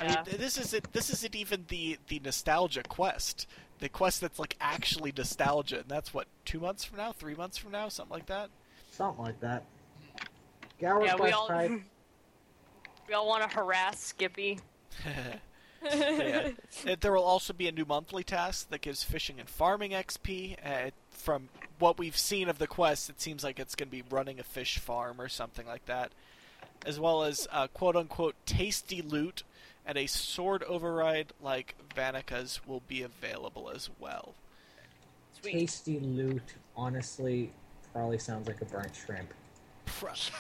I 0.01 0.07
mean, 0.07 0.17
this 0.39 0.59
isn't 0.59 0.93
this 0.93 1.11
isn't 1.11 1.35
even 1.35 1.65
the 1.69 1.99
the 2.09 2.21
nostalgia 2.21 2.83
quest. 2.83 3.47
The 3.79 3.89
quest 3.89 4.21
that's 4.21 4.39
like 4.39 4.57
actually 4.61 5.13
nostalgia, 5.17 5.81
and 5.81 5.89
that's 5.89 6.13
what 6.13 6.27
two 6.45 6.61
months 6.61 6.85
from 6.85 6.99
now, 6.99 7.13
three 7.13 7.35
months 7.35 7.57
from 7.57 7.73
now, 7.73 7.89
something 7.89 8.15
like 8.15 8.27
that. 8.27 8.51
Something 8.91 9.25
like 9.25 9.41
that. 9.41 9.65
Gower 10.81 11.05
yeah, 11.05 11.15
we 11.15 11.21
Quest 11.21 11.35
all 11.35 11.49
type. 11.49 11.71
we 13.09 13.15
all 13.15 13.27
want 13.27 13.49
to 13.49 13.57
harass 13.57 14.01
Skippy. 14.01 14.59
yeah. 15.83 16.51
There 17.01 17.13
will 17.13 17.25
also 17.25 17.53
be 17.53 17.67
a 17.69 17.73
new 17.73 17.85
monthly 17.87 18.23
task 18.23 18.69
that 18.71 18.83
gives 18.83 19.03
fishing 19.03 19.41
and 19.41 19.49
farming 19.49 19.93
XP. 19.93 20.57
Uh, 20.65 20.91
from 21.11 21.49
what 21.79 21.99
we've 21.99 22.17
seen 22.17 22.49
of 22.49 22.59
the 22.59 22.67
quest, 22.67 23.09
it 23.09 23.21
seems 23.21 23.43
like 23.43 23.59
it's 23.59 23.75
going 23.75 23.89
to 23.89 23.93
be 23.93 24.05
running 24.11 24.39
a 24.39 24.43
fish 24.43 24.79
farm 24.79 25.21
or 25.21 25.29
something 25.29 25.67
like 25.67 25.87
that, 25.87 26.13
as 26.85 27.01
well 27.01 27.23
as 27.23 27.49
uh, 27.51 27.67
"quote 27.69 27.97
unquote" 27.97 28.35
tasty 28.45 29.01
loot, 29.01 29.43
and 29.91 29.99
a 29.99 30.07
sword 30.07 30.63
override 30.63 31.33
like 31.43 31.75
Vanika's 31.97 32.61
will 32.65 32.83
be 32.87 33.03
available 33.03 33.73
as 33.75 33.91
well. 33.99 34.35
Sweet. 35.41 35.53
Tasty 35.53 35.99
loot, 35.99 36.55
honestly, 36.77 37.51
probably 37.93 38.17
sounds 38.19 38.47
like 38.47 38.61
a 38.61 38.65
burnt 38.67 38.95
shrimp. 38.95 39.35
Pro- 39.87 40.11
It's- 40.13 40.31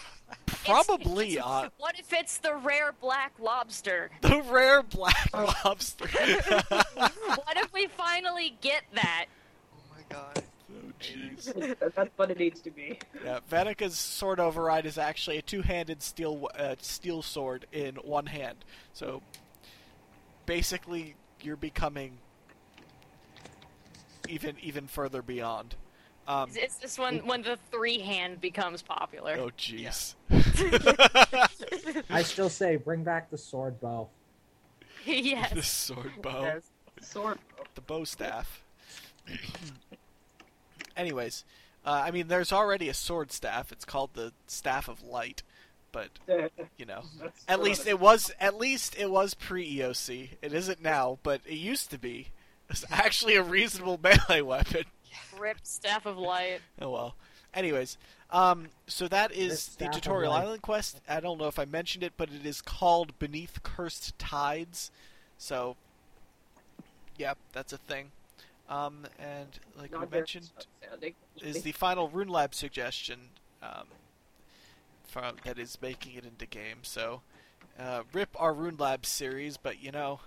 probably 0.65 1.33
it's- 1.33 1.45
uh, 1.45 1.69
What 1.79 1.99
if 1.99 2.13
it's 2.13 2.39
the 2.39 2.55
rare 2.55 2.93
black 3.01 3.33
lobster? 3.41 4.13
the 4.21 4.41
rare 4.49 4.85
black 4.85 5.29
lobster. 5.65 6.07
what 6.69 7.57
if 7.57 7.73
we 7.73 7.89
finally 7.89 8.57
get 8.61 8.85
that? 8.95 9.27
Oh 9.75 9.81
my 9.97 10.03
god. 10.09 10.45
Jeez. 11.01 11.77
That's 11.95 12.11
what 12.17 12.31
it 12.31 12.39
needs 12.39 12.61
to 12.61 12.71
be. 12.71 12.99
Yeah, 13.25 13.41
Vanika's 13.51 13.97
sword 13.99 14.39
override 14.39 14.87
is 14.87 14.99
actually 14.99 15.39
a 15.39 15.43
two-handed 15.43 16.03
steel 16.03 16.49
uh, 16.59 16.75
steel 16.81 17.23
sword 17.23 17.67
in 17.73 17.97
one 17.97 18.27
hand. 18.27 18.59
So 18.93 19.23
basically, 20.47 21.15
you're 21.43 21.57
becoming 21.57 22.19
even 24.29 24.57
even 24.63 24.87
further 24.87 25.23
beyond. 25.23 25.75
Um, 26.29 26.51
Is, 26.51 26.57
is 26.57 26.77
this 26.77 26.99
when 26.99 27.27
when 27.27 27.43
the 27.43 27.59
three 27.73 27.99
hand 27.99 28.41
becomes 28.41 28.83
popular? 28.83 29.37
oh, 29.39 29.51
jeez. 29.59 30.15
I 32.11 32.23
still 32.23 32.51
say, 32.51 32.77
bring 32.77 33.03
back 33.03 33.31
the 33.31 33.39
sword 33.39 33.81
bow. 33.81 34.09
yes. 35.07 35.53
the 35.53 35.63
sword 35.63 36.13
bow, 36.23 36.43
Yes. 36.43 36.63
Sword. 37.01 37.39
the 37.75 37.81
bow 37.81 38.05
staff. 38.05 38.63
Anyways, 40.97 41.45
uh, 41.85 42.03
I 42.05 42.11
mean, 42.11 42.29
there's 42.29 42.53
already 42.53 42.89
a 42.89 42.95
sword 42.95 43.33
staff. 43.33 43.73
It's 43.73 43.85
called 43.85 44.11
the 44.15 44.33
Staff 44.47 44.89
of 44.89 45.03
Light, 45.03 45.43
but 45.93 46.09
you 46.77 46.87
know. 46.87 47.03
At 47.49 47.63
least 47.63 47.87
it 47.87 47.99
was. 47.99 48.33
At 48.41 48.57
least 48.57 48.99
it 48.99 49.11
was 49.11 49.35
pre 49.35 49.79
EOC. 49.79 50.31
It 50.43 50.53
isn't 50.53 50.83
now, 50.83 51.19
but 51.23 51.41
it 51.47 51.55
used 51.55 51.91
to 51.91 51.99
be. 51.99 52.29
It's 52.69 52.85
actually 52.91 53.37
a 53.37 53.43
reasonable 53.43 53.99
melee 54.03 54.43
weapon. 54.43 54.85
Rip 55.39 55.59
staff 55.65 56.07
of 56.07 56.19
light. 56.19 56.61
Oh 56.81 56.91
well. 56.91 57.15
Anyways, 57.53 57.99
um, 58.31 58.69
so 58.87 59.09
that 59.09 59.33
is 59.33 59.49
This 59.49 59.75
the 59.77 59.89
tutorial 59.89 60.33
island 60.33 60.63
quest. 60.63 61.01
I 61.09 61.19
don't 61.21 61.39
know 61.39 61.49
if 61.49 61.59
I 61.59 61.65
mentioned 61.65 62.05
it, 62.05 62.13
but 62.17 62.29
it 62.29 62.47
is 62.47 62.63
called 62.63 63.19
Beneath 63.19 63.63
Cursed 63.63 64.17
Tides. 64.19 64.93
So, 65.37 65.77
yeah, 67.17 67.35
that's 67.53 67.73
a 67.73 67.79
thing. 67.79 68.13
Um, 68.71 69.05
and 69.19 69.49
like 69.77 69.91
Not 69.91 70.11
we 70.11 70.17
mentioned, 70.17 70.49
is 71.43 71.63
the 71.63 71.73
final 71.73 72.09
Rune 72.09 72.29
Lab 72.29 72.55
suggestion 72.55 73.19
um, 73.63 73.89
from 75.09 75.35
that 75.45 75.59
is 75.59 75.77
making 75.83 76.15
it 76.15 76.25
into 76.25 76.47
game. 76.47 76.79
So, 76.83 77.23
uh, 77.79 78.03
rip 78.13 78.29
our 78.41 78.55
Rune 78.55 78.77
Lab 78.79 79.05
series, 79.05 79.57
but 79.57 79.83
you 79.83 79.91
know, 79.91 80.21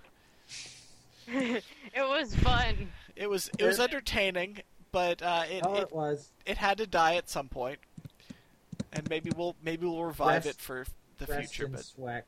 it 1.26 1.62
was 1.96 2.34
fun. 2.36 2.92
it 3.16 3.30
was 3.30 3.50
it 3.58 3.64
was 3.64 3.80
entertaining, 3.80 4.58
but 4.92 5.22
uh, 5.22 5.44
it, 5.50 5.62
oh, 5.66 5.74
it 5.76 5.82
it 5.84 5.92
was. 5.92 6.28
it 6.44 6.58
had 6.58 6.76
to 6.78 6.86
die 6.86 7.16
at 7.16 7.30
some 7.30 7.48
point, 7.48 7.78
and 8.92 9.08
maybe 9.08 9.30
we'll 9.34 9.56
maybe 9.64 9.86
we'll 9.86 10.04
revive 10.04 10.44
Rest- 10.44 10.58
it 10.58 10.60
for 10.60 10.84
the 11.16 11.26
Rest 11.26 11.54
future. 11.54 11.64
in 11.66 11.72
But 11.72 11.84
Sweck. 11.84 12.26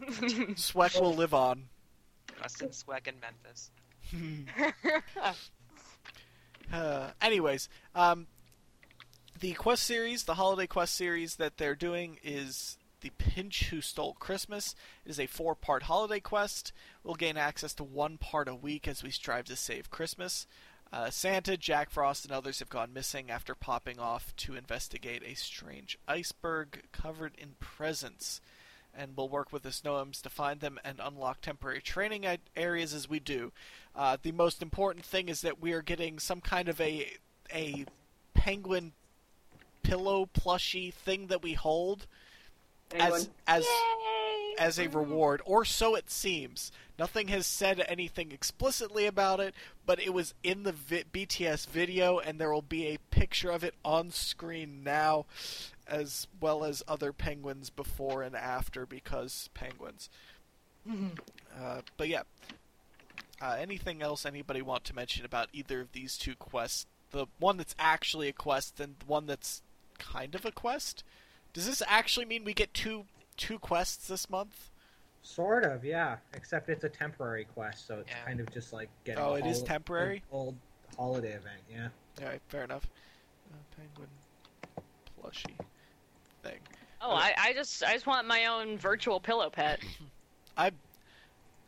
Sweck 0.56 0.94
will 1.00 1.14
live 1.14 1.34
on. 1.34 1.64
Rustin 2.40 2.72
Sweck 2.72 3.06
in 3.06 3.14
Memphis. 3.20 3.70
Uh, 6.72 7.10
anyways, 7.20 7.68
um, 7.96 8.28
the 9.40 9.54
quest 9.54 9.82
series, 9.82 10.22
the 10.22 10.34
holiday 10.34 10.68
quest 10.68 10.94
series 10.94 11.36
that 11.36 11.56
they're 11.56 11.74
doing 11.74 12.18
is 12.22 12.78
the 13.00 13.10
Pinch 13.18 13.70
Who 13.70 13.80
Stole 13.80 14.14
Christmas. 14.14 14.74
It 15.04 15.10
is 15.10 15.18
a 15.18 15.26
four-part 15.26 15.84
holiday 15.84 16.20
quest. 16.20 16.72
We'll 17.02 17.14
gain 17.14 17.36
access 17.36 17.74
to 17.74 17.84
one 17.84 18.18
part 18.18 18.48
a 18.48 18.54
week 18.54 18.86
as 18.86 19.02
we 19.02 19.10
strive 19.10 19.46
to 19.46 19.56
save 19.56 19.90
Christmas. 19.90 20.46
Uh, 20.92 21.08
Santa, 21.08 21.56
Jack 21.56 21.90
Frost, 21.90 22.24
and 22.24 22.32
others 22.32 22.58
have 22.58 22.68
gone 22.68 22.92
missing 22.92 23.30
after 23.30 23.54
popping 23.54 23.98
off 23.98 24.34
to 24.36 24.56
investigate 24.56 25.22
a 25.24 25.34
strange 25.34 25.98
iceberg 26.06 26.82
covered 26.92 27.34
in 27.38 27.54
presents. 27.60 28.40
And 28.96 29.16
we'll 29.16 29.28
work 29.28 29.52
with 29.52 29.62
the 29.62 29.70
Snowhams 29.70 30.20
to 30.22 30.30
find 30.30 30.60
them 30.60 30.78
and 30.84 31.00
unlock 31.02 31.40
temporary 31.40 31.80
training 31.80 32.26
areas 32.56 32.92
as 32.92 33.08
we 33.08 33.20
do. 33.20 33.52
Uh, 33.94 34.16
the 34.20 34.32
most 34.32 34.62
important 34.62 35.04
thing 35.04 35.28
is 35.28 35.40
that 35.42 35.60
we 35.60 35.72
are 35.72 35.82
getting 35.82 36.18
some 36.18 36.40
kind 36.40 36.68
of 36.68 36.80
a 36.80 37.12
a 37.52 37.84
penguin 38.34 38.92
pillow 39.82 40.26
plushy 40.26 40.90
thing 40.90 41.26
that 41.28 41.42
we 41.42 41.54
hold 41.54 42.06
Anyone? 42.92 43.12
as 43.12 43.30
as 43.46 43.64
Yay! 43.64 44.54
as 44.58 44.78
a 44.78 44.88
reward, 44.88 45.40
or 45.44 45.64
so 45.64 45.94
it 45.94 46.10
seems. 46.10 46.70
Nothing 46.98 47.28
has 47.28 47.46
said 47.46 47.82
anything 47.88 48.30
explicitly 48.30 49.06
about 49.06 49.40
it, 49.40 49.54
but 49.86 49.98
it 50.00 50.12
was 50.12 50.34
in 50.42 50.64
the 50.64 50.72
vi- 50.72 51.04
BTS 51.10 51.66
video, 51.66 52.18
and 52.18 52.38
there 52.38 52.52
will 52.52 52.60
be 52.60 52.88
a 52.88 52.98
picture 53.10 53.50
of 53.50 53.64
it 53.64 53.74
on 53.84 54.10
screen 54.10 54.82
now, 54.84 55.24
as 55.90 56.26
well 56.40 56.64
as 56.64 56.82
other 56.88 57.12
penguins 57.12 57.68
before 57.70 58.22
and 58.22 58.34
after, 58.36 58.86
because 58.86 59.50
penguins. 59.54 60.08
uh, 60.90 61.80
but 61.96 62.08
yeah. 62.08 62.22
Uh, 63.42 63.56
anything 63.58 64.02
else 64.02 64.26
anybody 64.26 64.60
want 64.60 64.84
to 64.84 64.94
mention 64.94 65.24
about 65.24 65.48
either 65.52 65.80
of 65.80 65.92
these 65.92 66.16
two 66.18 66.34
quests? 66.36 66.86
The 67.10 67.26
one 67.38 67.56
that's 67.56 67.74
actually 67.78 68.28
a 68.28 68.32
quest, 68.32 68.78
and 68.80 68.96
the 68.98 69.06
one 69.06 69.26
that's 69.26 69.62
kind 69.98 70.34
of 70.34 70.44
a 70.44 70.52
quest? 70.52 71.02
Does 71.52 71.66
this 71.66 71.82
actually 71.86 72.26
mean 72.26 72.44
we 72.44 72.54
get 72.54 72.72
two 72.74 73.04
two 73.36 73.58
quests 73.58 74.06
this 74.08 74.28
month? 74.30 74.70
Sort 75.22 75.64
of, 75.64 75.84
yeah. 75.84 76.16
Except 76.34 76.68
it's 76.68 76.84
a 76.84 76.88
temporary 76.88 77.44
quest, 77.46 77.86
so 77.86 77.98
it's 78.00 78.10
Yeah. 78.10 78.24
kind 78.26 78.40
of 78.40 78.50
just 78.52 78.72
like 78.72 78.88
getting. 79.04 79.22
Oh, 79.22 79.34
a 79.34 79.38
it 79.38 79.46
is 79.46 79.58
hol- 79.58 79.66
temporary? 79.66 80.22
Old 80.30 80.56
holiday 80.96 81.32
event, 81.32 81.62
yeah. 81.70 81.88
All 82.20 82.28
right, 82.28 82.40
fair 82.48 82.64
enough. 82.64 82.86
Uh, 83.52 83.56
penguin 83.76 84.08
plushie 85.20 85.56
thing. 85.56 85.66
Oh, 87.00 87.12
I, 87.12 87.32
I 87.38 87.52
just 87.54 87.82
I 87.82 87.94
just 87.94 88.06
want 88.06 88.26
my 88.26 88.46
own 88.46 88.76
virtual 88.78 89.20
pillow 89.20 89.50
pet. 89.50 89.80
I, 90.56 90.72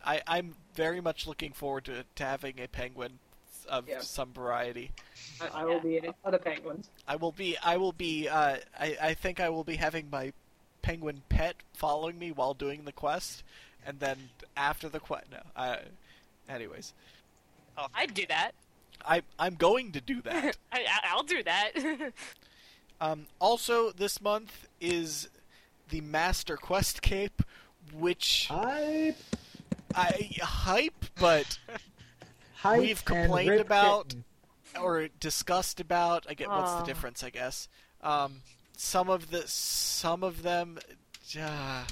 I 0.05 0.21
I'm 0.27 0.55
very 0.75 1.01
much 1.01 1.25
looking 1.27 1.51
forward 1.53 1.85
to, 1.85 2.03
to 2.15 2.23
having 2.23 2.59
a 2.59 2.67
penguin 2.67 3.19
of 3.69 3.87
Yeah. 3.87 3.99
some 4.01 4.31
variety. 4.33 4.91
I, 5.41 5.61
I 5.61 5.65
will 5.65 5.79
be 5.79 5.97
in 5.97 6.05
it 6.05 6.15
for 6.23 6.37
penguins. 6.37 6.89
I 7.07 7.15
will 7.15 7.31
be 7.31 7.57
I 7.63 7.77
will 7.77 7.93
be 7.93 8.27
uh, 8.27 8.57
I 8.79 8.97
I 9.01 9.13
think 9.13 9.39
I 9.39 9.49
will 9.49 9.63
be 9.63 9.77
having 9.77 10.09
my 10.11 10.33
penguin 10.81 11.21
pet 11.29 11.55
following 11.73 12.19
me 12.19 12.31
while 12.31 12.53
doing 12.53 12.83
the 12.85 12.91
quest, 12.91 13.43
and 13.85 13.99
then 13.99 14.29
after 14.57 14.89
the 14.89 14.99
quest. 14.99 15.25
No, 15.31 15.39
I. 15.55 15.79
Anyways, 16.49 16.93
Oh, 17.77 17.87
I'd 17.95 18.13
do 18.13 18.25
that. 18.27 18.51
I 19.07 19.23
I'm 19.39 19.55
going 19.55 19.93
to 19.93 20.01
do 20.01 20.21
that. 20.23 20.57
I, 20.71 20.79
I- 20.79 21.09
I'll 21.11 21.23
do 21.23 21.41
that. 21.43 21.71
Um, 23.03 23.25
also, 23.39 23.91
this 23.91 24.21
month 24.21 24.65
is 24.79 25.27
the 25.89 25.99
Master 25.99 26.55
Quest 26.55 27.01
Cape, 27.01 27.41
which 27.91 28.47
Hype, 28.49 29.17
I 29.93 30.29
hype, 30.41 31.05
but 31.19 31.59
hype, 32.55 32.79
We've 32.79 33.03
complained 33.03 33.59
about- 33.59 34.07
kitten. 34.09 34.23
or 34.79 35.09
discussed 35.19 35.81
about. 35.81 36.25
I 36.29 36.33
get 36.33 36.47
what's 36.47 36.75
the 36.75 36.83
difference, 36.83 37.25
I 37.25 37.29
guess. 37.29 37.67
Um, 38.01 38.35
some 38.77 39.09
of 39.09 39.31
the 39.31 39.43
some 39.49 40.23
of 40.23 40.41
them, 40.41 40.79
uh, 41.37 41.83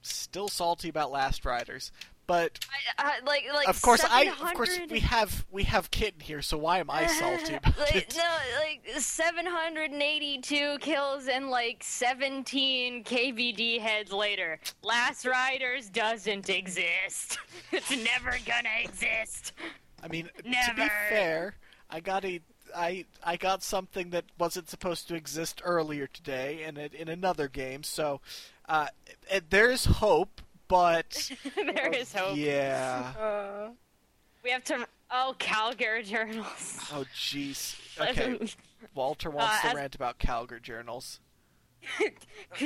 still 0.00 0.48
salty 0.48 0.88
about 0.88 1.10
Last 1.10 1.44
Riders, 1.44 1.92
But 2.28 2.58
I, 2.98 3.04
I, 3.04 3.24
like, 3.24 3.44
like 3.54 3.68
of 3.68 3.80
course, 3.80 4.04
I 4.04 4.24
of 4.24 4.52
course 4.52 4.78
we 4.90 5.00
have 5.00 5.46
we 5.50 5.62
have 5.64 5.90
Kitten 5.90 6.20
here, 6.20 6.42
so 6.42 6.58
why 6.58 6.78
am 6.78 6.90
I 6.90 7.06
salty 7.18 7.54
about 7.54 7.78
like, 7.78 7.96
it? 7.96 8.14
no, 8.18 8.36
like 8.60 9.00
782 9.00 10.76
kills 10.80 11.26
and 11.26 11.48
like 11.48 11.82
17 11.82 13.02
KBD 13.02 13.80
heads 13.80 14.12
later. 14.12 14.60
Last 14.82 15.24
Riders 15.24 15.88
doesn't 15.88 16.50
exist. 16.50 17.38
it's 17.72 17.90
never 17.90 18.36
gonna 18.46 18.84
exist. 18.84 19.54
I 20.02 20.08
mean, 20.08 20.28
to 20.36 20.74
be 20.76 20.88
fair, 21.08 21.54
I 21.88 22.00
got 22.00 22.26
a 22.26 22.42
I 22.76 23.06
I 23.24 23.38
got 23.38 23.62
something 23.62 24.10
that 24.10 24.26
wasn't 24.38 24.68
supposed 24.68 25.08
to 25.08 25.14
exist 25.14 25.62
earlier 25.64 26.06
today, 26.06 26.64
in 26.64 26.76
a, 26.76 26.90
in 26.92 27.08
another 27.08 27.48
game. 27.48 27.82
So 27.84 28.20
uh, 28.68 28.88
there's 29.48 29.86
hope, 29.86 30.42
but 30.68 31.30
there 31.56 31.88
is 31.92 32.12
hope. 32.12 32.36
yeah. 32.36 33.12
Uh, 33.18 33.70
we 34.44 34.50
have 34.50 34.62
to. 34.64 34.86
Oh, 35.10 35.34
Calgary 35.38 36.02
journals. 36.04 36.78
Oh 36.92 37.04
jeez. 37.14 37.74
Okay, 38.00 38.38
Walter 38.94 39.28
wants 39.30 39.56
Uh, 39.58 39.60
to 39.62 39.68
as- 39.68 39.74
rant 39.74 39.94
about 39.96 40.18
Calgary 40.18 40.60
journals. 40.60 41.18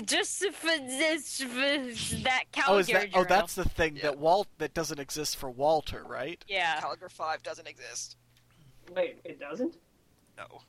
Just 0.04 0.44
for 0.52 0.78
this, 0.78 1.40
for 1.40 2.18
that 2.22 2.44
Calgary 2.52 2.74
Oh, 2.74 2.78
is 2.78 2.86
that? 2.88 3.08
Oh, 3.14 3.24
that's 3.24 3.54
the 3.54 3.64
thing 3.64 3.96
Yeah. 3.96 4.02
that 4.02 4.18
Walt 4.18 4.48
that 4.58 4.74
doesn't 4.74 4.98
exist 5.00 5.36
for 5.36 5.50
Walter, 5.50 6.02
right? 6.04 6.42
yeah. 6.48 6.80
Caliber 6.80 7.08
5 7.08 7.42
doesn't 7.42 7.66
exist. 7.68 8.16
Wait, 8.94 9.20
it 9.24 9.38
doesn't? 9.40 9.76
No. 10.36 10.62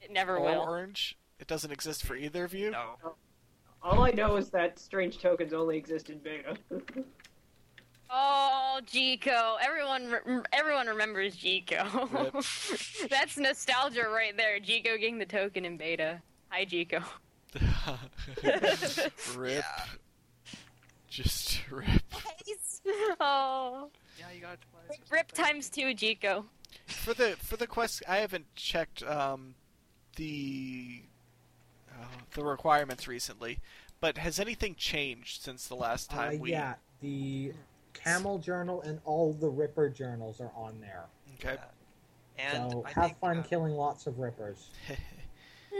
It 0.00 0.10
never 0.10 0.36
Or 0.38 0.44
will. 0.44 0.60
Orange. 0.62 1.16
It 1.38 1.46
doesn't 1.48 1.70
exist 1.72 2.04
for 2.04 2.14
either 2.16 2.44
of 2.44 2.54
you. 2.54 2.70
No. 2.70 2.94
All 3.82 4.04
I 4.04 4.10
know 4.10 4.36
is 4.36 4.50
that 4.50 4.78
strange 4.78 5.18
tokens 5.18 5.52
only 5.52 5.76
exist 5.76 6.08
in 6.10 6.18
beta. 6.18 6.56
Oh, 8.10 8.80
Jico! 8.86 9.56
Everyone, 9.62 10.10
re- 10.24 10.42
everyone 10.52 10.86
remembers 10.86 11.34
Jico. 11.36 11.84
That's 13.08 13.36
nostalgia 13.38 14.06
right 14.08 14.36
there. 14.36 14.60
Jico 14.60 14.98
getting 14.98 15.18
the 15.18 15.26
token 15.26 15.64
in 15.64 15.76
beta. 15.76 16.20
Hi, 16.50 16.64
Jico. 16.64 17.02
rip. 19.36 19.64
Yeah. 19.64 19.84
Just 21.08 21.60
rip. 21.70 21.88
oh, 23.20 23.90
Yeah, 24.18 24.26
you 24.34 24.40
got 24.42 24.58
twice. 24.70 24.98
or 25.10 25.16
rip 25.16 25.32
times 25.32 25.68
two, 25.70 25.92
Jico. 25.94 26.44
For 26.86 27.14
the 27.14 27.36
for 27.42 27.56
the 27.56 27.66
quest, 27.66 28.02
I 28.08 28.18
haven't 28.18 28.46
checked 28.54 29.02
um, 29.02 29.54
the 30.16 31.02
uh, 32.00 32.04
the 32.34 32.44
requirements 32.44 33.06
recently, 33.08 33.60
but 34.00 34.18
has 34.18 34.38
anything 34.40 34.74
changed 34.74 35.42
since 35.42 35.66
the 35.66 35.74
last 35.76 36.12
Uh, 36.12 36.16
time 36.16 36.38
we? 36.40 36.50
yeah, 36.50 36.74
the 37.00 37.52
Camel 37.94 38.38
Journal 38.38 38.82
and 38.82 39.00
all 39.04 39.32
the 39.34 39.48
Ripper 39.48 39.88
journals 39.88 40.40
are 40.40 40.52
on 40.56 40.80
there. 40.80 41.04
Okay. 41.34 41.56
And 42.38 42.72
so 42.72 42.84
I 42.86 42.90
have 42.92 43.04
think, 43.06 43.18
fun 43.20 43.38
uh, 43.38 43.42
killing 43.42 43.72
lots 43.74 44.06
of 44.06 44.18
Rippers. 44.18 44.70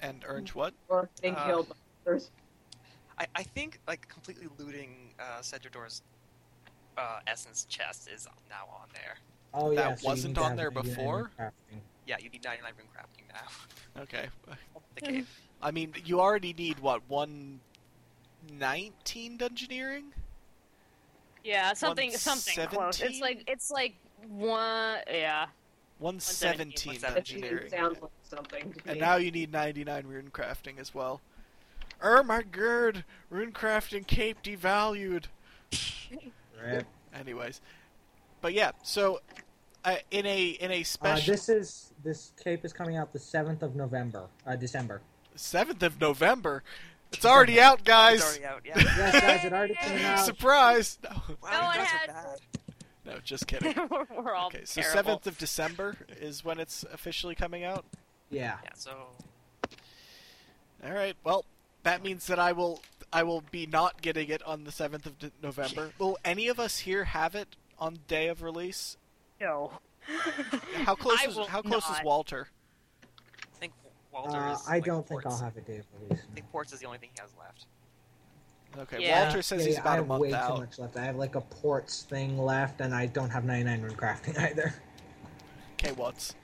and 0.00 0.24
Orange 0.28 0.54
what? 0.54 0.74
or 0.88 1.08
getting 1.16 1.34
Uh, 1.36 1.46
killed 1.46 1.68
by 1.68 1.74
others. 2.06 2.30
I, 3.18 3.26
I 3.34 3.42
think 3.42 3.80
like 3.86 4.08
completely 4.08 4.48
looting 4.58 5.14
uh, 5.18 5.40
Sedridor's 5.40 6.02
uh, 6.98 7.20
essence 7.26 7.64
chest 7.68 8.08
is 8.08 8.26
now 8.50 8.66
on 8.80 8.88
there. 8.92 9.16
Oh 9.54 9.70
yeah, 9.70 9.90
That 9.90 10.00
so 10.00 10.08
wasn't 10.08 10.36
need 10.36 10.42
on 10.42 10.56
there 10.56 10.70
before? 10.70 11.30
Crafting. 12.04 12.08
Yeah, 12.08 12.16
you 12.20 12.30
need 12.30 12.44
99 12.44 12.72
rune 12.78 12.88
crafting 12.88 13.32
now. 13.32 14.02
Okay. 14.02 14.26
the 14.96 15.00
game. 15.00 15.26
I 15.62 15.70
mean, 15.70 15.94
you 16.04 16.20
already 16.20 16.52
need 16.52 16.78
what 16.80 17.02
one 17.08 17.60
nineteen 18.58 19.38
dungeoneering? 19.38 20.04
Yeah, 21.42 21.72
something, 21.72 22.10
something 22.12 22.66
close. 22.66 23.00
It's 23.00 23.20
like, 23.20 23.44
it's 23.46 23.70
like 23.70 23.94
one. 24.28 24.98
Yeah. 25.10 25.46
One 25.98 26.20
seventeen 26.20 26.94
117. 27.00 27.42
Dungeoneering. 27.42 27.70
sounds 27.70 28.02
like 28.02 28.10
something. 28.24 28.72
to 28.72 28.80
And 28.86 28.94
me. 28.94 29.00
now 29.00 29.16
you 29.16 29.30
need 29.30 29.52
99 29.52 30.06
rune 30.06 30.30
crafting 30.32 30.78
as 30.78 30.94
well. 30.94 31.20
Oh 32.02 32.22
my 32.22 32.42
god, 32.42 33.04
rune 33.30 33.52
crafting 33.52 34.06
cape 34.06 34.42
devalued. 34.42 35.24
Anyways, 37.14 37.60
but 38.42 38.52
yeah, 38.52 38.72
so 38.82 39.20
uh, 39.84 39.96
in 40.10 40.26
a 40.26 40.48
in 40.50 40.70
a 40.70 40.80
Uh, 40.80 40.84
special 40.84 41.32
this 41.34 41.48
is 41.48 41.92
this 42.02 42.32
cape 42.42 42.64
is 42.64 42.72
coming 42.72 42.96
out 42.96 43.12
the 43.12 43.18
seventh 43.18 43.62
of 43.62 43.74
November, 43.76 44.26
uh, 44.46 44.56
December. 44.56 45.00
seventh 45.34 45.82
of 45.82 46.00
November, 46.00 46.62
it's 47.12 47.24
already 47.24 47.60
out, 47.60 47.84
guys. 47.84 48.20
It's 48.20 48.44
already 48.44 48.44
out. 48.44 48.60
Yeah. 48.64 48.72
Yes, 48.78 49.20
guys, 49.20 49.44
it 49.44 49.52
already 49.52 49.74
came 49.74 50.04
out. 50.06 50.24
Surprise! 50.24 50.98
No, 51.04 51.10
wow, 51.10 51.50
No 51.50 51.56
you 51.58 51.64
one 51.66 51.76
guys 51.76 51.86
had- 51.86 52.10
are 52.10 52.12
bad. 52.14 52.38
no, 53.06 53.18
just 53.22 53.46
kidding. 53.46 53.74
we're, 53.90 54.06
we're 54.22 54.34
all 54.34 54.46
Okay, 54.48 54.64
so 54.64 54.80
seventh 54.82 55.26
of 55.26 55.36
December 55.38 55.96
is 56.20 56.44
when 56.44 56.58
it's 56.58 56.84
officially 56.92 57.34
coming 57.34 57.64
out. 57.64 57.84
Yeah. 58.30 58.56
Yeah. 58.64 58.70
So 58.74 58.90
All 60.84 60.92
right. 60.92 61.16
Well, 61.24 61.44
that 61.82 62.02
means 62.02 62.26
that 62.26 62.38
I 62.38 62.52
will 62.52 62.80
I 63.12 63.22
will 63.22 63.42
be 63.50 63.66
not 63.66 64.02
getting 64.02 64.28
it 64.28 64.42
on 64.42 64.64
the 64.64 64.72
seventh 64.72 65.06
of 65.06 65.18
De- 65.18 65.30
November. 65.42 65.92
Will 65.98 66.18
any 66.24 66.48
of 66.48 66.58
us 66.58 66.80
here 66.80 67.04
have 67.04 67.34
it 67.36 67.54
on 67.78 67.98
day 68.08 68.26
of 68.28 68.42
release? 68.42 68.96
No. 69.44 69.70
How 70.84 70.94
close 71.04 71.18
I 71.22 71.28
is 71.28 71.36
will 71.36 71.46
how 71.46 71.60
close 71.62 71.84
is 71.84 71.90
not. 71.90 72.04
Walter? 72.04 72.48
I 73.42 73.58
think 73.58 73.72
Walter 74.12 74.38
Uh, 74.38 74.52
is. 74.54 74.62
I 74.66 74.72
like, 74.74 74.84
don't 74.84 75.06
think 75.06 75.22
ports. 75.22 75.36
I'll 75.40 75.44
have 75.44 75.56
a 75.56 75.60
day 75.60 75.78
of 75.78 75.84
release. 76.08 76.24
I 76.30 76.34
think 76.34 76.50
ports 76.50 76.72
is 76.72 76.80
the 76.80 76.86
only 76.86 76.98
thing 76.98 77.10
he 77.14 77.20
has 77.20 77.30
left. 77.38 77.66
Okay, 78.76 79.02
Yeah. 79.06 79.24
Walter 79.24 79.42
says 79.42 79.60
Yeah, 79.60 79.66
he's 79.66 79.74
yeah, 79.76 79.80
I 79.80 79.82
about 79.82 79.92
a 79.92 79.96
have 79.96 80.06
month 80.08 80.20
way 80.22 80.30
too 80.30 80.34
out. 80.36 80.58
much 80.60 80.78
left. 80.78 80.96
I 80.96 81.04
have 81.04 81.16
like 81.16 81.34
a 81.36 81.40
ports 81.42 82.02
thing 82.02 82.38
left, 82.38 82.80
and 82.80 82.94
I 82.94 83.06
don't 83.06 83.30
have 83.30 83.44
99 83.44 83.82
rune 83.82 83.94
crafting 83.94 84.38
either. 84.50 84.74
Okay, 85.74 85.92
what's 85.92 86.34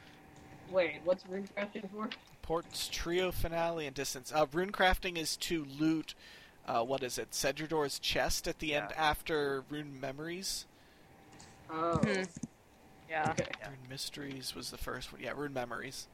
Wait, 0.70 1.00
what's 1.04 1.26
rune 1.26 1.48
crafting 1.56 1.90
for? 1.90 2.08
Port's 2.42 2.86
trio 2.88 3.32
finale 3.32 3.86
and 3.86 3.94
distance? 3.96 4.32
Uh, 4.32 4.46
rune 4.52 4.70
crafting 4.72 5.16
is 5.18 5.36
to 5.38 5.64
loot. 5.78 6.14
Uh, 6.66 6.84
what 6.84 7.02
is 7.02 7.18
it? 7.18 7.30
Sedridor's 7.32 7.98
chest 7.98 8.46
at 8.46 8.58
the 8.60 8.74
end 8.74 8.88
after 8.96 9.64
rune 9.68 9.98
memories. 10.00 10.66
Oh, 11.68 11.96
Hmm. 11.96 12.22
Yeah. 13.10 13.30
okay. 13.30 13.46
Yeah. 13.60 13.68
Rune 13.68 13.78
mysteries 13.88 14.54
was 14.54 14.70
the 14.70 14.78
first 14.78 15.12
one. 15.12 15.20
Yeah, 15.20 15.32
rune 15.36 15.52
memories. 15.52 16.06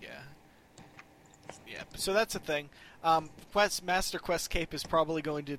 Yeah. 0.00 0.08
Yeah. 1.66 1.82
So 1.96 2.12
that's 2.12 2.34
a 2.34 2.38
thing. 2.38 2.68
Um, 3.02 3.30
Quest 3.52 3.84
Master 3.84 4.18
Quest 4.18 4.50
cape 4.50 4.72
is 4.74 4.84
probably 4.84 5.22
going 5.22 5.44
to 5.46 5.58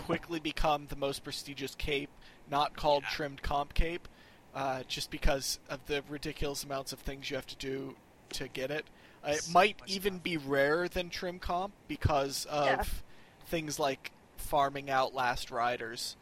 quickly 0.00 0.40
become 0.40 0.86
the 0.88 0.96
most 0.96 1.22
prestigious 1.22 1.74
cape, 1.74 2.10
not 2.50 2.76
called 2.76 3.04
Yeah. 3.04 3.10
trimmed 3.10 3.42
comp 3.42 3.74
cape, 3.74 4.08
uh, 4.54 4.82
just 4.88 5.10
because 5.10 5.60
of 5.68 5.84
the 5.86 6.02
ridiculous 6.08 6.64
amounts 6.64 6.92
of 6.92 6.98
things 7.00 7.30
you 7.30 7.36
have 7.36 7.46
to 7.46 7.56
do 7.56 7.94
to 8.30 8.48
get 8.48 8.70
it. 8.70 8.86
Uh, 9.24 9.32
it 9.32 9.42
So 9.44 9.52
might 9.52 9.80
even 9.86 10.14
stuff. 10.14 10.22
be 10.22 10.36
rarer 10.38 10.88
than 10.88 11.10
trim 11.10 11.38
comp 11.38 11.74
because 11.86 12.46
of 12.46 12.66
Yeah. 12.66 12.84
things 13.46 13.78
like 13.78 14.10
farming 14.36 14.90
out 14.90 15.14
last 15.14 15.50
riders. 15.50 16.16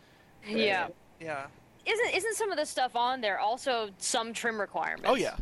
Yeah. 0.47 0.89
Yeah. 1.21 1.47
Isn't 1.87 2.15
isn't 2.15 2.35
some 2.37 2.51
of 2.51 2.59
the 2.59 2.67
stuff 2.67 2.95
on 2.97 3.21
there 3.21 3.39
also 3.39 3.91
some 3.99 4.33
trim 4.33 4.61
requirements? 4.61 5.09
Oh 5.09 5.15
yeah. 5.15 5.37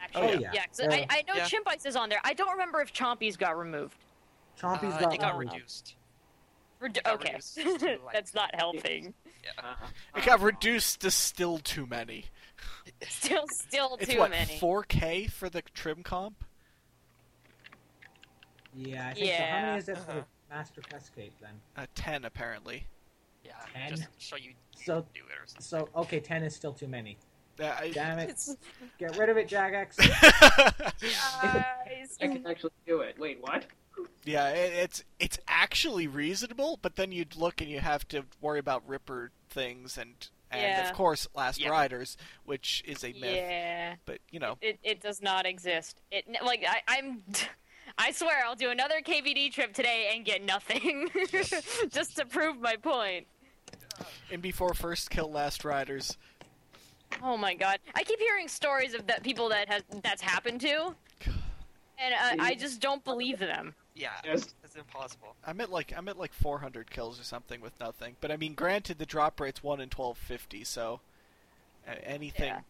Actually, 0.00 0.22
Oh, 0.36 0.40
yeah. 0.40 0.50
yeah. 0.52 0.66
'cause 0.66 0.80
Yeah. 0.80 0.90
I, 0.90 1.06
I 1.10 1.22
know 1.28 1.34
Yeah. 1.34 1.44
Chimp 1.46 1.68
Ice 1.68 1.86
is 1.86 1.94
on 1.96 2.08
there. 2.08 2.18
I 2.24 2.34
don't 2.34 2.50
remember 2.52 2.80
if 2.80 2.92
Chompy's 2.92 3.36
got 3.36 3.56
removed. 3.56 3.96
Chompy's 4.58 4.94
Uh, 4.94 5.00
got 5.00 5.18
got 5.18 5.36
reduced. 5.38 5.94
Redu- 6.80 7.02
got 7.04 7.14
okay, 7.14 7.28
reduced 7.34 7.82
like- 8.04 8.12
that's 8.12 8.34
not 8.34 8.52
helping. 8.56 9.14
Yeah. 9.44 9.74
It 10.16 10.24
got 10.24 10.40
reduced 10.40 11.00
to 11.02 11.10
still 11.10 11.58
too 11.58 11.86
many. 11.86 12.26
Still, 13.08 13.44
still 13.48 13.96
It's 14.00 14.12
too 14.12 14.20
what 14.20 14.30
many. 14.30 14.58
4K 14.58 15.30
for 15.30 15.48
the 15.48 15.62
trim 15.74 16.02
comp. 16.04 16.44
Yeah, 18.74 19.08
I 19.08 19.14
think 19.14 19.26
so. 19.26 19.32
How 19.44 19.60
many 19.62 19.78
is 19.78 19.88
it 19.88 19.98
for 19.98 20.10
Uh-huh. 20.10 20.20
the 20.48 20.54
Master 20.54 20.80
Quest 20.88 21.14
cape 21.14 21.32
then? 21.40 21.60
Uh, 21.76 21.86
10 21.94 22.24
apparently. 22.24 22.86
Yeah. 23.44 23.52
Ten? 23.72 23.90
Just 23.96 24.08
show 24.18 24.36
you 24.36 24.52
So, 24.76 25.04
do 25.14 25.20
it 25.20 25.40
or 25.40 25.46
something. 25.46 25.62
so 25.62 25.88
okay, 26.02 26.20
10 26.20 26.42
is 26.42 26.54
still 26.54 26.72
too 26.72 26.88
many. 26.88 27.16
Uh, 27.60 27.66
I- 27.78 27.90
Damn 27.90 28.18
it. 28.18 28.30
It's- 28.30 28.56
Get 28.98 29.16
rid 29.18 29.28
of 29.28 29.36
it, 29.36 29.48
Jagex. 29.48 29.96
Guys. 31.00 32.16
I 32.20 32.26
can 32.26 32.46
actually 32.46 32.72
do 32.86 33.00
it. 33.00 33.18
Wait, 33.18 33.38
what? 33.40 33.66
yeah, 34.24 34.48
it, 34.48 34.72
it's 34.72 35.04
it's 35.20 35.38
actually 35.46 36.06
reasonable, 36.06 36.78
but 36.82 36.96
then 36.96 37.12
you'd 37.12 37.36
look 37.36 37.60
and 37.60 37.70
you 37.70 37.80
have 37.80 38.06
to 38.08 38.24
worry 38.40 38.58
about 38.58 38.82
Ripper 38.88 39.30
things 39.50 39.98
and 39.98 40.14
and 40.50 40.62
Yeah. 40.62 40.88
of 40.88 40.94
course 40.94 41.28
Last 41.34 41.60
Yeah. 41.60 41.70
Riders, 41.70 42.16
which 42.44 42.82
is 42.86 43.04
a 43.04 43.12
myth. 43.12 43.34
Yeah, 43.36 43.94
But 44.06 44.18
you 44.30 44.40
know, 44.40 44.56
it, 44.62 44.78
it 44.82 45.00
does 45.00 45.20
not 45.22 45.46
exist. 45.46 46.00
It 46.10 46.24
like 46.44 46.64
I, 46.68 46.80
I'm. 46.88 47.22
I 47.98 48.12
swear 48.12 48.42
I'll 48.46 48.54
do 48.56 48.70
another 48.70 49.02
KBD 49.02 49.52
trip 49.52 49.74
today 49.74 50.12
and 50.14 50.24
get 50.24 50.42
nothing, 50.42 51.10
just 51.90 52.16
to 52.16 52.24
prove 52.24 52.58
my 52.58 52.76
point. 52.76 53.26
And 54.30 54.42
before 54.42 54.74
first 54.74 55.10
kill 55.10 55.30
Last 55.30 55.64
Riders, 55.64 56.16
Oh 57.22 57.36
my 57.36 57.54
god! 57.54 57.78
I 57.94 58.02
keep 58.04 58.18
hearing 58.18 58.48
stories 58.48 58.94
of 58.94 59.06
that 59.06 59.22
people 59.22 59.48
that 59.50 59.68
has 59.68 59.82
that's 60.02 60.22
happened 60.22 60.60
to, 60.62 60.94
and 61.98 62.14
I, 62.14 62.36
I 62.48 62.54
just 62.54 62.80
don't 62.80 63.04
believe 63.04 63.38
them. 63.38 63.74
Yeah, 63.94 64.12
Yes. 64.24 64.54
it's 64.64 64.76
impossible. 64.76 65.36
I'm 65.46 65.60
at 65.60 65.70
like 65.70 65.92
I'm 65.94 66.08
at 66.08 66.18
like 66.18 66.32
400 66.32 66.90
kills 66.90 67.20
or 67.20 67.24
something 67.24 67.60
with 67.60 67.78
nothing. 67.78 68.16
But 68.22 68.30
I 68.30 68.36
mean, 68.38 68.54
granted, 68.54 68.98
the 68.98 69.04
drop 69.06 69.38
rate's 69.40 69.62
one 69.62 69.80
in 69.80 69.90
1250, 69.94 70.64
so 70.64 71.00
uh, 71.86 71.94
anything. 72.02 72.46
Yeah. 72.46 72.60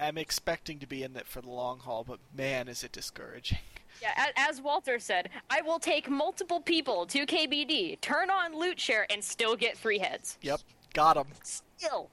I, 0.00 0.08
I'm 0.08 0.18
expecting 0.18 0.80
to 0.80 0.86
be 0.88 1.04
in 1.04 1.16
it 1.16 1.28
for 1.28 1.40
the 1.40 1.50
long 1.50 1.78
haul, 1.78 2.02
but 2.02 2.18
man, 2.36 2.66
is 2.66 2.82
it 2.82 2.90
discouraging. 2.90 3.58
Yeah, 4.00 4.26
as 4.36 4.60
Walter 4.60 4.98
said, 4.98 5.28
I 5.50 5.60
will 5.62 5.78
take 5.78 6.08
multiple 6.08 6.60
people 6.60 7.06
to 7.06 7.26
KBD, 7.26 8.00
turn 8.00 8.30
on 8.30 8.54
loot 8.58 8.78
share, 8.78 9.06
and 9.10 9.22
still 9.22 9.56
get 9.56 9.76
three 9.76 9.98
heads. 9.98 10.38
Yep, 10.42 10.60
got 10.94 11.16
him. 11.16 11.26
Still. 11.42 12.08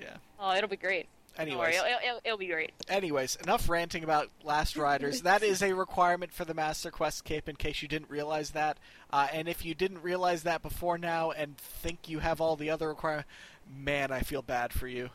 Yeah. 0.00 0.16
Oh, 0.38 0.54
it'll 0.56 0.68
be 0.70 0.76
great. 0.76 1.08
Don't 1.36 1.56
worry, 1.56 1.68
Anyways, 1.68 1.74
it'll, 1.76 1.86
it'll, 1.86 2.20
it'll 2.24 2.38
be 2.38 2.46
great. 2.48 2.72
anyways, 2.88 3.36
enough 3.36 3.68
ranting 3.70 4.04
about 4.04 4.28
Last 4.42 4.76
Riders. 4.76 5.22
that 5.22 5.42
is 5.42 5.62
a 5.62 5.72
requirement 5.74 6.32
for 6.32 6.44
the 6.44 6.52
Master 6.54 6.90
Quest 6.90 7.24
cape. 7.24 7.48
In 7.48 7.56
case 7.56 7.80
you 7.82 7.88
didn't 7.88 8.10
realize 8.10 8.50
that, 8.50 8.78
uh, 9.10 9.28
and 9.32 9.48
if 9.48 9.64
you 9.64 9.74
didn't 9.74 10.02
realize 10.02 10.42
that 10.42 10.60
before 10.60 10.98
now 10.98 11.30
and 11.30 11.56
think 11.56 12.08
you 12.08 12.18
have 12.18 12.40
all 12.40 12.56
the 12.56 12.68
other 12.68 12.88
requirements, 12.88 13.28
man, 13.74 14.10
I 14.10 14.20
feel 14.20 14.42
bad 14.42 14.72
for 14.72 14.86
you. 14.88 15.10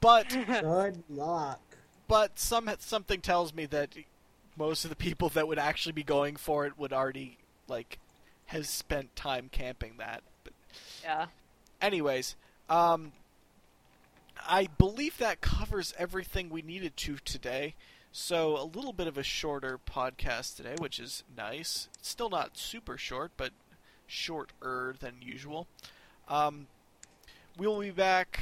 But 0.00 0.28
Good 0.46 1.02
luck. 1.08 1.60
but 2.06 2.38
some 2.38 2.70
something 2.78 3.20
tells 3.20 3.52
me 3.52 3.66
that 3.66 3.96
most 4.58 4.84
of 4.84 4.90
the 4.90 4.96
people 4.96 5.28
that 5.30 5.46
would 5.48 5.58
actually 5.58 5.92
be 5.92 6.02
going 6.02 6.36
for 6.36 6.66
it 6.66 6.76
would 6.78 6.92
already 6.92 7.38
like 7.68 7.98
have 8.46 8.66
spent 8.66 9.14
time 9.14 9.48
camping 9.52 9.94
that. 9.98 10.22
But 10.44 10.52
Yeah. 11.02 11.26
anyways, 11.80 12.34
um, 12.68 13.12
I 14.46 14.66
believe 14.78 15.18
that 15.18 15.40
covers 15.40 15.94
everything 15.98 16.48
we 16.50 16.62
needed 16.62 16.96
to 16.98 17.16
today. 17.18 17.74
So 18.10 18.56
a 18.60 18.64
little 18.64 18.92
bit 18.92 19.06
of 19.06 19.18
a 19.18 19.22
shorter 19.22 19.78
podcast 19.78 20.56
today, 20.56 20.74
which 20.78 20.98
is 20.98 21.22
nice. 21.36 21.88
It's 21.98 22.08
still 22.08 22.30
not 22.30 22.56
super 22.56 22.96
short, 22.96 23.32
but 23.36 23.52
shorter 24.06 24.94
than 24.98 25.16
usual. 25.20 25.66
Um, 26.26 26.66
we'll 27.56 27.78
be 27.80 27.90
back. 27.90 28.40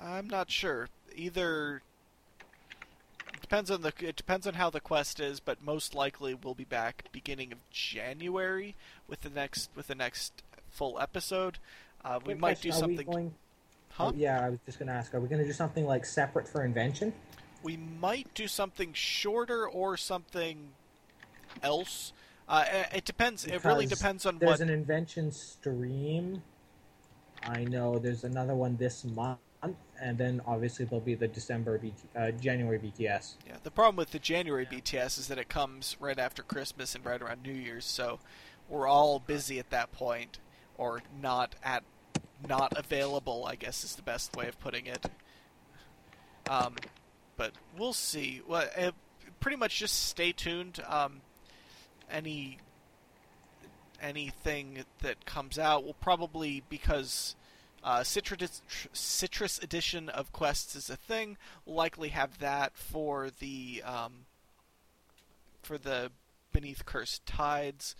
I'm 0.00 0.26
not 0.28 0.50
sure. 0.50 0.88
Either 1.14 1.82
depends 3.48 3.70
on 3.70 3.80
the 3.80 3.92
it 4.00 4.16
depends 4.16 4.46
on 4.46 4.54
how 4.54 4.68
the 4.70 4.80
quest 4.80 5.20
is, 5.20 5.40
but 5.40 5.62
most 5.62 5.94
likely 5.94 6.34
we'll 6.34 6.54
be 6.54 6.64
back 6.64 7.04
beginning 7.12 7.50
of 7.52 7.58
January 7.70 8.74
with 9.08 9.22
the 9.22 9.30
next 9.30 9.70
with 9.74 9.86
the 9.86 9.94
next 9.94 10.42
full 10.70 11.00
episode. 11.00 11.58
Uh, 12.04 12.18
we 12.20 12.24
Quick 12.34 12.38
might 12.40 12.60
do 12.60 12.68
question, 12.70 12.88
we 12.90 12.96
something. 12.96 13.06
going- 13.06 13.34
Huh? 13.90 14.12
oh, 14.14 14.16
yeah, 14.16 14.44
I 14.44 14.50
was 14.50 14.60
just 14.64 14.78
going 14.78 14.86
to 14.86 14.92
ask. 14.92 15.12
Are 15.14 15.18
we 15.18 15.28
going 15.28 15.40
to 15.40 15.46
do 15.46 15.52
something 15.52 15.84
like 15.84 16.04
separate 16.04 16.46
for 16.46 16.62
invention? 16.64 17.12
We 17.64 17.76
might 17.76 18.32
do 18.34 18.46
something 18.46 18.92
shorter 18.92 19.66
or 19.66 19.96
something 19.96 20.68
else. 21.64 22.12
Uh, 22.48 22.64
it- 22.92 23.04
depends. 23.04 23.44
it 23.44 23.64
really 23.64 23.86
depends 23.86 24.24
on 24.26 24.38
There's 24.38 24.50
what. 24.50 24.58
There's 24.58 24.68
an 24.68 24.74
invention 24.74 25.32
stream. 25.32 26.42
I 27.42 27.64
know 27.64 27.98
there's 27.98 28.22
another 28.24 28.54
one 28.54 28.76
this 28.76 29.04
month, 29.04 29.38
and 30.00 30.18
then 30.18 30.40
obviously 30.46 30.84
there'll 30.84 31.04
be 31.04 31.14
the 31.14 31.28
December 31.28 31.78
BT, 31.78 31.94
uh, 32.16 32.30
January 32.32 32.78
BTS. 32.78 33.34
Yeah, 33.46 33.56
the 33.62 33.70
problem 33.70 33.96
with 33.96 34.10
the 34.10 34.18
January 34.18 34.66
BTS 34.66 35.18
is 35.18 35.28
that 35.28 35.38
it 35.38 35.48
comes 35.48 35.96
right 36.00 36.18
after 36.18 36.42
Christmas 36.42 36.94
and 36.94 37.04
right 37.04 37.20
around 37.20 37.42
New 37.42 37.52
Year's, 37.52 37.84
so 37.84 38.20
we're 38.68 38.86
all 38.86 39.18
busy 39.18 39.58
at 39.58 39.70
that 39.70 39.92
point, 39.92 40.38
or 40.76 41.02
not 41.20 41.54
at 41.62 41.84
not 42.48 42.72
available. 42.76 43.46
I 43.46 43.56
guess 43.56 43.84
is 43.84 43.96
the 43.96 44.02
best 44.02 44.36
way 44.36 44.48
of 44.48 44.58
putting 44.60 44.86
it. 44.86 45.06
Um, 46.48 46.76
but 47.36 47.52
we'll 47.76 47.92
see. 47.92 48.42
Well, 48.46 48.68
uh, 48.76 48.92
pretty 49.40 49.56
much 49.56 49.78
just 49.78 50.06
stay 50.06 50.32
tuned. 50.32 50.80
Um, 50.86 51.20
any 52.10 52.58
anything 54.00 54.84
that 55.00 55.24
comes 55.26 55.58
out 55.58 55.84
will 55.84 55.94
probably 55.94 56.62
because 56.68 57.34
uh, 57.82 58.02
citrus 58.02 58.62
citrus 58.92 59.58
edition 59.58 60.08
of 60.08 60.32
quests 60.32 60.74
is 60.76 60.90
a 60.90 60.96
thing. 60.96 61.36
We'll 61.64 61.76
likely 61.76 62.08
have 62.08 62.38
that 62.38 62.76
for 62.76 63.30
the 63.38 63.82
um, 63.84 64.26
for 65.62 65.78
the 65.78 66.10
beneath 66.52 66.84
cursed 66.84 67.24
tides. 67.26 67.94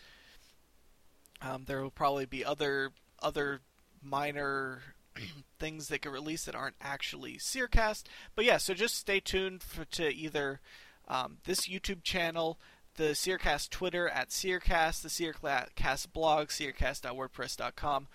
Um, 1.41 1.64
there 1.66 1.83
will 1.83 1.91
probably 1.91 2.26
be 2.26 2.45
other 2.45 2.91
other 3.22 3.61
minor 4.03 4.83
things 5.59 5.89
that 5.89 6.03
get 6.03 6.12
released 6.12 6.47
that 6.47 6.55
aren't 6.55 6.76
actually 6.81 7.35
Seercast. 7.35 8.05
But 8.35 8.45
yeah, 8.45 8.59
so 8.59 8.74
just 8.74 8.97
stay 8.97 9.20
tuned 9.20 9.62
for, 9.62 9.85
to 9.85 10.14
either 10.14 10.61
um, 11.07 11.39
this 11.45 11.68
YouTube 11.68 12.03
channel, 12.03 12.59
the 12.97 13.11
Seercast 13.11 13.70
Twitter 13.70 14.09
at 14.09 14.31
Seercast, 14.31 15.03
the 15.03 15.09
Seercast 15.09 16.12
blog, 16.12 16.49
seercast.wordpress.com, 16.49 18.09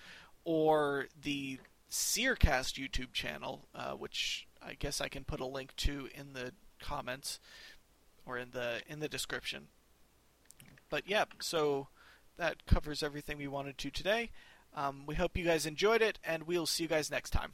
or 0.46 1.08
the 1.22 1.60
Seercast 1.90 2.76
YouTube 2.76 3.14
channel, 3.14 3.68
uh, 3.76 3.92
which 3.92 4.48
I 4.66 4.74
guess 4.74 5.00
I 5.00 5.08
can 5.08 5.24
put 5.24 5.40
a 5.40 5.46
link 5.46 5.76
to 5.78 6.10
in 6.16 6.34
the 6.34 6.54
comments 6.82 7.40
or 8.26 8.38
in 8.38 8.52
the 8.52 8.82
in 8.88 9.00
the 9.00 9.08
description. 9.08 9.68
But 10.90 11.08
yeah, 11.08 11.26
so 11.42 11.88
that 12.38 12.66
covers 12.66 13.04
everything 13.04 13.38
we 13.38 13.48
wanted 13.48 13.78
to 13.80 13.92
today. 13.92 14.32
Um, 14.76 15.06
we 15.06 15.16
hope 15.16 15.38
you 15.38 15.46
guys 15.46 15.66
enjoyed 15.66 16.02
it, 16.02 16.18
and 16.24 16.44
we'll 16.44 16.66
see 16.66 16.84
you 16.84 16.90
guys 16.90 17.12
next 17.12 17.30
time. 17.30 17.54